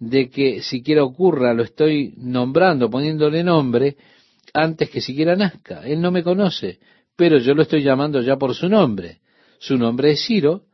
de 0.00 0.30
que 0.30 0.62
siquiera 0.62 1.04
ocurra, 1.04 1.54
lo 1.54 1.62
estoy 1.62 2.14
nombrando, 2.16 2.90
poniéndole 2.90 3.44
nombre, 3.44 3.96
antes 4.52 4.90
que 4.90 5.00
siquiera 5.00 5.36
nazca. 5.36 5.86
Él 5.86 6.00
no 6.00 6.10
me 6.10 6.24
conoce, 6.24 6.80
pero 7.14 7.38
yo 7.38 7.54
lo 7.54 7.62
estoy 7.62 7.84
llamando 7.84 8.20
ya 8.20 8.36
por 8.36 8.54
su 8.54 8.68
nombre. 8.68 9.20
Su 9.60 9.76
nombre 9.76 10.10
es 10.10 10.26
Ciro, 10.26 10.64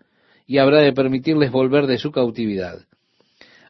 y 0.46 0.58
habrá 0.58 0.80
de 0.80 0.92
permitirles 0.94 1.50
volver 1.50 1.86
de 1.86 1.98
su 1.98 2.10
cautividad. 2.10 2.86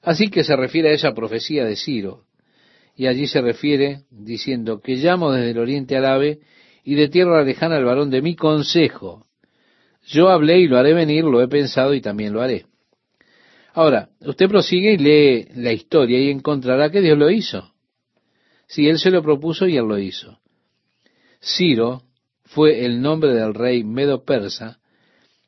Así 0.02 0.28
que 0.28 0.44
se 0.44 0.54
refiere 0.54 0.90
a 0.90 0.92
esa 0.92 1.14
profecía 1.14 1.64
de 1.64 1.74
Ciro, 1.74 2.25
y 2.96 3.06
allí 3.06 3.26
se 3.26 3.42
refiere 3.42 4.04
diciendo 4.10 4.80
que 4.80 4.96
llamo 4.96 5.30
desde 5.30 5.50
el 5.50 5.58
oriente 5.58 5.96
al 5.96 6.06
ave 6.06 6.40
y 6.82 6.94
de 6.94 7.08
tierra 7.08 7.44
lejana 7.44 7.76
al 7.76 7.84
varón 7.84 8.10
de 8.10 8.22
mi 8.22 8.34
consejo. 8.34 9.26
Yo 10.06 10.30
hablé 10.30 10.60
y 10.60 10.68
lo 10.68 10.78
haré 10.78 10.94
venir, 10.94 11.24
lo 11.24 11.42
he 11.42 11.48
pensado 11.48 11.92
y 11.94 12.00
también 12.00 12.32
lo 12.32 12.40
haré. 12.40 12.64
Ahora, 13.74 14.08
usted 14.20 14.48
prosigue 14.48 14.92
y 14.92 14.96
lee 14.96 15.48
la 15.56 15.72
historia 15.72 16.18
y 16.18 16.30
encontrará 16.30 16.90
que 16.90 17.02
Dios 17.02 17.18
lo 17.18 17.30
hizo. 17.30 17.74
Si 18.66 18.88
Él 18.88 18.98
se 18.98 19.10
lo 19.10 19.22
propuso 19.22 19.66
y 19.66 19.76
Él 19.76 19.84
lo 19.86 19.98
hizo. 19.98 20.38
Ciro 21.40 22.02
fue 22.44 22.86
el 22.86 23.02
nombre 23.02 23.34
del 23.34 23.52
rey 23.52 23.84
medo-persa 23.84 24.78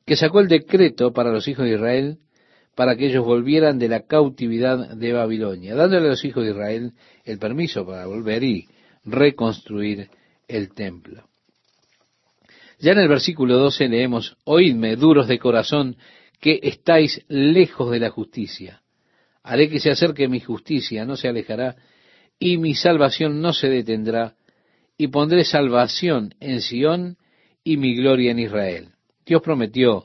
que 0.04 0.16
sacó 0.16 0.40
el 0.40 0.48
decreto 0.48 1.12
para 1.12 1.32
los 1.32 1.48
hijos 1.48 1.64
de 1.64 1.74
Israel 1.74 2.18
para 2.78 2.94
que 2.94 3.06
ellos 3.06 3.24
volvieran 3.24 3.80
de 3.80 3.88
la 3.88 4.06
cautividad 4.06 4.94
de 4.94 5.12
Babilonia, 5.12 5.74
dándole 5.74 6.06
a 6.06 6.10
los 6.10 6.24
hijos 6.24 6.44
de 6.44 6.52
Israel 6.52 6.92
el 7.24 7.36
permiso 7.40 7.84
para 7.84 8.06
volver 8.06 8.44
y 8.44 8.68
reconstruir 9.04 10.08
el 10.46 10.72
templo. 10.74 11.24
Ya 12.78 12.92
en 12.92 12.98
el 12.98 13.08
versículo 13.08 13.58
12 13.58 13.88
leemos, 13.88 14.36
Oídme, 14.44 14.94
duros 14.94 15.26
de 15.26 15.40
corazón, 15.40 15.96
que 16.40 16.60
estáis 16.62 17.24
lejos 17.26 17.90
de 17.90 17.98
la 17.98 18.10
justicia. 18.10 18.80
Haré 19.42 19.68
que 19.68 19.80
se 19.80 19.90
acerque 19.90 20.28
mi 20.28 20.38
justicia, 20.38 21.04
no 21.04 21.16
se 21.16 21.26
alejará, 21.26 21.74
y 22.38 22.58
mi 22.58 22.76
salvación 22.76 23.40
no 23.40 23.54
se 23.54 23.68
detendrá, 23.68 24.36
y 24.96 25.08
pondré 25.08 25.42
salvación 25.42 26.32
en 26.38 26.60
Sión 26.60 27.16
y 27.64 27.76
mi 27.76 27.96
gloria 27.96 28.30
en 28.30 28.38
Israel. 28.38 28.90
Dios 29.26 29.42
prometió 29.42 30.04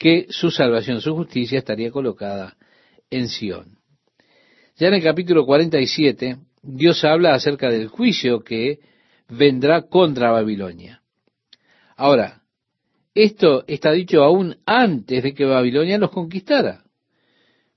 que 0.00 0.28
su 0.30 0.50
salvación, 0.50 1.02
su 1.02 1.14
justicia 1.14 1.58
estaría 1.58 1.90
colocada 1.90 2.56
en 3.10 3.28
Sión. 3.28 3.76
Ya 4.76 4.88
en 4.88 4.94
el 4.94 5.02
capítulo 5.02 5.44
47, 5.44 6.38
Dios 6.62 7.04
habla 7.04 7.34
acerca 7.34 7.68
del 7.68 7.88
juicio 7.88 8.40
que 8.40 8.80
vendrá 9.28 9.82
contra 9.82 10.30
Babilonia. 10.30 11.02
Ahora, 11.98 12.40
esto 13.14 13.64
está 13.66 13.92
dicho 13.92 14.24
aún 14.24 14.56
antes 14.64 15.22
de 15.22 15.34
que 15.34 15.44
Babilonia 15.44 15.98
los 15.98 16.10
conquistara. 16.10 16.82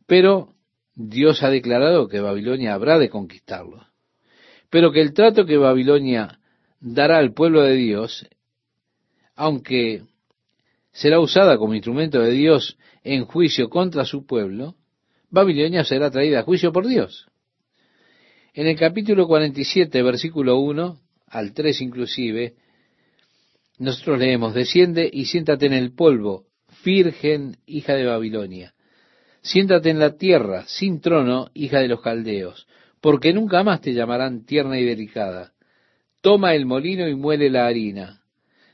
Pero 0.08 0.54
Dios 0.96 1.44
ha 1.44 1.50
declarado 1.50 2.08
que 2.08 2.22
Babilonia 2.22 2.74
habrá 2.74 3.00
de 3.00 3.10
conquistarlos. 3.10 3.86
Pero 4.70 4.94
que 4.94 5.02
el 5.02 5.14
trato 5.14 5.46
que 5.46 5.58
Babilonia 5.58 6.40
dará 6.80 7.18
al 7.18 7.34
pueblo 7.34 7.64
de 7.64 7.76
Dios, 7.76 8.26
aunque 9.36 10.04
será 10.94 11.20
usada 11.20 11.58
como 11.58 11.74
instrumento 11.74 12.22
de 12.22 12.32
Dios 12.32 12.78
en 13.04 13.26
juicio 13.26 13.70
contra 13.70 14.06
su 14.06 14.26
pueblo, 14.26 14.76
Babilonia 15.30 15.84
será 15.84 16.12
traída 16.12 16.40
a 16.40 16.44
juicio 16.44 16.72
por 16.72 16.88
Dios. 16.88 17.28
En 18.54 18.68
el 18.68 18.78
capítulo 18.78 19.28
47, 19.28 20.02
versículo 20.04 20.60
1 20.60 21.00
al 21.28 21.54
3 21.54 21.82
inclusive, 21.82 22.54
nosotros 23.80 24.20
leemos, 24.20 24.54
desciende 24.54 25.10
y 25.12 25.26
siéntate 25.26 25.66
en 25.66 25.74
el 25.74 25.94
polvo, 25.94 26.46
virgen, 26.86 27.58
hija 27.66 27.96
de 27.96 28.06
Babilonia. 28.06 28.76
Siéntate 29.42 29.90
en 29.90 29.98
la 29.98 30.16
tierra, 30.16 30.64
sin 30.68 31.02
trono, 31.02 31.50
hija 31.56 31.80
de 31.80 31.88
los 31.88 32.02
caldeos, 32.02 32.68
porque 33.02 33.34
nunca 33.34 33.64
más 33.64 33.82
te 33.82 33.94
llamarán 33.94 34.46
tierna 34.46 34.80
y 34.80 34.86
delicada. 34.86 35.54
Toma 36.22 36.54
el 36.54 36.68
molino 36.68 37.10
y 37.10 37.16
muele 37.16 37.50
la 37.50 37.66
harina 37.66 38.23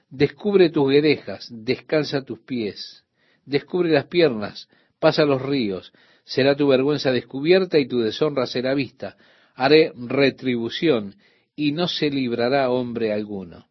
Descubre 0.10 0.70
tus 0.70 0.90
guedejas, 0.90 1.48
descalza 1.52 2.24
tus 2.24 2.40
pies, 2.40 3.04
descubre 3.46 3.92
las 3.92 4.06
piernas, 4.06 4.68
pasa 5.00 5.24
los 5.24 5.42
ríos, 5.42 5.94
será 6.24 6.56
tu 6.56 6.68
vergüenza 6.68 7.12
descubierta 7.12 7.78
y 7.78 7.88
tu 7.88 8.00
deshonra 8.00 8.48
será 8.48 8.74
vista. 8.74 9.18
Haré 9.56 9.92
retribución 9.96 11.16
y 11.56 11.74
no 11.74 11.88
se 11.88 12.10
librará 12.10 12.70
hombre 12.72 13.14
alguno. 13.14 13.68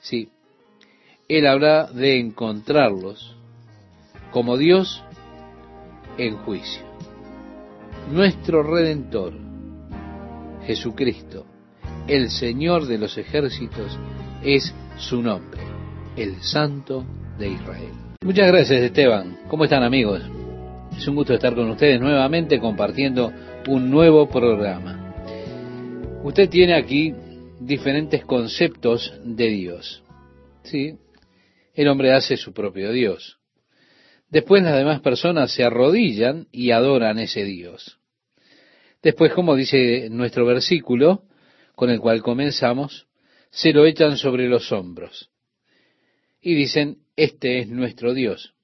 Sí, 0.00 0.30
Él 1.28 1.46
habrá 1.46 1.86
de 1.92 2.18
encontrarlos 2.18 3.36
como 4.32 4.56
Dios 4.56 5.04
en 6.18 6.36
juicio. 6.38 6.82
Nuestro 8.10 8.62
Redentor, 8.62 9.34
Jesucristo, 10.64 11.46
el 12.08 12.30
Señor 12.30 12.86
de 12.86 12.98
los 12.98 13.18
ejércitos, 13.18 13.98
es 14.42 14.74
su 14.98 15.22
nombre, 15.22 15.60
el 16.16 16.42
Santo 16.42 17.04
de 17.38 17.48
Israel. 17.50 17.92
Muchas 18.22 18.46
gracias 18.48 18.82
Esteban. 18.82 19.38
¿Cómo 19.48 19.64
están 19.64 19.82
amigos? 19.82 20.22
Es 20.96 21.06
un 21.06 21.14
gusto 21.16 21.34
estar 21.34 21.54
con 21.54 21.68
ustedes 21.70 22.00
nuevamente 22.00 22.58
compartiendo 22.58 23.30
un 23.68 23.90
nuevo 23.90 24.28
programa. 24.28 25.14
Usted 26.24 26.48
tiene 26.48 26.74
aquí 26.74 27.14
diferentes 27.60 28.24
conceptos 28.24 29.12
de 29.22 29.48
Dios. 29.48 30.02
Sí, 30.62 30.96
el 31.74 31.88
hombre 31.88 32.12
hace 32.12 32.36
su 32.36 32.52
propio 32.52 32.90
Dios. 32.90 33.38
Después 34.30 34.62
las 34.62 34.76
demás 34.76 35.00
personas 35.00 35.52
se 35.52 35.62
arrodillan 35.62 36.48
y 36.50 36.70
adoran 36.70 37.18
ese 37.18 37.44
Dios. 37.44 37.98
Después, 39.02 39.32
como 39.34 39.54
dice 39.54 40.08
nuestro 40.10 40.46
versículo 40.46 41.22
con 41.74 41.90
el 41.90 42.00
cual 42.00 42.22
comenzamos, 42.22 43.06
se 43.50 43.72
lo 43.72 43.86
echan 43.86 44.16
sobre 44.16 44.48
los 44.48 44.72
hombros. 44.72 45.30
Y 46.40 46.54
dicen, 46.54 46.98
este 47.16 47.60
es 47.60 47.68
nuestro 47.68 48.14
Dios. 48.14 48.54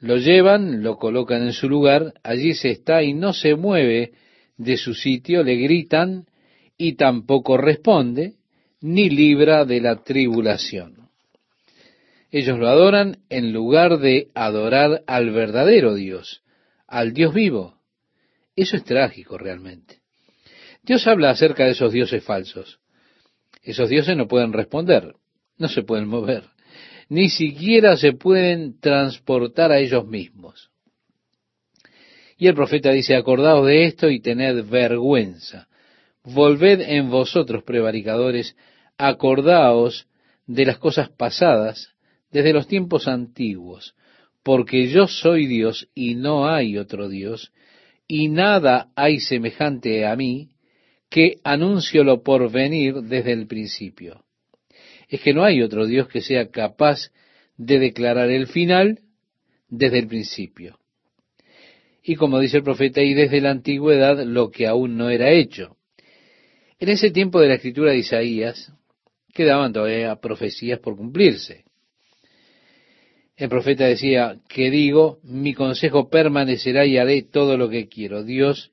Lo 0.00 0.16
llevan, 0.16 0.82
lo 0.82 0.96
colocan 0.96 1.42
en 1.42 1.52
su 1.52 1.68
lugar, 1.68 2.14
allí 2.22 2.54
se 2.54 2.70
está 2.70 3.02
y 3.02 3.14
no 3.14 3.32
se 3.32 3.54
mueve 3.54 4.12
de 4.56 4.76
su 4.76 4.94
sitio, 4.94 5.42
le 5.42 5.56
gritan 5.56 6.26
y 6.76 6.94
tampoco 6.94 7.56
responde, 7.56 8.34
ni 8.80 9.08
libra 9.08 9.64
de 9.64 9.80
la 9.80 10.02
tribulación. 10.02 11.08
Ellos 12.30 12.58
lo 12.58 12.68
adoran 12.68 13.18
en 13.30 13.52
lugar 13.52 13.98
de 13.98 14.28
adorar 14.34 15.04
al 15.06 15.30
verdadero 15.30 15.94
Dios, 15.94 16.42
al 16.86 17.12
Dios 17.12 17.32
vivo. 17.32 17.78
Eso 18.56 18.76
es 18.76 18.84
trágico 18.84 19.38
realmente. 19.38 20.00
Dios 20.82 21.06
habla 21.06 21.30
acerca 21.30 21.64
de 21.64 21.70
esos 21.70 21.92
dioses 21.92 22.22
falsos. 22.22 22.80
Esos 23.64 23.88
dioses 23.88 24.16
no 24.16 24.28
pueden 24.28 24.52
responder, 24.52 25.14
no 25.56 25.68
se 25.68 25.82
pueden 25.82 26.06
mover, 26.06 26.44
ni 27.08 27.30
siquiera 27.30 27.96
se 27.96 28.12
pueden 28.12 28.78
transportar 28.78 29.72
a 29.72 29.78
ellos 29.78 30.06
mismos. 30.06 30.70
Y 32.36 32.46
el 32.46 32.54
profeta 32.54 32.90
dice, 32.90 33.16
acordaos 33.16 33.66
de 33.66 33.86
esto 33.86 34.10
y 34.10 34.20
tened 34.20 34.68
vergüenza. 34.68 35.68
Volved 36.24 36.80
en 36.80 37.10
vosotros, 37.10 37.62
prevaricadores, 37.64 38.56
acordaos 38.98 40.08
de 40.46 40.66
las 40.66 40.78
cosas 40.78 41.08
pasadas 41.08 41.90
desde 42.30 42.52
los 42.52 42.66
tiempos 42.66 43.08
antiguos, 43.08 43.94
porque 44.42 44.88
yo 44.88 45.06
soy 45.06 45.46
Dios 45.46 45.88
y 45.94 46.16
no 46.16 46.48
hay 46.48 46.76
otro 46.76 47.08
Dios, 47.08 47.52
y 48.06 48.28
nada 48.28 48.88
hay 48.94 49.20
semejante 49.20 50.06
a 50.06 50.16
mí, 50.16 50.50
que 51.14 51.38
anuncio 51.44 52.02
lo 52.02 52.24
por 52.24 52.50
venir 52.50 52.94
desde 53.02 53.30
el 53.30 53.46
principio. 53.46 54.24
Es 55.08 55.20
que 55.20 55.32
no 55.32 55.44
hay 55.44 55.62
otro 55.62 55.86
Dios 55.86 56.08
que 56.08 56.20
sea 56.20 56.50
capaz 56.50 57.12
de 57.56 57.78
declarar 57.78 58.30
el 58.30 58.48
final 58.48 58.98
desde 59.68 60.00
el 60.00 60.08
principio. 60.08 60.76
Y 62.02 62.16
como 62.16 62.40
dice 62.40 62.56
el 62.56 62.64
profeta, 62.64 63.00
y 63.00 63.14
desde 63.14 63.40
la 63.40 63.52
antigüedad 63.52 64.24
lo 64.24 64.50
que 64.50 64.66
aún 64.66 64.96
no 64.96 65.08
era 65.08 65.30
hecho. 65.30 65.76
En 66.80 66.88
ese 66.88 67.12
tiempo 67.12 67.40
de 67.40 67.46
la 67.46 67.54
escritura 67.54 67.92
de 67.92 67.98
Isaías 67.98 68.72
quedaban 69.32 69.72
todavía 69.72 70.16
profecías 70.16 70.80
por 70.80 70.96
cumplirse. 70.96 71.62
El 73.36 73.48
profeta 73.50 73.84
decía, 73.84 74.40
que 74.48 74.68
digo, 74.68 75.20
mi 75.22 75.54
consejo 75.54 76.10
permanecerá 76.10 76.84
y 76.86 76.98
haré 76.98 77.22
todo 77.22 77.56
lo 77.56 77.68
que 77.68 77.86
quiero. 77.86 78.24
Dios 78.24 78.72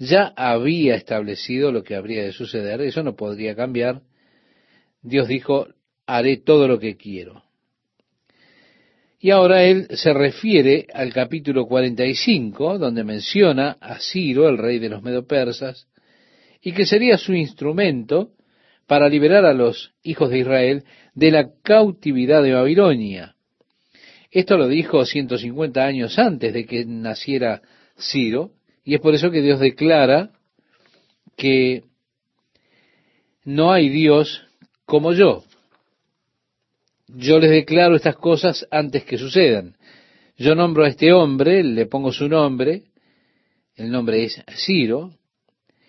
ya 0.00 0.32
había 0.34 0.94
establecido 0.94 1.70
lo 1.70 1.84
que 1.84 1.94
habría 1.94 2.24
de 2.24 2.32
suceder, 2.32 2.80
eso 2.80 3.02
no 3.02 3.16
podría 3.16 3.54
cambiar. 3.54 4.00
Dios 5.02 5.28
dijo, 5.28 5.68
haré 6.06 6.38
todo 6.38 6.66
lo 6.66 6.78
que 6.78 6.96
quiero. 6.96 7.44
Y 9.20 9.30
ahora 9.30 9.62
él 9.64 9.88
se 9.90 10.14
refiere 10.14 10.86
al 10.94 11.12
capítulo 11.12 11.66
45, 11.66 12.78
donde 12.78 13.04
menciona 13.04 13.76
a 13.78 13.98
Ciro, 14.00 14.48
el 14.48 14.56
rey 14.56 14.78
de 14.78 14.88
los 14.88 15.02
medopersas, 15.02 15.86
y 16.62 16.72
que 16.72 16.86
sería 16.86 17.18
su 17.18 17.34
instrumento 17.34 18.30
para 18.86 19.06
liberar 19.06 19.44
a 19.44 19.52
los 19.52 19.92
hijos 20.02 20.30
de 20.30 20.38
Israel 20.38 20.84
de 21.14 21.30
la 21.30 21.50
cautividad 21.62 22.42
de 22.42 22.54
Babilonia. 22.54 23.36
Esto 24.30 24.56
lo 24.56 24.66
dijo 24.66 25.04
150 25.04 25.84
años 25.84 26.18
antes 26.18 26.54
de 26.54 26.64
que 26.64 26.86
naciera 26.86 27.60
Ciro, 27.98 28.52
y 28.84 28.94
es 28.94 29.00
por 29.00 29.14
eso 29.14 29.30
que 29.30 29.42
Dios 29.42 29.60
declara 29.60 30.30
que 31.36 31.84
no 33.44 33.72
hay 33.72 33.88
Dios 33.88 34.46
como 34.84 35.12
yo. 35.12 35.44
Yo 37.08 37.38
les 37.38 37.50
declaro 37.50 37.96
estas 37.96 38.16
cosas 38.16 38.66
antes 38.70 39.04
que 39.04 39.18
sucedan. 39.18 39.76
Yo 40.36 40.54
nombro 40.54 40.84
a 40.84 40.88
este 40.88 41.12
hombre, 41.12 41.62
le 41.62 41.86
pongo 41.86 42.12
su 42.12 42.28
nombre, 42.28 42.84
el 43.76 43.90
nombre 43.90 44.24
es 44.24 44.42
Ciro, 44.64 45.12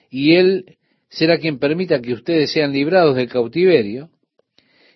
y 0.09 0.33
él 0.35 0.77
será 1.09 1.37
quien 1.37 1.59
permita 1.59 2.01
que 2.01 2.13
ustedes 2.13 2.51
sean 2.51 2.73
librados 2.73 3.15
del 3.15 3.29
cautiverio. 3.29 4.09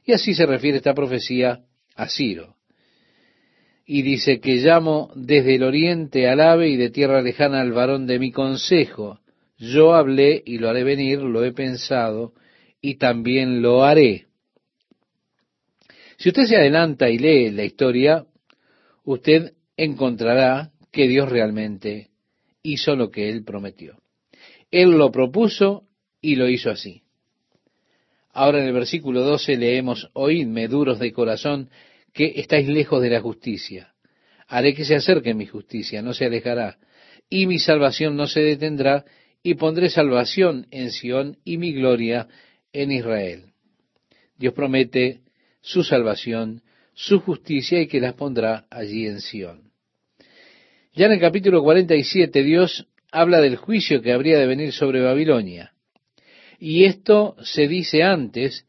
Y 0.03 0.13
así 0.13 0.33
se 0.33 0.45
refiere 0.45 0.77
esta 0.77 0.93
profecía 0.93 1.63
a 1.95 2.07
Ciro. 2.07 2.54
Y 3.86 4.01
dice 4.01 4.39
que 4.39 4.55
llamo 4.55 5.11
desde 5.15 5.55
el 5.55 5.63
oriente 5.63 6.27
al 6.27 6.41
ave 6.41 6.69
y 6.69 6.75
de 6.75 6.89
tierra 6.89 7.21
lejana 7.21 7.61
al 7.61 7.71
varón 7.71 8.07
de 8.07 8.17
mi 8.17 8.31
consejo. 8.31 9.19
Yo 9.57 9.93
hablé 9.93 10.41
y 10.45 10.57
lo 10.57 10.69
haré 10.69 10.83
venir, 10.83 11.19
lo 11.19 11.43
he 11.45 11.53
pensado 11.53 12.33
y 12.81 12.95
también 12.95 13.61
lo 13.61 13.83
haré. 13.83 14.25
Si 16.17 16.29
usted 16.29 16.45
se 16.45 16.57
adelanta 16.57 17.09
y 17.09 17.19
lee 17.19 17.51
la 17.51 17.63
historia, 17.63 18.25
usted 19.03 19.53
encontrará 19.77 20.71
que 20.91 21.07
Dios 21.07 21.29
realmente 21.29 22.09
hizo 22.63 22.95
lo 22.95 23.11
que 23.11 23.29
él 23.29 23.43
prometió. 23.43 24.01
Él 24.71 24.91
lo 24.91 25.11
propuso 25.11 25.83
y 26.21 26.36
lo 26.36 26.49
hizo 26.49 26.71
así. 26.71 27.03
Ahora 28.31 28.59
en 28.59 28.67
el 28.67 28.73
versículo 28.73 29.21
12 29.21 29.57
leemos, 29.57 30.09
Oídme, 30.13 30.67
duros 30.67 30.99
de 30.99 31.13
corazón, 31.13 31.69
que 32.16 32.32
estáis 32.38 32.68
lejos 32.70 33.01
de 33.01 33.09
la 33.09 33.20
justicia. 33.20 33.93
Haré 34.47 34.74
que 34.74 34.86
se 34.86 34.95
acerque 34.95 35.34
mi 35.34 35.45
justicia, 35.45 36.01
no 36.01 36.13
se 36.13 36.26
alejará, 36.26 36.78
y 37.30 37.45
mi 37.45 37.59
salvación 37.59 38.16
no 38.16 38.26
se 38.26 38.39
detendrá, 38.39 39.03
y 39.43 39.55
pondré 39.55 39.89
salvación 39.89 40.66
en 40.72 40.91
Sión 40.91 41.38
y 41.43 41.57
mi 41.57 41.74
gloria 41.74 42.28
en 42.72 42.91
Israel. 42.91 43.51
Dios 44.38 44.53
promete 44.53 45.20
su 45.61 45.84
salvación, 45.84 46.63
su 46.93 47.20
justicia 47.20 47.82
y 47.82 47.88
que 47.88 47.99
las 47.99 48.13
pondrá 48.13 48.66
allí 48.72 49.05
en 49.07 49.20
Sión. 49.20 49.72
Ya 50.93 51.07
en 51.07 51.11
el 51.11 51.20
capítulo 51.20 51.61
47 51.63 52.43
Dios 52.43 52.88
habla 53.11 53.41
del 53.41 53.57
juicio 53.57 54.01
que 54.01 54.13
habría 54.13 54.39
de 54.39 54.47
venir 54.47 54.72
sobre 54.72 55.01
Babilonia. 55.01 55.74
Y 56.59 56.86
esto 56.86 57.36
se 57.43 57.68
dice 57.68 58.03
antes 58.03 58.66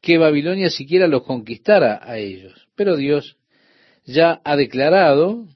que 0.00 0.18
Babilonia 0.18 0.68
siquiera 0.68 1.06
los 1.06 1.22
conquistara 1.22 2.00
a 2.02 2.18
ellos. 2.18 2.67
Pero 2.78 2.96
Dios 2.96 3.36
ya 4.04 4.40
ha 4.44 4.54
declarado 4.54 5.48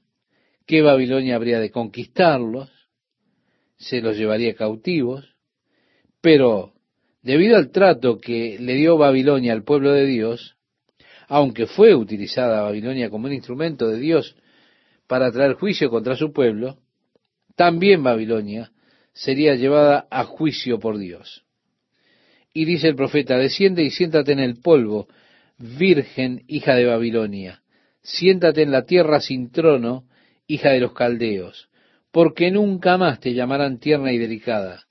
que 0.67 0.81
Babilonia 0.81 1.37
habría 1.37 1.61
de 1.61 1.71
conquistarlos, 1.71 2.69
se 3.77 4.01
los 4.01 4.17
llevaría 4.17 4.55
cautivos, 4.55 5.33
pero 6.19 6.73
debido 7.21 7.55
al 7.55 7.71
trato 7.71 8.19
que 8.19 8.57
le 8.59 8.75
dio 8.75 8.97
Babilonia 8.97 9.53
al 9.53 9.63
pueblo 9.63 9.93
de 9.93 10.05
Dios, 10.05 10.57
aunque 11.29 11.65
fue 11.65 11.95
utilizada 11.95 12.63
Babilonia 12.63 13.09
como 13.09 13.27
un 13.27 13.33
instrumento 13.33 13.87
de 13.87 13.99
Dios 13.99 14.35
para 15.07 15.31
traer 15.31 15.53
juicio 15.53 15.89
contra 15.89 16.17
su 16.17 16.33
pueblo, 16.33 16.77
también 17.55 18.03
Babilonia 18.03 18.73
sería 19.13 19.55
llevada 19.55 20.07
a 20.11 20.25
juicio 20.25 20.77
por 20.77 20.97
Dios. 20.97 21.45
Y 22.53 22.65
dice 22.65 22.89
el 22.89 22.95
profeta, 22.97 23.37
desciende 23.37 23.81
y 23.81 23.91
siéntate 23.91 24.33
en 24.33 24.39
el 24.39 24.59
polvo, 24.59 25.07
virgen 25.63 26.43
hija 26.47 26.75
de 26.75 26.85
Babilonia, 26.85 27.63
siéntate 28.01 28.63
en 28.63 28.71
la 28.71 28.85
tierra 28.85 29.21
sin 29.21 29.49
trono, 29.49 30.03
hija 30.45 30.71
de 30.71 30.81
los 30.81 30.93
caldeos, 30.93 31.69
porque 32.11 32.51
nunca 32.51 32.97
más 32.97 33.21
te 33.21 33.33
llamarán 33.33 33.79
tierna 33.79 34.11
y 34.11 34.17
delicada. 34.17 34.83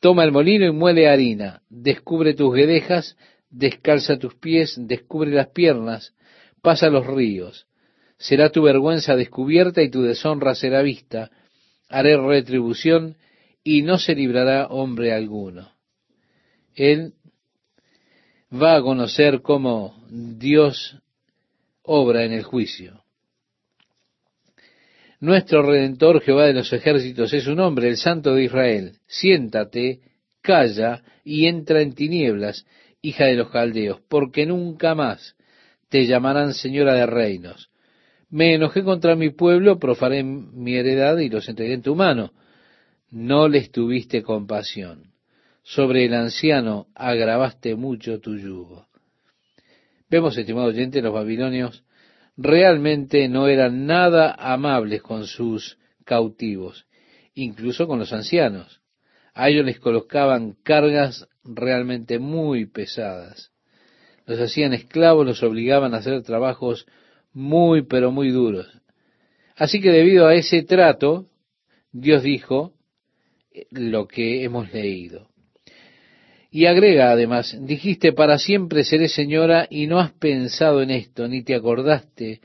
Toma 0.00 0.24
el 0.24 0.32
molino 0.32 0.66
y 0.66 0.72
muele 0.72 1.06
harina, 1.06 1.60
descubre 1.68 2.32
tus 2.32 2.54
guedejas, 2.54 3.16
descalza 3.50 4.18
tus 4.18 4.34
pies, 4.36 4.74
descubre 4.78 5.30
las 5.30 5.48
piernas, 5.48 6.14
pasa 6.62 6.88
los 6.88 7.06
ríos. 7.06 7.66
Será 8.16 8.50
tu 8.50 8.62
vergüenza 8.62 9.16
descubierta 9.16 9.82
y 9.82 9.90
tu 9.90 10.02
deshonra 10.02 10.54
será 10.54 10.80
vista. 10.80 11.30
Haré 11.90 12.16
retribución 12.16 13.16
y 13.62 13.82
no 13.82 13.98
se 13.98 14.14
librará 14.14 14.68
hombre 14.68 15.12
alguno. 15.12 15.72
Él 16.74 17.12
va 18.52 18.76
a 18.76 18.82
conocer 18.82 19.40
cómo 19.40 19.94
Dios 20.10 20.96
obra 21.82 22.24
en 22.24 22.32
el 22.32 22.42
juicio. 22.42 23.02
Nuestro 25.20 25.62
Redentor 25.62 26.20
Jehová 26.20 26.46
de 26.46 26.54
los 26.54 26.72
ejércitos 26.72 27.32
es 27.32 27.46
un 27.46 27.60
hombre, 27.60 27.88
el 27.88 27.96
Santo 27.96 28.34
de 28.34 28.44
Israel. 28.44 28.98
Siéntate, 29.06 30.00
calla 30.40 31.02
y 31.24 31.46
entra 31.46 31.80
en 31.80 31.94
tinieblas 31.94 32.66
hija 33.00 33.26
de 33.26 33.34
los 33.34 33.50
caldeos, 33.50 34.00
porque 34.08 34.46
nunca 34.46 34.94
más 34.94 35.36
te 35.88 36.06
llamarán 36.06 36.54
señora 36.54 36.94
de 36.94 37.06
reinos. 37.06 37.70
Me 38.30 38.54
enojé 38.54 38.82
contra 38.82 39.14
mi 39.14 39.30
pueblo, 39.30 39.78
profaré 39.78 40.22
mi 40.24 40.74
heredad 40.74 41.18
y 41.18 41.28
los 41.28 41.48
entregué 41.48 41.74
en 41.74 41.82
tu 41.82 41.94
mano. 41.94 42.32
No 43.10 43.46
les 43.46 43.70
tuviste 43.70 44.22
compasión. 44.22 45.11
Sobre 45.62 46.04
el 46.04 46.14
anciano 46.14 46.88
agravaste 46.94 47.76
mucho 47.76 48.20
tu 48.20 48.36
yugo. 48.36 48.86
Vemos, 50.10 50.36
estimado 50.36 50.68
oyente, 50.68 51.00
los 51.00 51.14
babilonios 51.14 51.84
realmente 52.36 53.28
no 53.28 53.48
eran 53.48 53.86
nada 53.86 54.34
amables 54.38 55.02
con 55.02 55.26
sus 55.26 55.78
cautivos, 56.04 56.86
incluso 57.34 57.86
con 57.86 57.98
los 57.98 58.12
ancianos. 58.12 58.82
A 59.34 59.48
ellos 59.48 59.64
les 59.64 59.78
colocaban 59.78 60.56
cargas 60.62 61.28
realmente 61.44 62.18
muy 62.18 62.66
pesadas. 62.66 63.52
Los 64.26 64.40
hacían 64.40 64.72
esclavos, 64.72 65.26
los 65.26 65.42
obligaban 65.42 65.94
a 65.94 65.98
hacer 65.98 66.22
trabajos 66.22 66.86
muy, 67.32 67.82
pero 67.82 68.10
muy 68.10 68.30
duros. 68.30 68.68
Así 69.56 69.80
que 69.80 69.90
debido 69.90 70.26
a 70.26 70.34
ese 70.34 70.62
trato, 70.62 71.26
Dios 71.92 72.22
dijo 72.22 72.74
lo 73.70 74.06
que 74.08 74.44
hemos 74.44 74.72
leído. 74.72 75.31
Y 76.52 76.66
agrega 76.66 77.10
además, 77.10 77.56
dijiste, 77.60 78.12
para 78.12 78.38
siempre 78.38 78.84
seré 78.84 79.08
señora 79.08 79.66
y 79.68 79.88
no 79.88 79.98
has 79.98 80.12
pensado 80.12 80.82
en 80.82 80.90
esto, 80.90 81.26
ni 81.26 81.42
te 81.42 81.56
acordaste 81.56 82.40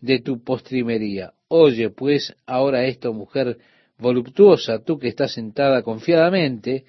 de 0.00 0.18
tu 0.20 0.42
postrimería. 0.42 1.32
Oye 1.48 1.88
pues 1.88 2.34
ahora 2.44 2.84
esto, 2.84 3.14
mujer 3.14 3.56
voluptuosa, 3.98 4.82
tú 4.84 4.98
que 4.98 5.08
estás 5.08 5.32
sentada 5.32 5.82
confiadamente, 5.82 6.84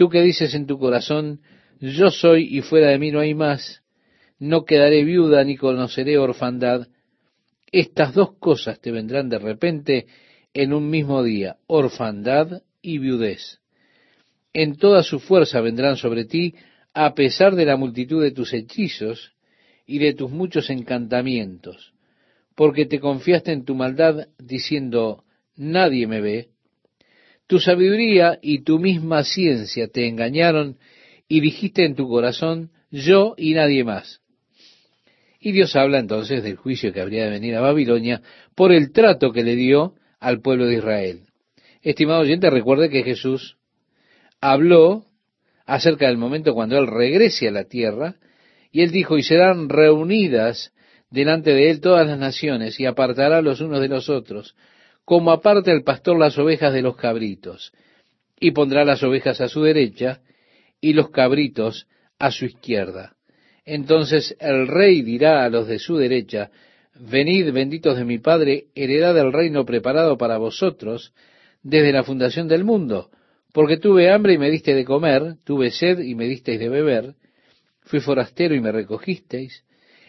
Tú 0.00 0.08
que 0.08 0.22
dices 0.22 0.54
en 0.54 0.66
tu 0.66 0.78
corazón, 0.78 1.40
yo 1.78 2.10
soy 2.10 2.56
y 2.56 2.62
fuera 2.62 2.88
de 2.88 2.98
mí 2.98 3.10
no 3.10 3.20
hay 3.20 3.34
más, 3.34 3.82
no 4.38 4.64
quedaré 4.64 5.04
viuda 5.04 5.44
ni 5.44 5.58
conoceré 5.58 6.16
orfandad, 6.16 6.88
estas 7.70 8.14
dos 8.14 8.32
cosas 8.38 8.80
te 8.80 8.92
vendrán 8.92 9.28
de 9.28 9.38
repente 9.38 10.06
en 10.54 10.72
un 10.72 10.88
mismo 10.88 11.22
día, 11.22 11.56
orfandad 11.66 12.62
y 12.80 12.96
viudez. 12.96 13.60
En 14.52 14.76
toda 14.76 15.02
su 15.02 15.20
fuerza 15.20 15.60
vendrán 15.60 15.96
sobre 15.96 16.24
ti, 16.24 16.54
a 16.92 17.14
pesar 17.14 17.54
de 17.54 17.64
la 17.64 17.76
multitud 17.76 18.22
de 18.22 18.32
tus 18.32 18.52
hechizos 18.52 19.32
y 19.86 19.98
de 19.98 20.14
tus 20.14 20.30
muchos 20.30 20.70
encantamientos, 20.70 21.92
porque 22.56 22.86
te 22.86 22.98
confiaste 22.98 23.52
en 23.52 23.64
tu 23.64 23.74
maldad 23.74 24.28
diciendo, 24.38 25.24
nadie 25.56 26.06
me 26.06 26.20
ve, 26.20 26.48
tu 27.46 27.58
sabiduría 27.58 28.38
y 28.42 28.62
tu 28.62 28.78
misma 28.78 29.24
ciencia 29.24 29.88
te 29.88 30.06
engañaron 30.06 30.78
y 31.28 31.40
dijiste 31.40 31.84
en 31.84 31.94
tu 31.94 32.08
corazón, 32.08 32.70
yo 32.90 33.34
y 33.36 33.54
nadie 33.54 33.84
más. 33.84 34.20
Y 35.40 35.52
Dios 35.52 35.74
habla 35.74 35.98
entonces 35.98 36.42
del 36.42 36.56
juicio 36.56 36.92
que 36.92 37.00
habría 37.00 37.24
de 37.24 37.30
venir 37.30 37.56
a 37.56 37.60
Babilonia 37.60 38.20
por 38.54 38.72
el 38.72 38.92
trato 38.92 39.32
que 39.32 39.42
le 39.42 39.56
dio 39.56 39.94
al 40.18 40.40
pueblo 40.40 40.66
de 40.66 40.74
Israel. 40.74 41.20
Estimado 41.82 42.20
oyente, 42.20 42.50
recuerde 42.50 42.90
que 42.90 43.02
Jesús 43.02 43.56
habló 44.40 45.04
acerca 45.66 46.06
del 46.08 46.16
momento 46.16 46.54
cuando 46.54 46.78
Él 46.78 46.86
regrese 46.86 47.48
a 47.48 47.52
la 47.52 47.64
tierra, 47.64 48.16
y 48.72 48.82
Él 48.82 48.90
dijo, 48.90 49.18
y 49.18 49.22
serán 49.22 49.68
reunidas 49.68 50.72
delante 51.10 51.52
de 51.52 51.70
Él 51.70 51.80
todas 51.80 52.06
las 52.06 52.18
naciones, 52.18 52.78
y 52.80 52.86
apartará 52.86 53.42
los 53.42 53.60
unos 53.60 53.80
de 53.80 53.88
los 53.88 54.08
otros, 54.08 54.54
como 55.04 55.32
aparte 55.32 55.72
el 55.72 55.82
pastor 55.82 56.18
las 56.18 56.38
ovejas 56.38 56.72
de 56.72 56.82
los 56.82 56.96
cabritos, 56.96 57.72
y 58.38 58.52
pondrá 58.52 58.84
las 58.84 59.02
ovejas 59.02 59.40
a 59.40 59.48
su 59.48 59.62
derecha 59.62 60.20
y 60.80 60.92
los 60.94 61.10
cabritos 61.10 61.86
a 62.18 62.30
su 62.30 62.46
izquierda. 62.46 63.14
Entonces 63.64 64.36
el 64.40 64.66
rey 64.66 65.02
dirá 65.02 65.44
a 65.44 65.48
los 65.50 65.68
de 65.68 65.78
su 65.78 65.96
derecha, 65.96 66.50
Venid 66.94 67.52
benditos 67.52 67.96
de 67.96 68.04
mi 68.04 68.18
Padre, 68.18 68.66
heredad 68.74 69.14
del 69.14 69.32
reino 69.32 69.64
preparado 69.64 70.18
para 70.18 70.38
vosotros 70.38 71.14
desde 71.62 71.92
la 71.92 72.02
fundación 72.02 72.48
del 72.48 72.64
mundo, 72.64 73.10
porque 73.52 73.78
tuve 73.78 74.10
hambre 74.10 74.34
y 74.34 74.38
me 74.38 74.50
diste 74.50 74.74
de 74.74 74.84
comer, 74.84 75.36
tuve 75.44 75.70
sed 75.70 76.00
y 76.00 76.14
me 76.14 76.26
disteis 76.26 76.60
de 76.60 76.68
beber, 76.68 77.14
fui 77.82 78.00
forastero 78.00 78.54
y 78.54 78.60
me 78.60 78.72
recogisteis, 78.72 79.64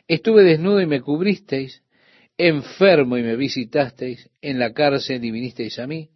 estuve 0.08 0.44
desnudo 0.44 0.82
y 0.82 0.86
me 0.86 1.02
cubristeis, 1.02 1.84
enfermo 2.38 3.18
y 3.18 3.24
me 3.24 3.36
visitasteis, 3.36 4.30
en 4.42 4.60
la 4.60 4.74
cárcel 4.74 5.24
y 5.24 5.32
vinisteis 5.32 5.80
a 5.80 5.88
mí. 5.88 6.10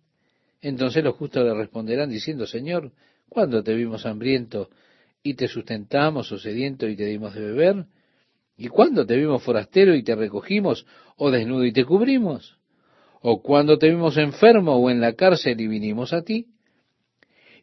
Entonces 0.61 1.03
los 1.03 1.15
justos 1.15 1.45
le 1.45 1.53
responderán 1.53 2.09
diciendo, 2.09 2.47
Señor, 2.47 2.91
¿cuándo 3.30 3.63
te 3.63 3.73
vimos 3.73 4.05
hambriento 4.05 4.69
y 5.21 5.36
te 5.36 5.47
sustentamos 5.47 6.32
o 6.32 6.39
sediento 6.39 6.88
y 6.88 6.95
te 6.95 7.05
dimos 7.05 7.34
de 7.36 7.41
beber? 7.41 7.86
¿Y 8.57 8.67
cuándo 8.67 9.05
te 9.05 9.15
vimos 9.15 9.43
forastero 9.43 9.95
y 9.95 10.03
te 10.03 10.15
recogimos 10.15 10.86
o 11.17 11.30
desnudo 11.30 11.65
y 11.65 11.73
te 11.73 11.84
cubrimos? 11.84 12.57
¿O 13.21 13.41
cuándo 13.41 13.78
te 13.78 13.89
vimos 13.89 14.17
enfermo 14.17 14.76
o 14.76 14.89
en 14.89 15.01
la 15.01 15.13
cárcel 15.13 15.59
y 15.59 15.67
vinimos 15.67 16.13
a 16.13 16.21
ti? 16.21 16.47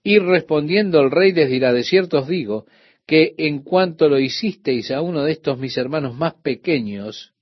Y 0.03 0.19
respondiendo 0.19 1.01
el 1.01 1.11
rey 1.11 1.33
les 1.33 1.49
dirá, 1.49 1.73
de 1.73 1.85
cierto 1.85 2.19
os 2.19 2.29
digo, 2.29 2.67
que 3.07 3.35
en 3.39 3.63
cuanto 3.63 4.09
lo 4.09 4.19
hicisteis 4.19 4.91
a 4.91 5.01
uno 5.01 5.25
de 5.25 5.33
estos 5.33 5.59
mis 5.59 5.77
hermanos 5.77 6.15
más 6.15 6.35
pequeños, 6.35 7.33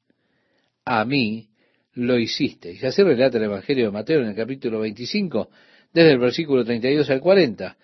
a 0.85 1.05
mí 1.05 1.49
lo 1.95 2.19
hiciste. 2.19 2.77
Y 2.81 2.85
así 2.85 3.03
relata 3.03 3.39
el 3.39 3.45
Evangelio 3.45 3.87
de 3.87 3.91
Mateo 3.91 4.21
en 4.21 4.29
el 4.29 4.37
capítulo 4.37 4.81
25, 4.81 5.51
desde 5.93 6.13
el 6.13 6.19
versículo 6.19 6.65
32 6.65 7.09
al 7.11 7.21
40. 7.21 7.77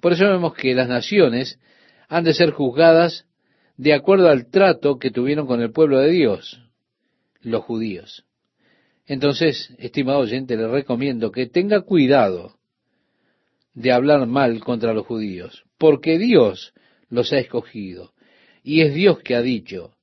Por 0.00 0.12
eso 0.12 0.26
vemos 0.26 0.54
que 0.54 0.74
las 0.74 0.88
naciones 0.88 1.58
han 2.08 2.24
de 2.24 2.34
ser 2.34 2.50
juzgadas 2.50 3.26
de 3.76 3.94
acuerdo 3.94 4.28
al 4.28 4.50
trato 4.50 4.98
que 4.98 5.10
tuvieron 5.10 5.46
con 5.46 5.62
el 5.62 5.72
pueblo 5.72 5.98
de 6.00 6.10
Dios, 6.10 6.60
los 7.40 7.64
judíos. 7.64 8.24
Entonces, 9.06 9.74
estimado 9.78 10.20
oyente, 10.20 10.56
le 10.56 10.68
recomiendo 10.68 11.32
que 11.32 11.46
tenga 11.46 11.80
cuidado 11.80 12.59
de 13.74 13.92
hablar 13.92 14.26
mal 14.26 14.60
contra 14.60 14.92
los 14.94 15.06
judíos, 15.06 15.64
porque 15.78 16.18
Dios 16.18 16.72
los 17.08 17.32
ha 17.32 17.38
escogido. 17.38 18.12
Y 18.62 18.82
es 18.82 18.94
Dios 18.94 19.20
que 19.20 19.34
ha 19.34 19.42
dicho, 19.42 19.94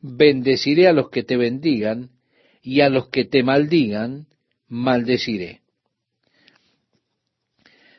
bendeciré 0.00 0.86
a 0.86 0.92
los 0.92 1.08
que 1.10 1.22
te 1.22 1.36
bendigan 1.36 2.10
y 2.62 2.80
a 2.80 2.88
los 2.88 3.08
que 3.08 3.24
te 3.24 3.42
maldigan, 3.42 4.26
maldeciré. 4.68 5.62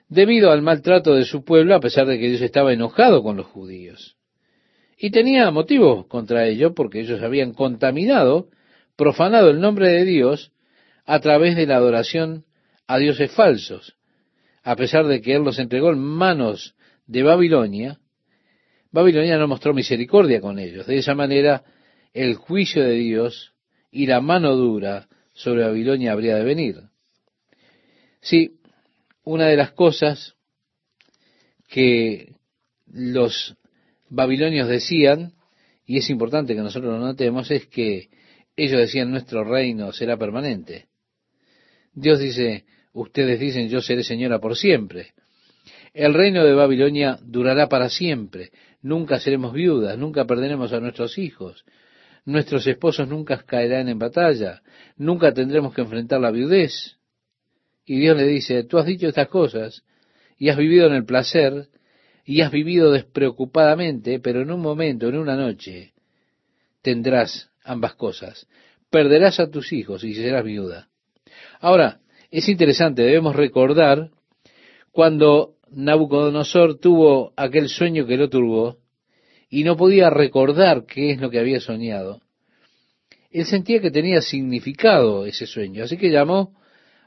Debido 0.08 0.52
al 0.52 0.62
maltrato 0.62 1.16
de 1.16 1.26
su 1.26 1.44
pueblo, 1.44 1.76
a 1.76 1.80
pesar 1.80 2.06
de 2.06 2.20
que 2.20 2.30
Dios 2.30 2.42
estaba 2.42 2.74
enojado 2.74 3.24
con 3.24 3.38
los 3.38 3.48
judíos. 3.48 4.18
Y 4.98 5.10
tenía 5.10 5.50
motivos 5.52 6.06
contra 6.08 6.48
ello, 6.48 6.74
porque 6.74 7.02
ellos 7.02 7.22
habían 7.22 7.54
contaminado, 7.54 8.50
profanado 8.96 9.50
el 9.50 9.60
nombre 9.60 9.90
de 9.90 10.06
Dios 10.06 10.52
a 11.06 11.20
través 11.20 11.56
de 11.56 11.66
la 11.66 11.78
adoración 11.78 12.46
a 12.88 12.98
dioses 12.98 13.32
falsos. 13.32 13.95
A 14.66 14.76
pesar 14.76 15.06
de 15.06 15.22
que 15.22 15.36
Él 15.36 15.44
los 15.44 15.60
entregó 15.60 15.92
en 15.92 16.00
manos 16.00 16.76
de 17.06 17.22
Babilonia, 17.22 18.00
Babilonia 18.92 19.38
no 19.38 19.48
mostró 19.48 19.76
misericordia 19.76 20.42
con 20.42 20.58
ellos. 20.58 20.88
De 20.88 20.98
esa 20.98 21.14
manera, 21.14 21.64
el 22.14 22.34
juicio 22.34 22.84
de 22.84 22.94
Dios 22.94 23.54
y 23.92 24.08
la 24.08 24.22
mano 24.22 24.56
dura 24.56 25.08
sobre 25.34 25.64
Babilonia 25.64 26.14
habría 26.14 26.36
de 26.36 26.44
venir. 26.44 26.82
Sí, 28.22 28.60
una 29.24 29.46
de 29.46 29.56
las 29.56 29.72
cosas 29.74 30.34
que 31.68 32.34
los 32.88 33.56
babilonios 34.10 34.68
decían, 34.68 35.34
y 35.86 36.00
es 36.00 36.10
importante 36.10 36.56
que 36.56 36.62
nosotros 36.62 36.92
lo 36.92 37.06
notemos, 37.06 37.52
es 37.52 37.68
que 37.68 38.10
ellos 38.56 38.80
decían 38.80 39.12
nuestro 39.12 39.44
reino 39.44 39.92
será 39.92 40.18
permanente. 40.18 40.88
Dios 41.94 42.20
dice, 42.20 42.66
ustedes 42.96 43.40
dicen 43.40 43.70
yo 43.70 43.82
seré 43.82 44.04
señora 44.04 44.40
por 44.40 44.56
siempre. 44.56 45.14
El 45.94 46.14
reino 46.14 46.44
de 46.44 46.54
Babilonia 46.54 47.20
durará 47.22 47.70
para 47.70 47.90
siempre. 47.90 48.52
Nunca 48.82 49.20
seremos 49.20 49.54
viudas, 49.54 49.98
nunca 49.98 50.26
perderemos 50.26 50.74
a 50.74 50.80
nuestros 50.80 51.18
hijos. 51.18 51.64
Nuestros 52.26 52.66
esposos 52.66 53.08
nunca 53.08 53.38
caerán 53.44 53.88
en 53.88 54.00
batalla, 54.00 54.62
nunca 54.98 55.34
tendremos 55.34 55.74
que 55.74 55.82
enfrentar 55.82 56.20
la 56.20 56.32
viudez. 56.32 56.98
Y 57.86 58.00
Dios 58.00 58.18
le 58.18 58.26
dice, 58.26 58.64
tú 58.64 58.80
has 58.80 58.86
dicho 58.86 59.08
estas 59.08 59.28
cosas 59.28 59.84
y 60.38 60.50
has 60.50 60.58
vivido 60.58 60.88
en 60.88 60.94
el 60.94 61.06
placer 61.06 61.68
y 62.26 62.42
has 62.42 62.52
vivido 62.52 62.92
despreocupadamente, 62.92 64.20
pero 64.20 64.42
en 64.42 64.52
un 64.52 64.60
momento, 64.60 65.08
en 65.08 65.18
una 65.18 65.36
noche, 65.36 65.94
tendrás 66.82 67.52
ambas 67.64 67.94
cosas. 67.96 68.48
Perderás 68.90 69.40
a 69.40 69.52
tus 69.52 69.72
hijos 69.72 70.04
y 70.04 70.16
serás 70.16 70.44
viuda. 70.44 70.90
Ahora, 71.60 72.00
es 72.32 72.50
interesante, 72.50 73.04
debemos 73.04 73.36
recordar 73.36 74.10
cuando 74.92 75.56
Nabucodonosor 75.72 76.80
tuvo 76.80 77.34
aquel 77.36 77.70
sueño 77.70 78.06
que 78.06 78.18
lo 78.18 78.30
turbó 78.30 78.78
y 79.50 79.64
no 79.64 79.76
podía 79.76 80.10
recordar 80.10 80.86
qué 80.86 81.12
es 81.12 81.20
lo 81.20 81.30
que 81.30 81.40
había 81.40 81.60
soñado. 81.60 82.22
Él 83.32 83.46
sentía 83.46 83.82
que 83.82 83.92
tenía 83.92 84.22
significado 84.22 85.26
ese 85.26 85.46
sueño, 85.46 85.84
así 85.84 85.98
que 85.98 86.10
llamó 86.10 86.56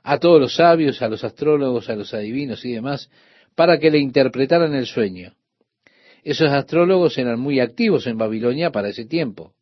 a 0.03 0.19
todos 0.19 0.41
los 0.41 0.57
sabios, 0.57 1.01
a 1.03 1.09
los 1.09 1.25
astrólogos, 1.25 1.89
a 1.89 1.97
los 1.97 2.13
adivinos 2.13 2.65
y 2.65 2.73
demás, 2.73 3.11
para 3.55 3.79
que 3.79 3.91
le 3.91 3.99
interpretaran 3.99 4.75
el 4.75 4.87
sueño. 4.87 5.35
Esos 6.23 6.51
astrólogos 6.51 7.17
eran 7.17 7.41
muy 7.41 7.61
activos 7.61 8.07
en 8.07 8.19
Babilonia 8.19 8.71
para 8.71 8.91
ese 8.91 9.07
tiempo. 9.07 9.55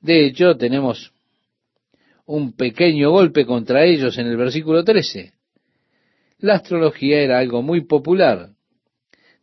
De 0.00 0.26
hecho, 0.26 0.56
tenemos 0.56 1.12
un 2.26 2.52
pequeño 2.52 3.10
golpe 3.10 3.46
contra 3.46 3.84
ellos 3.84 4.18
en 4.18 4.26
el 4.26 4.36
versículo 4.36 4.84
13. 4.84 5.32
La 6.38 6.54
astrología 6.54 7.20
era 7.20 7.38
algo 7.38 7.62
muy 7.62 7.82
popular. 7.82 8.50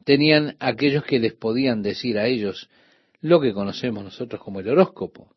Tenían 0.04 0.56
aquellos 0.60 1.06
que 1.06 1.20
les 1.20 1.34
podían 1.34 1.82
decir 1.82 2.20
a 2.20 2.28
ellos 2.28 2.70
lo 3.22 3.40
que 3.40 3.54
conocemos 3.54 4.04
nosotros 4.04 4.42
como 4.42 4.60
el 4.60 4.70
horóscopo. 4.70 5.34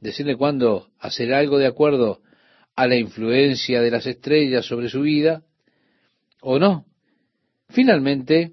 Decirle 0.00 0.36
cuándo 0.36 0.88
hacer 0.98 1.32
algo 1.32 1.58
de 1.58 1.66
acuerdo 1.66 2.20
a 2.74 2.88
la 2.88 2.96
influencia 2.96 3.80
de 3.80 3.90
las 3.90 4.06
estrellas 4.06 4.66
sobre 4.66 4.88
su 4.88 5.02
vida 5.02 5.42
o 6.40 6.58
no. 6.58 6.86
Finalmente, 7.68 8.52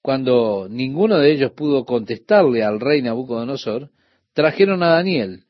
cuando 0.00 0.68
ninguno 0.70 1.18
de 1.18 1.32
ellos 1.32 1.52
pudo 1.52 1.84
contestarle 1.84 2.62
al 2.62 2.78
rey 2.80 3.02
Nabucodonosor, 3.02 3.90
trajeron 4.32 4.82
a 4.84 4.90
Daniel, 4.90 5.44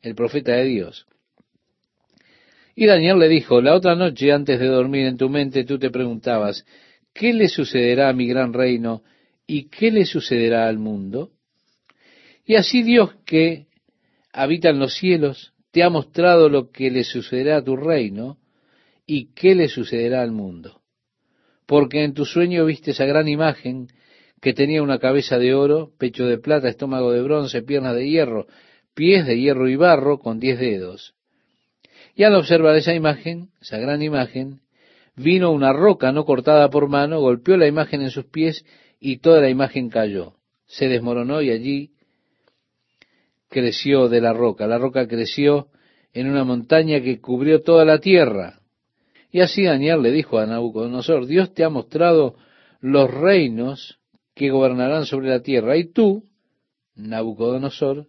el 0.00 0.14
profeta 0.14 0.52
de 0.52 0.64
Dios. 0.64 1.06
Y 2.80 2.86
Daniel 2.86 3.18
le 3.18 3.28
dijo, 3.28 3.60
la 3.60 3.74
otra 3.74 3.96
noche 3.96 4.30
antes 4.30 4.60
de 4.60 4.68
dormir 4.68 5.06
en 5.06 5.16
tu 5.16 5.28
mente 5.28 5.64
tú 5.64 5.80
te 5.80 5.90
preguntabas, 5.90 6.64
¿qué 7.12 7.32
le 7.32 7.48
sucederá 7.48 8.08
a 8.08 8.12
mi 8.12 8.28
gran 8.28 8.52
reino 8.52 9.02
y 9.48 9.68
qué 9.68 9.90
le 9.90 10.04
sucederá 10.04 10.68
al 10.68 10.78
mundo? 10.78 11.32
Y 12.46 12.54
así 12.54 12.84
Dios 12.84 13.16
que 13.26 13.66
habita 14.32 14.68
en 14.68 14.78
los 14.78 14.94
cielos 14.94 15.54
te 15.72 15.82
ha 15.82 15.90
mostrado 15.90 16.48
lo 16.48 16.70
que 16.70 16.92
le 16.92 17.02
sucederá 17.02 17.56
a 17.56 17.64
tu 17.64 17.74
reino 17.74 18.38
y 19.06 19.34
qué 19.34 19.56
le 19.56 19.66
sucederá 19.66 20.22
al 20.22 20.30
mundo. 20.30 20.80
Porque 21.66 22.04
en 22.04 22.14
tu 22.14 22.24
sueño 22.24 22.64
viste 22.64 22.92
esa 22.92 23.06
gran 23.06 23.26
imagen 23.26 23.88
que 24.40 24.52
tenía 24.54 24.84
una 24.84 25.00
cabeza 25.00 25.36
de 25.36 25.52
oro, 25.52 25.90
pecho 25.98 26.26
de 26.26 26.38
plata, 26.38 26.68
estómago 26.68 27.10
de 27.10 27.22
bronce, 27.22 27.60
piernas 27.60 27.96
de 27.96 28.08
hierro, 28.08 28.46
pies 28.94 29.26
de 29.26 29.36
hierro 29.36 29.68
y 29.68 29.74
barro 29.74 30.20
con 30.20 30.38
diez 30.38 30.60
dedos. 30.60 31.17
Y 32.18 32.24
al 32.24 32.34
observar 32.34 32.74
esa 32.74 32.94
imagen, 32.94 33.50
esa 33.60 33.78
gran 33.78 34.02
imagen, 34.02 34.58
vino 35.14 35.52
una 35.52 35.72
roca 35.72 36.10
no 36.10 36.24
cortada 36.24 36.68
por 36.68 36.88
mano, 36.88 37.20
golpeó 37.20 37.56
la 37.56 37.68
imagen 37.68 38.02
en 38.02 38.10
sus 38.10 38.24
pies 38.24 38.64
y 38.98 39.18
toda 39.18 39.40
la 39.40 39.50
imagen 39.50 39.88
cayó. 39.88 40.32
Se 40.66 40.88
desmoronó 40.88 41.42
y 41.42 41.52
allí 41.52 41.92
creció 43.48 44.08
de 44.08 44.20
la 44.20 44.32
roca. 44.32 44.66
La 44.66 44.78
roca 44.78 45.06
creció 45.06 45.68
en 46.12 46.28
una 46.28 46.42
montaña 46.42 47.00
que 47.00 47.20
cubrió 47.20 47.62
toda 47.62 47.84
la 47.84 48.00
tierra. 48.00 48.62
Y 49.30 49.38
así 49.40 49.62
Daniel 49.62 50.02
le 50.02 50.10
dijo 50.10 50.38
a 50.38 50.46
Nabucodonosor, 50.46 51.24
Dios 51.26 51.54
te 51.54 51.62
ha 51.62 51.68
mostrado 51.68 52.34
los 52.80 53.08
reinos 53.08 54.00
que 54.34 54.50
gobernarán 54.50 55.06
sobre 55.06 55.28
la 55.28 55.42
tierra, 55.42 55.76
y 55.76 55.92
tú, 55.92 56.24
Nabucodonosor, 56.96 58.08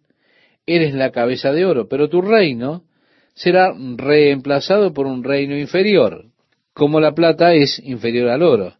eres 0.66 0.95
la 0.95 1.12
cabeza 1.12 1.51
de 1.51 1.68
oro, 1.68 1.88
pero 1.88 2.10
tu 2.10 2.24
reino 2.24 2.89
será 3.34 3.74
reemplazado 3.96 4.94
por 4.94 5.06
un 5.06 5.24
reino 5.24 5.58
inferior, 5.58 6.26
como 6.74 7.00
la 7.00 7.14
plata 7.14 7.54
es 7.54 7.80
inferior 7.80 8.30
al 8.30 8.44
oro. 8.44 8.74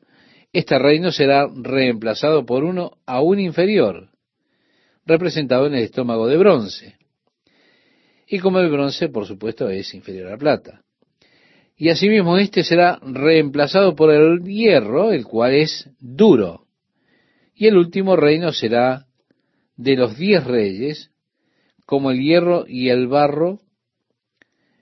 Este 0.52 0.80
reino 0.80 1.12
será 1.12 1.48
reemplazado 1.54 2.46
por 2.46 2.64
uno 2.64 2.94
aún 3.06 3.40
inferior, 3.40 4.10
representado 5.06 5.68
en 5.68 5.76
el 5.76 5.84
estómago 5.84 6.28
de 6.28 6.38
bronce. 6.38 6.96
Y 8.28 8.40
como 8.40 8.60
el 8.60 8.70
bronce, 8.70 9.10
por 9.10 9.26
supuesto, 9.26 9.70
es 9.70 9.94
inferior 9.94 10.28
a 10.28 10.32
la 10.32 10.38
plata. 10.38 10.82
Y 11.76 11.90
asimismo 11.90 12.38
este 12.38 12.64
será 12.64 13.00
reemplazado 13.02 13.96
por 13.96 14.12
el 14.12 14.44
hierro, 14.44 15.12
el 15.12 15.26
cual 15.26 15.54
es 15.54 15.90
duro. 16.00 16.66
Y 17.56 17.68
el 17.68 17.78
último 17.78 18.16
reino 18.16 18.52
será 18.52 19.06
de 19.78 19.96
los 19.96 20.18
diez 20.18 20.44
reyes, 20.44 21.12
como 21.86 22.12
el 22.12 22.22
hierro 22.22 22.66
y 22.68 22.90
el 22.90 23.08
barro 23.08 23.60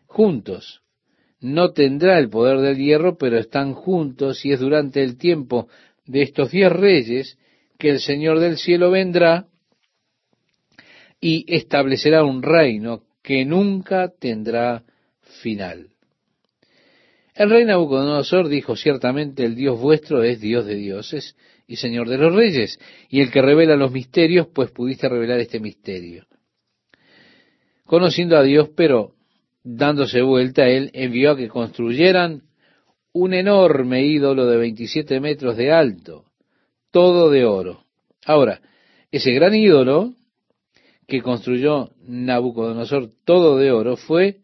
juntos. 0.07 0.81
No 1.39 1.71
tendrá 1.71 2.17
el 2.17 2.29
poder 2.29 2.59
del 2.59 2.77
hierro, 2.77 3.17
pero 3.17 3.37
están 3.37 3.73
juntos 3.73 4.43
y 4.43 4.51
es 4.51 4.59
durante 4.59 5.03
el 5.03 5.17
tiempo 5.17 5.67
de 6.05 6.23
estos 6.23 6.51
diez 6.51 6.71
reyes 6.71 7.37
que 7.77 7.89
el 7.89 7.99
Señor 7.99 8.39
del 8.39 8.57
cielo 8.57 8.89
vendrá 8.89 9.45
y 11.21 11.45
establecerá 11.47 12.23
un 12.23 12.41
reino 12.41 13.03
que 13.21 13.45
nunca 13.45 14.11
tendrá 14.19 14.83
final. 15.41 15.89
El 17.35 17.51
rey 17.51 17.65
Nabucodonosor 17.65 18.47
dijo, 18.47 18.75
ciertamente 18.75 19.45
el 19.45 19.55
Dios 19.55 19.79
vuestro 19.79 20.23
es 20.23 20.39
Dios 20.41 20.65
de 20.65 20.75
dioses 20.75 21.35
y 21.67 21.75
Señor 21.75 22.09
de 22.09 22.17
los 22.17 22.33
reyes, 22.33 22.79
y 23.09 23.19
el 23.19 23.29
que 23.29 23.41
revela 23.41 23.75
los 23.75 23.91
misterios, 23.91 24.47
pues 24.47 24.71
pudiste 24.71 25.07
revelar 25.09 25.39
este 25.39 25.59
misterio. 25.59 26.25
Conociendo 27.83 28.37
a 28.37 28.43
Dios, 28.43 28.69
pero 28.75 29.16
dándose 29.69 30.21
vuelta, 30.21 30.69
él 30.69 30.91
envió 30.93 31.31
a 31.31 31.37
que 31.37 31.49
construyeran 31.49 32.43
un 33.11 33.33
enorme 33.33 34.05
ídolo 34.05 34.45
de 34.45 34.57
27 34.57 35.19
metros 35.19 35.57
de 35.57 35.73
alto, 35.73 36.25
todo 36.91 37.29
de 37.29 37.43
oro. 37.43 37.83
Ahora, 38.25 38.61
ese 39.11 39.31
gran 39.33 39.53
ídolo 39.53 40.13
que 41.05 41.21
construyó 41.21 41.89
Nabucodonosor, 42.07 43.09
todo 43.25 43.57
de 43.57 43.71
oro, 43.71 43.97
fue 43.97 44.37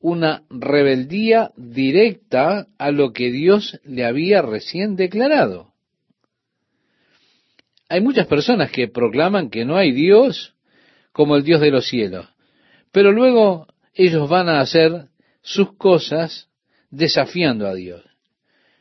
una 0.00 0.42
rebeldía 0.50 1.52
directa 1.56 2.66
a 2.78 2.90
lo 2.90 3.12
que 3.12 3.30
Dios 3.30 3.80
le 3.84 4.04
había 4.04 4.42
recién 4.42 4.96
declarado. 4.96 5.72
Hay 7.88 8.00
muchas 8.00 8.26
personas 8.26 8.70
que 8.70 8.88
proclaman 8.88 9.50
que 9.50 9.64
no 9.64 9.76
hay 9.76 9.92
Dios 9.92 10.54
como 11.12 11.36
el 11.36 11.44
Dios 11.44 11.60
de 11.60 11.70
los 11.70 11.88
cielos, 11.88 12.28
pero 12.92 13.12
luego 13.12 13.66
ellos 13.98 14.28
van 14.28 14.48
a 14.48 14.60
hacer 14.60 15.08
sus 15.42 15.76
cosas 15.76 16.48
desafiando 16.88 17.66
a 17.66 17.74
Dios. 17.74 18.04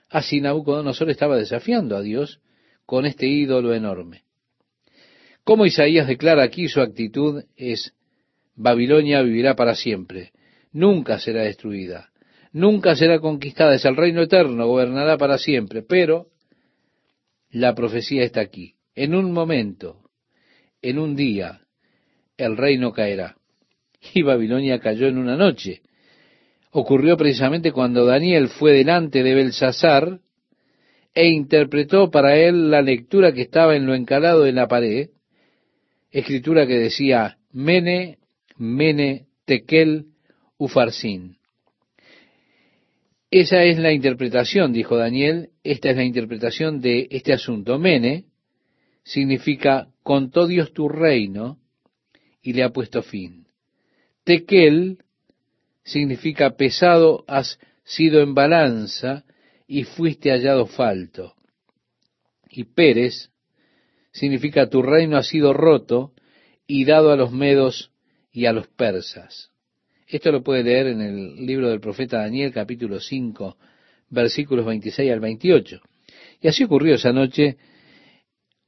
Así 0.09 0.39
Nabucodonosor 0.39 1.09
estaba 1.09 1.35
desafiando 1.37 1.97
a 1.97 2.01
Dios 2.01 2.39
con 2.85 3.07
este 3.07 3.27
ídolo 3.27 3.73
enorme. 3.73 4.23
Como 5.43 5.65
Isaías 5.65 6.07
declara 6.07 6.43
aquí, 6.43 6.69
su 6.69 6.81
actitud 6.81 7.43
es, 7.55 7.93
Babilonia 8.55 9.23
vivirá 9.23 9.55
para 9.55 9.75
siempre, 9.75 10.33
nunca 10.71 11.19
será 11.19 11.41
destruida, 11.41 12.11
nunca 12.51 12.95
será 12.95 13.19
conquistada, 13.19 13.73
es 13.73 13.85
el 13.85 13.95
reino 13.95 14.21
eterno, 14.21 14.67
gobernará 14.67 15.17
para 15.17 15.39
siempre, 15.39 15.81
pero 15.81 16.27
la 17.49 17.73
profecía 17.73 18.23
está 18.23 18.41
aquí. 18.41 18.75
En 18.93 19.15
un 19.15 19.31
momento, 19.31 20.11
en 20.83 20.99
un 20.99 21.15
día, 21.15 21.61
el 22.37 22.55
reino 22.55 22.91
caerá. 22.93 23.36
Y 24.13 24.21
Babilonia 24.21 24.79
cayó 24.79 25.07
en 25.07 25.17
una 25.17 25.35
noche. 25.35 25.81
Ocurrió 26.71 27.17
precisamente 27.17 27.71
cuando 27.71 28.05
Daniel 28.05 28.49
fue 28.49 28.73
delante 28.73 29.23
de 29.23 29.33
Belsasar 29.33 30.19
e 31.13 31.27
interpretó 31.29 32.11
para 32.11 32.37
él 32.37 32.69
la 32.69 32.81
lectura 32.81 33.31
que 33.31 33.41
estaba 33.41 33.75
en 33.75 33.87
lo 33.87 33.95
encalado 33.95 34.45
en 34.45 34.55
la 34.55 34.67
pared, 34.67 35.09
escritura 36.11 36.67
que 36.67 36.77
decía 36.77 37.37
Mene, 37.51 38.19
Mene, 38.57 39.25
Tekel, 39.45 40.05
Ufarsin. 40.57 41.37
Esa 43.31 43.63
es 43.63 43.79
la 43.79 43.91
interpretación, 43.91 44.71
dijo 44.71 44.95
Daniel, 44.95 45.49
esta 45.63 45.89
es 45.89 45.97
la 45.97 46.03
interpretación 46.03 46.79
de 46.79 47.07
este 47.09 47.33
asunto. 47.33 47.77
Mene 47.79 48.25
significa 49.03 49.87
contó 50.03 50.47
Dios 50.47 50.71
tu 50.71 50.87
reino 50.87 51.57
y 52.41 52.53
le 52.53 52.63
ha 52.63 52.69
puesto 52.69 53.01
fin. 53.01 53.46
Tekel 54.27 54.97
significa 55.85 56.57
pesado 56.57 57.23
has 57.29 57.57
sido 57.85 58.19
en 58.19 58.33
balanza 58.33 59.23
y 59.65 59.85
fuiste 59.85 60.31
hallado 60.31 60.65
falto. 60.65 61.33
Y 62.49 62.65
Pérez 62.65 63.31
significa 64.11 64.69
tu 64.69 64.81
reino 64.81 65.15
ha 65.15 65.23
sido 65.23 65.53
roto 65.53 66.11
y 66.67 66.83
dado 66.83 67.13
a 67.13 67.15
los 67.15 67.31
medos 67.31 67.91
y 68.33 68.47
a 68.47 68.51
los 68.51 68.67
persas. 68.67 69.49
Esto 70.09 70.33
lo 70.33 70.43
puede 70.43 70.63
leer 70.63 70.87
en 70.87 70.99
el 70.99 71.45
libro 71.45 71.69
del 71.69 71.79
profeta 71.79 72.17
Daniel 72.17 72.51
capítulo 72.51 72.99
5 72.99 73.55
versículos 74.09 74.65
26 74.65 75.09
al 75.09 75.21
28. 75.21 75.79
Y 76.41 76.49
así 76.49 76.65
ocurrió 76.65 76.95
esa 76.95 77.13
noche. 77.13 77.55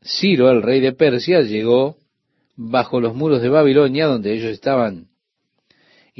Ciro, 0.01 0.49
el 0.51 0.61
rey 0.61 0.79
de 0.79 0.93
Persia, 0.93 1.41
llegó 1.41 1.97
bajo 2.55 3.01
los 3.01 3.13
muros 3.13 3.41
de 3.41 3.49
Babilonia, 3.49 4.05
donde 4.05 4.33
ellos 4.33 4.51
estaban 4.51 5.09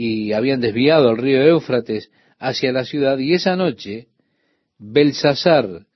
y 0.02 0.32
habían 0.32 0.62
desviado 0.62 1.10
el 1.10 1.18
río 1.18 1.42
Éufrates 1.42 2.10
hacia 2.40 2.72
la 2.72 2.86
ciudad, 2.86 3.18
y 3.18 3.34
esa 3.34 3.58
noche 3.58 4.08
Belsasar 4.78 5.88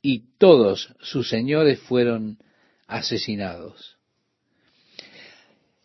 y 0.00 0.36
todos 0.38 0.94
sus 1.00 1.28
señores 1.28 1.80
fueron 1.80 2.38
asesinados. 2.86 3.96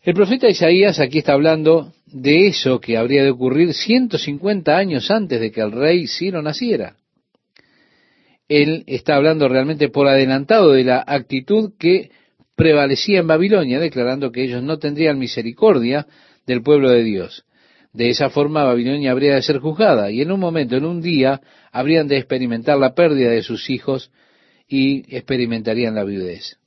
El 0.04 0.14
profeta 0.14 0.48
Isaías 0.48 1.00
aquí 1.00 1.18
está 1.18 1.34
hablando 1.34 1.92
de 2.06 2.46
eso 2.46 2.80
que 2.80 2.98
habría 2.98 3.24
de 3.24 3.32
ocurrir 3.32 3.74
150 3.74 4.78
años 4.78 5.10
antes 5.10 5.42
de 5.42 5.52
que 5.52 5.62
el 5.62 5.72
rey 5.72 6.06
Ciro 6.06 6.44
naciera. 6.44 6.98
Él 8.48 8.84
está 8.86 9.16
hablando 9.16 9.48
realmente 9.48 9.90
por 9.90 10.08
adelantado 10.08 10.72
de 10.72 10.84
la 10.84 11.04
actitud 11.08 11.74
que 11.80 12.12
prevalecía 12.56 13.22
en 13.22 13.28
Babilonia, 13.28 13.80
declarando 13.80 14.32
que 14.32 14.44
ellos 14.44 14.62
no 14.62 14.78
tendrían 14.78 15.18
misericordia 15.18 16.06
del 16.46 16.62
pueblo 16.62 16.92
de 16.92 17.04
Dios. 17.04 17.44
De 17.96 18.10
esa 18.10 18.30
forma 18.30 18.66
Babilonia 18.66 19.12
habría 19.12 19.36
de 19.36 19.42
ser 19.42 19.60
juzgada 19.60 20.12
y 20.12 20.22
en 20.22 20.30
un 20.30 20.40
momento, 20.42 20.76
en 20.76 20.84
un 20.84 21.02
día, 21.02 21.40
habrían 21.72 22.10
de 22.10 22.18
experimentar 22.18 22.78
la 22.78 22.94
pérdida 22.94 23.30
de 23.30 23.42
sus 23.42 23.70
hijos 23.70 24.12
y 24.68 25.16
experimentarían 25.16 25.96
la 25.96 26.04
viudez. 26.04 26.60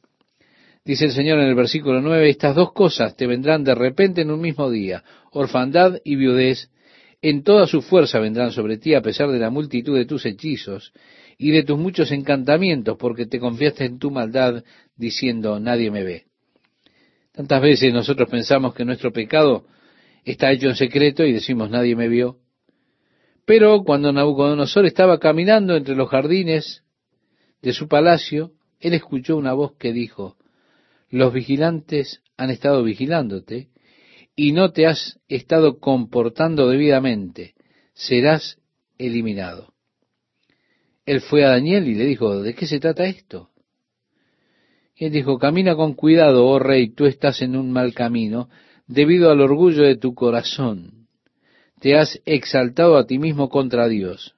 Dice 0.87 1.05
el 1.05 1.12
Señor 1.12 1.39
en 1.41 1.49
el 1.49 1.55
versículo 1.55 2.01
9, 2.01 2.31
estas 2.31 2.57
dos 2.57 2.72
cosas 2.72 3.14
te 3.14 3.26
vendrán 3.26 3.62
de 3.62 3.74
repente 3.74 4.22
en 4.22 4.31
un 4.31 4.41
mismo 4.41 4.70
día, 4.70 5.05
orfandad 5.31 5.99
y 6.03 6.16
viudez, 6.16 6.70
en 7.20 7.43
toda 7.43 7.66
su 7.66 7.83
fuerza 7.83 8.20
vendrán 8.20 8.51
sobre 8.53 8.79
ti 8.79 8.95
a 8.95 9.03
pesar 9.03 9.31
de 9.31 9.39
la 9.39 9.51
multitud 9.51 9.99
de 9.99 10.07
tus 10.07 10.24
hechizos 10.24 10.95
y 11.37 11.51
de 11.51 11.62
tus 11.62 11.79
muchos 11.79 12.11
encantamientos, 12.11 12.97
porque 12.97 13.26
te 13.26 13.39
confiaste 13.39 13.85
en 13.85 13.99
tu 13.99 14.11
maldad 14.11 14.64
diciendo, 14.97 15.61
nadie 15.61 15.91
me 15.91 16.05
ve. 16.05 16.24
Tantas 17.33 17.61
veces 17.61 17.93
nosotros 17.93 18.31
pensamos 18.31 18.72
que 18.72 18.87
nuestro 18.87 19.12
pecado 19.12 19.66
está 20.33 20.53
hecho 20.53 20.68
en 20.68 20.76
secreto 20.76 21.24
y 21.24 21.33
decimos 21.33 21.70
nadie 21.70 21.97
me 21.97 22.09
vio. 22.09 22.39
Pero 23.45 23.83
cuando 23.83 24.12
Nabucodonosor 24.12 24.85
estaba 24.85 25.18
caminando 25.18 25.74
entre 25.74 25.95
los 25.95 26.11
jardines 26.11 26.85
de 27.62 27.72
su 27.72 27.89
palacio, 27.89 28.53
él 28.79 28.93
escuchó 28.93 29.37
una 29.37 29.55
voz 29.55 29.72
que 29.79 29.93
dijo, 29.93 30.37
los 31.09 31.33
vigilantes 31.33 32.22
han 32.37 32.51
estado 32.51 32.83
vigilándote 32.83 33.70
y 34.37 34.53
no 34.53 34.72
te 34.72 34.87
has 34.87 35.18
estado 35.29 35.79
comportando 35.79 36.68
debidamente, 36.68 37.55
serás 37.95 38.59
eliminado. 38.99 39.72
Él 41.07 41.22
fue 41.22 41.43
a 41.45 41.51
Daniel 41.51 41.89
y 41.89 41.95
le 41.95 42.05
dijo, 42.05 42.43
¿de 42.43 42.55
qué 42.55 42.66
se 42.66 42.81
trata 42.81 43.07
esto? 43.07 43.49
Y 44.95 45.07
él 45.07 45.12
dijo, 45.12 45.39
camina 45.39 45.74
con 45.74 45.95
cuidado, 45.95 46.47
oh 46.47 46.59
rey, 46.59 46.91
tú 46.91 47.07
estás 47.07 47.41
en 47.41 47.57
un 47.57 47.72
mal 47.72 47.95
camino, 47.95 48.51
debido 48.89 49.30
al 49.30 49.41
orgullo 49.41 49.84
de 49.84 49.97
tu 49.97 50.14
corazón. 50.14 51.07
Te 51.80 51.97
has 51.97 52.20
exaltado 52.24 52.97
a 52.97 53.07
ti 53.07 53.18
mismo 53.18 53.49
contra 53.49 53.86
Dios. 53.86 54.34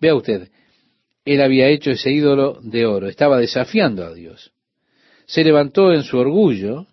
Vea 0.00 0.14
usted, 0.14 0.50
él 1.24 1.42
había 1.42 1.68
hecho 1.68 1.90
ese 1.90 2.12
ídolo 2.12 2.60
de 2.62 2.86
oro, 2.86 3.08
estaba 3.08 3.38
desafiando 3.38 4.04
a 4.04 4.14
Dios. 4.14 4.52
Se 5.26 5.42
levantó 5.42 5.92
en 5.92 6.04
su 6.04 6.16
orgullo, 6.18 6.86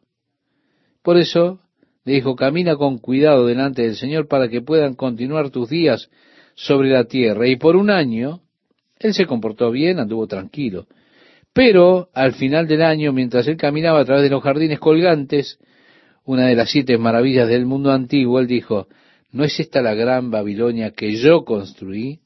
por 1.03 1.17
eso 1.17 1.59
le 2.03 2.13
dijo, 2.13 2.35
camina 2.35 2.75
con 2.75 2.97
cuidado 2.97 3.45
delante 3.45 3.83
del 3.83 3.95
Señor 3.95 4.27
para 4.27 4.47
que 4.49 4.61
puedan 4.61 4.95
continuar 4.95 5.51
tus 5.51 5.69
días 5.69 6.09
sobre 6.55 6.89
la 6.89 7.05
tierra. 7.05 7.47
Y 7.47 7.57
por 7.57 7.75
un 7.75 7.89
año, 7.89 8.41
él 8.99 9.13
se 9.13 9.25
comportó 9.25 9.71
bien, 9.71 9.99
anduvo 9.99 10.27
tranquilo. 10.27 10.87
Pero 11.53 12.09
al 12.13 12.33
final 12.33 12.67
del 12.67 12.81
año, 12.81 13.13
mientras 13.13 13.47
él 13.47 13.57
caminaba 13.57 14.01
a 14.01 14.05
través 14.05 14.23
de 14.23 14.29
los 14.29 14.43
jardines 14.43 14.79
colgantes, 14.79 15.59
una 16.25 16.47
de 16.47 16.55
las 16.55 16.71
siete 16.71 16.97
maravillas 16.97 17.47
del 17.47 17.65
mundo 17.65 17.91
antiguo, 17.91 18.39
él 18.39 18.47
dijo, 18.47 18.87
¿no 19.31 19.43
es 19.43 19.59
esta 19.59 19.81
la 19.81 19.93
gran 19.93 20.31
Babilonia 20.31 20.91
que 20.91 21.15
yo 21.15 21.45
construí? 21.45 22.19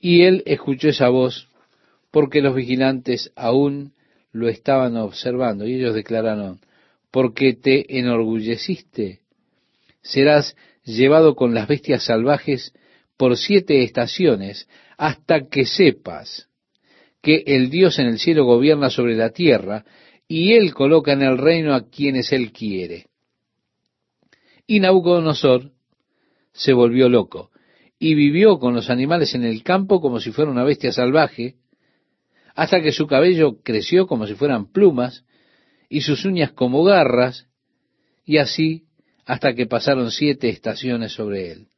Y 0.00 0.22
él 0.22 0.42
escuchó 0.46 0.88
esa 0.88 1.08
voz 1.08 1.48
porque 2.10 2.40
los 2.40 2.54
vigilantes 2.54 3.32
aún 3.36 3.92
lo 4.32 4.48
estaban 4.48 4.96
observando 4.96 5.66
y 5.66 5.74
ellos 5.74 5.94
declararon, 5.94 6.60
porque 7.10 7.54
te 7.54 7.98
enorgulleciste, 7.98 9.20
serás 10.02 10.56
llevado 10.84 11.34
con 11.34 11.54
las 11.54 11.66
bestias 11.66 12.04
salvajes 12.04 12.72
por 13.16 13.36
siete 13.36 13.82
estaciones 13.82 14.68
hasta 14.96 15.48
que 15.48 15.66
sepas 15.66 16.48
que 17.22 17.42
el 17.46 17.70
Dios 17.70 17.98
en 17.98 18.06
el 18.06 18.18
cielo 18.18 18.44
gobierna 18.44 18.90
sobre 18.90 19.16
la 19.16 19.30
tierra 19.30 19.84
y 20.28 20.52
él 20.52 20.74
coloca 20.74 21.12
en 21.12 21.22
el 21.22 21.38
reino 21.38 21.74
a 21.74 21.88
quienes 21.88 22.32
él 22.32 22.52
quiere. 22.52 23.06
Y 24.66 24.80
Nabucodonosor 24.80 25.72
se 26.52 26.74
volvió 26.74 27.08
loco 27.08 27.50
y 27.98 28.14
vivió 28.14 28.58
con 28.58 28.74
los 28.74 28.90
animales 28.90 29.34
en 29.34 29.44
el 29.44 29.62
campo 29.62 30.00
como 30.00 30.20
si 30.20 30.30
fuera 30.30 30.50
una 30.50 30.64
bestia 30.64 30.92
salvaje, 30.92 31.56
hasta 32.54 32.82
que 32.82 32.92
su 32.92 33.06
cabello 33.06 33.62
creció 33.62 34.06
como 34.06 34.26
si 34.26 34.34
fueran 34.34 34.70
plumas 34.70 35.24
y 35.88 36.02
sus 36.02 36.24
uñas 36.24 36.52
como 36.52 36.84
garras, 36.84 37.46
y 38.24 38.36
así 38.36 38.84
hasta 39.24 39.54
que 39.54 39.66
pasaron 39.66 40.10
siete 40.10 40.48
estaciones 40.48 41.12
sobre 41.12 41.52
él. 41.52 41.68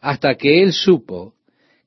Hasta 0.00 0.34
que 0.34 0.62
él 0.62 0.72
supo 0.72 1.34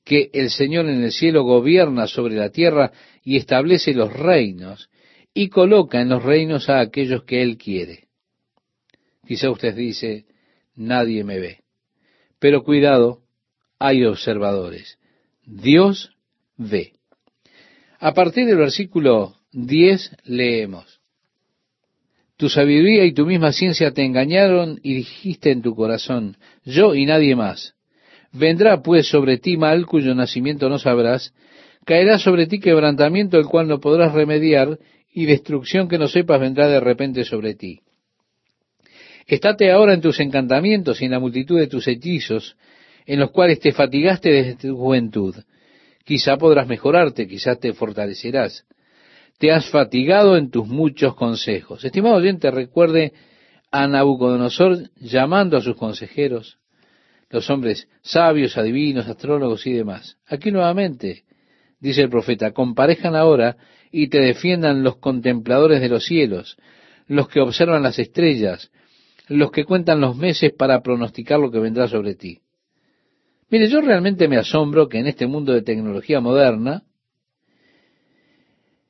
que 0.04 0.30
el 0.34 0.50
Señor 0.50 0.88
en 0.88 1.04
el 1.04 1.12
cielo 1.12 1.44
gobierna 1.44 2.08
sobre 2.08 2.36
la 2.36 2.50
tierra 2.50 2.92
y 3.24 3.38
establece 3.38 3.94
los 3.94 4.12
reinos, 4.12 4.90
y 5.38 5.50
coloca 5.50 6.02
en 6.02 6.10
los 6.10 6.24
reinos 6.24 6.68
a 6.68 6.80
aquellos 6.80 7.24
que 7.24 7.44
Él 7.44 7.60
quiere. 7.60 8.06
Quizá 9.28 9.52
usted 9.52 9.76
dice, 9.76 10.26
nadie 10.76 11.24
me 11.24 11.38
ve. 11.38 11.60
Pero 12.40 12.64
cuidado, 12.64 13.20
hay 13.78 14.04
observadores. 14.04 14.98
Dios 15.46 16.12
ve. 16.58 16.94
A 18.00 18.16
partir 18.16 18.48
del 18.48 18.58
versículo 18.58 19.36
10 19.52 20.12
leemos, 20.24 21.02
Tu 22.36 22.50
sabiduría 22.50 23.06
y 23.06 23.14
tu 23.14 23.28
misma 23.28 23.52
ciencia 23.52 23.92
te 23.92 24.04
engañaron 24.04 24.80
y 24.82 24.96
dijiste 24.96 25.52
en 25.52 25.62
tu 25.62 25.76
corazón, 25.76 26.38
yo 26.66 26.96
y 26.96 27.06
nadie 27.06 27.36
más. 27.36 27.76
Vendrá 28.32 28.82
pues 28.82 29.08
sobre 29.08 29.38
ti 29.38 29.56
mal 29.56 29.86
cuyo 29.86 30.16
nacimiento 30.16 30.68
no 30.68 30.80
sabrás, 30.80 31.32
caerá 31.86 32.18
sobre 32.18 32.48
ti 32.48 32.60
quebrantamiento 32.60 33.38
el 33.38 33.46
cual 33.46 33.68
no 33.68 33.80
podrás 33.80 34.14
remediar, 34.14 34.80
y 35.18 35.26
destrucción 35.26 35.88
que 35.88 35.98
no 35.98 36.08
sepas 36.08 36.40
vendrá 36.40 36.68
de 36.68 36.80
repente 36.80 37.24
sobre 37.24 37.56
ti. 37.56 37.80
Estate 39.26 39.72
ahora 39.72 39.96
en 39.96 40.02
tus 40.02 40.20
encantamientos 40.20 41.02
y 41.02 41.06
en 41.06 41.12
la 41.12 41.20
multitud 41.20 41.58
de 41.58 41.66
tus 41.66 41.88
hechizos, 41.88 42.56
en 43.04 43.22
los 43.22 43.32
cuales 43.32 43.60
te 43.60 43.72
fatigaste 43.72 44.30
desde 44.30 44.56
tu 44.58 44.78
juventud. 44.78 45.34
Quizá 46.06 46.38
podrás 46.38 46.68
mejorarte, 46.68 47.28
quizás 47.28 47.60
te 47.60 47.74
fortalecerás. 47.74 48.68
Te 49.40 49.52
has 49.52 49.68
fatigado 49.72 50.38
en 50.38 50.52
tus 50.52 50.68
muchos 50.68 51.16
consejos. 51.16 51.84
Estimado 51.84 52.18
oyente, 52.18 52.52
recuerde 52.52 53.14
a 53.72 53.88
Nabucodonosor 53.88 54.92
llamando 54.98 55.58
a 55.58 55.62
sus 55.62 55.76
consejeros, 55.78 56.60
los 57.32 57.50
hombres 57.50 57.90
sabios, 58.04 58.56
adivinos, 58.56 59.08
astrólogos 59.08 59.66
y 59.66 59.74
demás. 59.74 60.20
Aquí 60.28 60.52
nuevamente, 60.52 61.24
dice 61.80 62.04
el 62.04 62.10
profeta, 62.12 62.52
comparejan 62.52 63.16
ahora 63.16 63.58
y 63.92 64.10
te 64.10 64.20
defiendan 64.20 64.84
los 64.84 64.98
contempladores 64.98 65.82
de 65.82 65.90
los 65.90 66.06
cielos, 66.06 66.58
los 67.08 67.28
que 67.28 67.40
observan 67.40 67.84
las 67.84 68.00
estrellas, 68.00 68.72
los 69.28 69.52
que 69.52 69.66
cuentan 69.66 70.02
los 70.02 70.16
meses 70.16 70.54
para 70.54 70.82
pronosticar 70.82 71.40
lo 71.40 71.52
que 71.52 71.60
vendrá 71.60 71.88
sobre 71.88 72.16
ti. 72.16 72.40
Mire, 73.50 73.68
yo 73.70 73.82
realmente 73.82 74.28
me 74.28 74.38
asombro 74.38 74.90
que 74.90 75.00
en 75.00 75.08
este 75.08 75.26
mundo 75.26 75.54
de 75.54 75.62
tecnología 75.62 76.20
moderna 76.20 76.84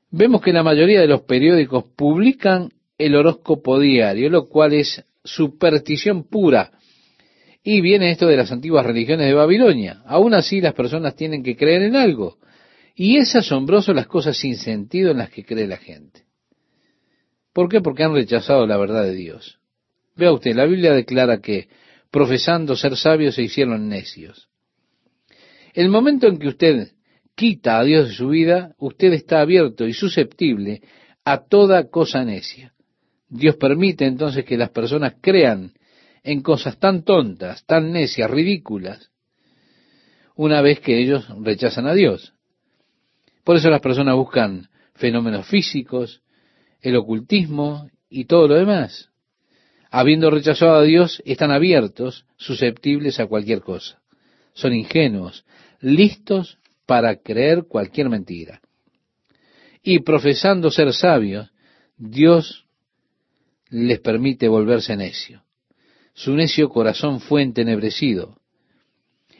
vemos 0.09 0.41
que 0.41 0.53
la 0.53 0.63
mayoría 0.63 1.01
de 1.01 1.07
los 1.07 1.21
periódicos 1.21 1.85
publican 1.95 2.71
el 2.97 3.15
horóscopo 3.15 3.79
diario, 3.79 4.29
lo 4.29 4.47
cual 4.47 4.73
es 4.73 5.05
superstición 5.23 6.23
pura. 6.23 6.71
Y 7.63 7.81
viene 7.81 8.11
esto 8.11 8.27
de 8.27 8.37
las 8.37 8.51
antiguas 8.51 8.85
religiones 8.85 9.27
de 9.27 9.33
Babilonia. 9.33 10.01
Aún 10.05 10.33
así 10.33 10.61
las 10.61 10.73
personas 10.73 11.15
tienen 11.15 11.43
que 11.43 11.55
creer 11.55 11.83
en 11.83 11.95
algo. 11.95 12.37
Y 12.99 13.17
es 13.17 13.35
asombroso 13.35 13.93
las 13.93 14.07
cosas 14.07 14.35
sin 14.37 14.57
sentido 14.57 15.11
en 15.11 15.19
las 15.19 15.29
que 15.29 15.45
cree 15.45 15.67
la 15.67 15.77
gente. 15.77 16.23
¿Por 17.53 17.69
qué? 17.69 17.79
Porque 17.79 18.03
han 18.03 18.15
rechazado 18.15 18.65
la 18.65 18.75
verdad 18.75 19.03
de 19.03 19.13
Dios. 19.13 19.59
Vea 20.15 20.33
usted, 20.33 20.55
la 20.55 20.65
Biblia 20.65 20.93
declara 20.93 21.39
que, 21.39 21.69
profesando 22.09 22.75
ser 22.75 22.97
sabios, 22.97 23.35
se 23.35 23.43
hicieron 23.43 23.87
necios. 23.87 24.49
El 25.75 25.89
momento 25.89 26.25
en 26.25 26.39
que 26.39 26.47
usted 26.47 26.93
quita 27.35 27.77
a 27.77 27.83
Dios 27.83 28.07
de 28.07 28.13
su 28.15 28.29
vida, 28.29 28.73
usted 28.79 29.13
está 29.13 29.41
abierto 29.41 29.85
y 29.85 29.93
susceptible 29.93 30.81
a 31.23 31.45
toda 31.45 31.91
cosa 31.91 32.23
necia. 32.25 32.73
Dios 33.29 33.57
permite 33.57 34.07
entonces 34.07 34.43
que 34.43 34.57
las 34.57 34.71
personas 34.71 35.17
crean 35.21 35.73
en 36.23 36.41
cosas 36.41 36.79
tan 36.79 37.03
tontas, 37.03 37.63
tan 37.67 37.91
necias, 37.91 38.31
ridículas, 38.31 39.11
una 40.35 40.63
vez 40.63 40.79
que 40.79 40.99
ellos 40.99 41.27
rechazan 41.43 41.85
a 41.85 41.93
Dios. 41.93 42.33
Por 43.47 43.55
eso 43.55 43.69
las 43.69 43.79
personas 43.79 44.15
buscan 44.15 44.67
fenómenos 44.95 45.47
físicos, 45.47 46.21
el 46.81 46.97
ocultismo 46.97 47.89
y 48.09 48.25
todo 48.25 48.49
lo 48.49 48.55
demás 48.55 49.09
habiendo 49.89 50.29
rechazado 50.29 50.75
a 50.75 50.83
Dios, 50.83 51.21
están 51.25 51.51
abiertos, 51.51 52.25
susceptibles 52.37 53.19
a 53.19 53.27
cualquier 53.27 53.61
cosa. 53.61 53.99
Son 54.53 54.73
ingenuos, 54.73 55.45
listos 55.79 56.57
para 56.85 57.15
creer 57.15 57.65
cualquier 57.67 58.09
mentira. 58.09 58.61
Y 59.81 59.99
profesando 59.99 60.71
ser 60.71 60.93
sabios, 60.93 61.49
Dios 61.97 62.65
les 63.69 63.99
permite 63.99 64.47
volverse 64.47 64.95
necio. 64.95 65.43
Su 66.13 66.35
necio 66.35 66.69
corazón 66.69 67.19
fue 67.19 67.43
entenebrecido. 67.43 68.37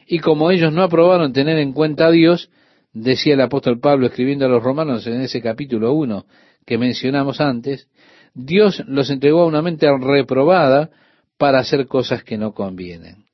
Y 0.06 0.20
como 0.20 0.50
ellos 0.50 0.72
no 0.72 0.82
aprobaron 0.82 1.32
tener 1.32 1.58
en 1.58 1.72
cuenta 1.72 2.06
a 2.06 2.10
Dios, 2.10 2.50
decía 2.92 3.34
el 3.34 3.40
apóstol 3.40 3.80
Pablo 3.80 4.06
escribiendo 4.06 4.46
a 4.46 4.48
los 4.48 4.62
romanos 4.62 5.06
en 5.06 5.20
ese 5.20 5.40
capítulo 5.40 5.92
1 5.92 6.26
que 6.66 6.78
mencionamos 6.78 7.40
antes, 7.40 7.88
Dios 8.34 8.82
los 8.86 9.10
entregó 9.10 9.42
a 9.42 9.46
una 9.46 9.62
mente 9.62 9.86
reprobada 9.98 10.90
para 11.38 11.60
hacer 11.60 11.86
cosas 11.86 12.24
que 12.24 12.36
no 12.36 12.52
convienen. 12.52 13.24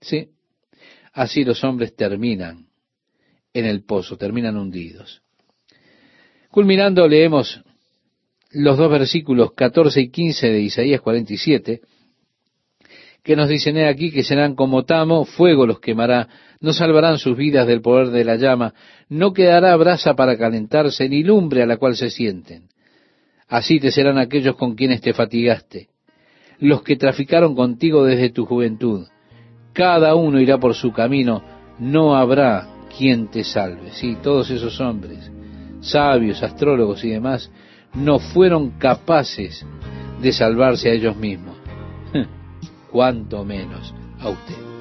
¿Sí? 0.00 0.30
Así 1.12 1.44
los 1.44 1.62
hombres 1.64 1.94
terminan 1.94 2.66
en 3.54 3.66
el 3.66 3.84
pozo, 3.84 4.16
terminan 4.16 4.56
hundidos. 4.56 5.22
Culminando, 6.50 7.06
leemos 7.06 7.62
los 8.50 8.76
dos 8.76 8.90
versículos 8.90 9.52
14 9.54 10.00
y 10.00 10.10
15 10.10 10.50
de 10.50 10.60
Isaías 10.60 11.00
47, 11.00 11.80
que 13.22 13.36
nos 13.36 13.48
dicen 13.48 13.78
aquí 13.78 14.10
que 14.10 14.24
serán 14.24 14.54
como 14.54 14.84
tamo, 14.84 15.24
fuego 15.24 15.66
los 15.66 15.80
quemará, 15.80 16.28
no 16.60 16.72
salvarán 16.72 17.18
sus 17.18 17.36
vidas 17.36 17.66
del 17.66 17.80
poder 17.80 18.08
de 18.08 18.24
la 18.24 18.36
llama, 18.36 18.74
no 19.08 19.32
quedará 19.32 19.76
brasa 19.76 20.14
para 20.14 20.36
calentarse, 20.36 21.08
ni 21.08 21.22
lumbre 21.22 21.62
a 21.62 21.66
la 21.66 21.76
cual 21.76 21.96
se 21.96 22.10
sienten. 22.10 22.64
Así 23.48 23.78
te 23.78 23.92
serán 23.92 24.18
aquellos 24.18 24.56
con 24.56 24.74
quienes 24.74 25.00
te 25.00 25.12
fatigaste, 25.12 25.88
los 26.58 26.82
que 26.82 26.96
traficaron 26.96 27.54
contigo 27.54 28.04
desde 28.04 28.30
tu 28.30 28.44
juventud. 28.44 29.06
Cada 29.72 30.14
uno 30.14 30.40
irá 30.40 30.58
por 30.58 30.74
su 30.74 30.92
camino, 30.92 31.42
no 31.78 32.16
habrá 32.16 32.66
quien 32.96 33.30
te 33.30 33.44
salve. 33.44 33.92
Sí, 33.92 34.16
todos 34.22 34.50
esos 34.50 34.80
hombres, 34.80 35.30
sabios, 35.80 36.42
astrólogos 36.42 37.04
y 37.04 37.10
demás, 37.10 37.50
no 37.94 38.18
fueron 38.18 38.78
capaces 38.78 39.64
de 40.20 40.32
salvarse 40.32 40.90
a 40.90 40.92
ellos 40.92 41.16
mismos. 41.16 41.56
Cuanto 42.92 43.42
menos 43.42 43.94
a 44.20 44.28
usted. 44.28 44.71